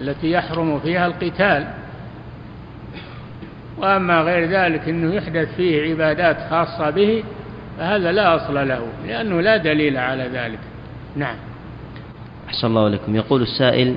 التي 0.01 0.31
يحرم 0.31 0.79
فيها 0.79 1.07
القتال. 1.07 1.67
وأما 3.77 4.21
غير 4.21 4.49
ذلك 4.49 4.89
أنه 4.89 5.13
يحدث 5.13 5.55
فيه 5.55 5.89
عبادات 5.89 6.37
خاصة 6.49 6.89
به 6.89 7.23
فهذا 7.77 8.11
لا 8.11 8.35
أصل 8.35 8.67
له 8.67 8.87
لأنه 9.07 9.41
لا 9.41 9.57
دليل 9.57 9.97
على 9.97 10.23
ذلك. 10.23 10.59
نعم. 11.15 11.35
أحسن 12.47 12.67
الله 12.67 12.89
لكم. 12.89 13.15
يقول 13.15 13.41
السائل 13.41 13.95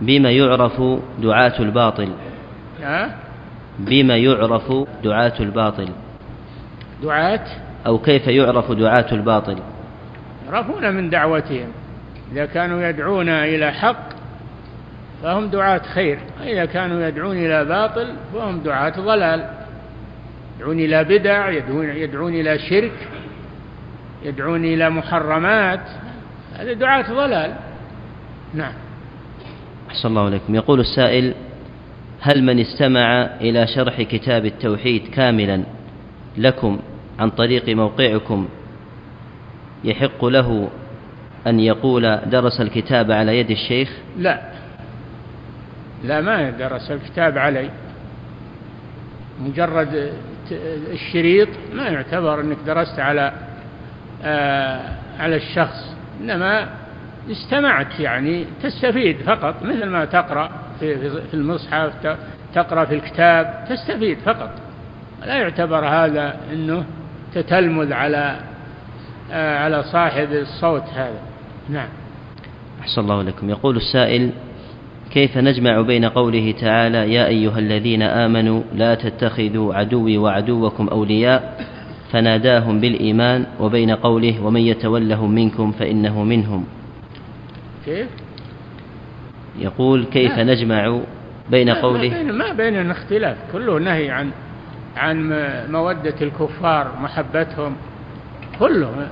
بما 0.00 0.30
يعرف 0.30 0.82
دعاة 1.18 1.58
الباطل؟ 1.60 2.08
بما 3.78 4.16
يعرف 4.16 4.72
دعاة 5.04 5.32
الباطل؟ 5.40 5.88
دعاة؟ 7.02 7.46
أو 7.86 7.98
كيف 7.98 8.26
يعرف 8.26 8.72
دعاة 8.72 9.06
الباطل؟ 9.12 9.56
يعرفون 10.46 10.94
من 10.94 11.10
دعوتهم. 11.10 11.68
إذا 12.32 12.46
كانوا 12.46 12.88
يدعون 12.88 13.28
إلى 13.28 13.72
حق 13.72 14.17
فهم 15.22 15.46
دعاة 15.48 15.82
خير. 15.94 16.18
وإذا 16.40 16.64
كانوا 16.64 17.08
يدعون 17.08 17.36
إلى 17.36 17.64
باطل 17.64 18.06
فهم 18.34 18.60
دعاة 18.60 19.00
ضلال. 19.00 19.50
يدعون 20.56 20.80
إلى 20.80 21.04
بدع 21.04 21.50
يدعون, 21.50 21.88
يدعون 21.88 22.34
إلى 22.34 22.58
شرك 22.58 23.08
يدعون 24.24 24.64
إلى 24.64 24.90
محرمات. 24.90 25.80
هذا 26.56 26.72
دعاة 26.72 27.12
ضلال. 27.12 27.54
نعم. 28.54 28.72
أحسن 29.90 30.08
الله 30.08 30.24
عليكم 30.24 30.54
يقول 30.54 30.80
السائل 30.80 31.34
هل 32.20 32.44
من 32.44 32.60
استمع 32.60 33.22
إلى 33.40 33.66
شرح 33.66 34.02
كتاب 34.02 34.46
التوحيد 34.46 35.02
كاملا 35.14 35.62
لكم 36.36 36.78
عن 37.18 37.30
طريق 37.30 37.68
موقعكم 37.68 38.48
يحق 39.84 40.24
له 40.24 40.68
أن 41.46 41.60
يقول 41.60 42.20
درس 42.26 42.60
الكتاب 42.60 43.10
على 43.10 43.38
يد 43.38 43.50
الشيخ؟ 43.50 43.90
لا. 44.18 44.57
لا 46.04 46.20
ما 46.20 46.50
درس 46.50 46.90
الكتاب 46.90 47.38
علي. 47.38 47.70
مجرد 49.40 50.12
الشريط 50.92 51.48
ما 51.74 51.88
يعتبر 51.88 52.40
إنك 52.40 52.56
درست 52.66 52.98
على 52.98 53.32
آه 54.24 54.80
على 55.18 55.36
الشخص 55.36 55.96
إنما 56.20 56.68
استمعت 57.30 58.00
يعني 58.00 58.44
تستفيد 58.62 59.16
فقط 59.16 59.62
مثل 59.62 59.86
ما 59.86 60.04
تقرأ 60.04 60.50
في 60.80 61.34
المصحف 61.34 62.16
تقرأ 62.54 62.84
في 62.84 62.94
الكتاب 62.94 63.64
تستفيد 63.68 64.18
فقط. 64.18 64.50
لا 65.26 65.34
يعتبر 65.34 65.84
هذا 65.84 66.36
إنه 66.52 66.84
تتلمذ 67.34 67.92
على 67.92 68.36
آه 69.32 69.58
على 69.58 69.82
صاحب 69.82 70.32
الصوت 70.32 70.84
هذا. 70.94 71.20
نعم. 71.68 71.88
أحسن 72.80 73.00
الله 73.00 73.22
لكم 73.22 73.50
يقول 73.50 73.76
السائل 73.76 74.30
كيف 75.10 75.38
نجمع 75.38 75.80
بين 75.80 76.04
قوله 76.04 76.54
تعالى 76.60 77.14
يا 77.14 77.26
أيها 77.26 77.58
الذين 77.58 78.02
آمنوا 78.02 78.62
لا 78.74 78.94
تتخذوا 78.94 79.74
عدوي 79.74 80.18
وعدوكم 80.18 80.88
أولياء 80.88 81.66
فناداهم 82.12 82.80
بالإيمان 82.80 83.46
وبين 83.60 83.90
قوله 83.90 84.44
ومن 84.44 84.60
يتولهم 84.60 85.30
منكم 85.30 85.72
فإنه 85.72 86.24
منهم 86.24 86.64
كيف؟ 87.84 88.06
يقول 89.58 90.04
كيف 90.04 90.38
لا. 90.38 90.44
نجمع 90.44 91.00
بين 91.50 91.66
ما 91.72 91.80
قوله 91.82 92.08
بين 92.08 92.32
ما 92.32 92.52
بيننا 92.52 92.92
اختلاف 92.92 93.36
كله 93.52 93.78
نهي 93.78 94.10
عن 94.10 94.30
عن 94.96 95.28
مودة 95.70 96.14
الكفار 96.20 96.92
محبتهم 97.02 97.76
كله 98.58 99.08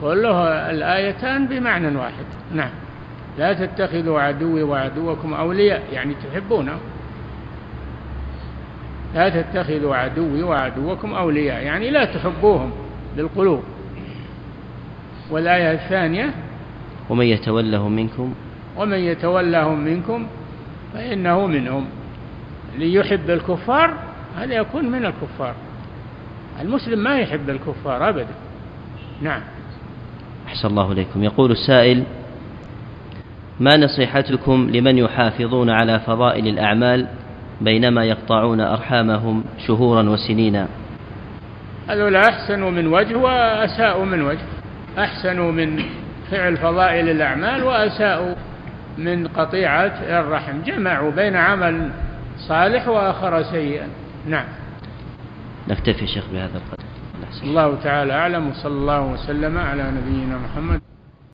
كله 0.00 0.48
الآيتان 0.70 1.46
بمعنى 1.46 1.96
واحد 1.96 2.24
نعم 2.54 2.70
لا 3.38 3.52
تتخذوا 3.52 4.20
عدوي 4.20 4.62
وعدوكم 4.62 5.34
أولياء 5.34 5.82
يعني 5.92 6.14
تحبونهم 6.14 6.80
لا 9.14 9.28
تتخذوا 9.28 9.96
عدوي 9.96 10.42
وعدوكم 10.42 11.14
أولياء 11.14 11.62
يعني 11.62 11.90
لا 11.90 12.04
تحبوهم 12.04 12.72
بالقلوب. 13.16 13.62
والآية 15.30 15.72
الثانية 15.72 16.34
ومن 17.10 17.26
يتولهم 17.26 17.92
منكم؟ 17.92 18.34
ومن 18.76 18.98
يتولهم 18.98 19.80
منكم 19.80 20.26
فإنه 20.94 21.46
منهم. 21.46 21.86
ليحب 22.78 23.30
الكفار 23.30 23.94
هذا 24.38 24.54
يكون 24.54 24.84
من 24.90 25.04
الكفار. 25.04 25.54
المسلم 26.60 26.98
ما 26.98 27.18
يحب 27.18 27.50
الكفار 27.50 28.08
أبدا. 28.08 28.34
نعم. 29.22 29.40
أحسن 30.46 30.68
الله 30.68 30.92
إليكم. 30.92 31.24
يقول 31.24 31.50
السائل 31.50 32.04
ما 33.60 33.76
نصيحتكم 33.76 34.70
لمن 34.70 34.98
يحافظون 34.98 35.70
على 35.70 36.00
فضائل 36.00 36.48
الأعمال 36.48 37.06
بينما 37.60 38.04
يقطعون 38.04 38.60
أرحامهم 38.60 39.44
شهورا 39.66 40.08
وسنين؟ 40.08 40.66
هذول 41.88 42.16
أحسنوا 42.16 42.70
من 42.70 42.86
وجه 42.86 43.16
وأساءوا 43.16 44.04
من 44.04 44.22
وجه. 44.22 44.46
أحسنوا 44.98 45.52
من 45.52 45.82
فعل 46.30 46.56
فضائل 46.56 47.08
الأعمال 47.08 47.62
وأساءوا 47.62 48.34
من 48.98 49.28
قطيعة 49.28 49.92
الرحم. 50.20 50.62
جمعوا 50.62 51.10
بين 51.10 51.36
عمل 51.36 51.90
صالح 52.38 52.88
وآخر 52.88 53.42
سيئا. 53.42 53.88
نعم. 54.28 54.46
نكتفي 55.68 56.06
شيخ 56.06 56.24
بهذا 56.32 56.58
القدر. 56.58 56.84
الله 57.42 57.78
تعالى 57.84 58.12
أعلم 58.12 58.48
وصلى 58.48 58.72
الله 58.72 59.00
وسلم 59.00 59.58
على 59.58 59.82
نبينا 59.82 60.38
محمد. 60.38 60.80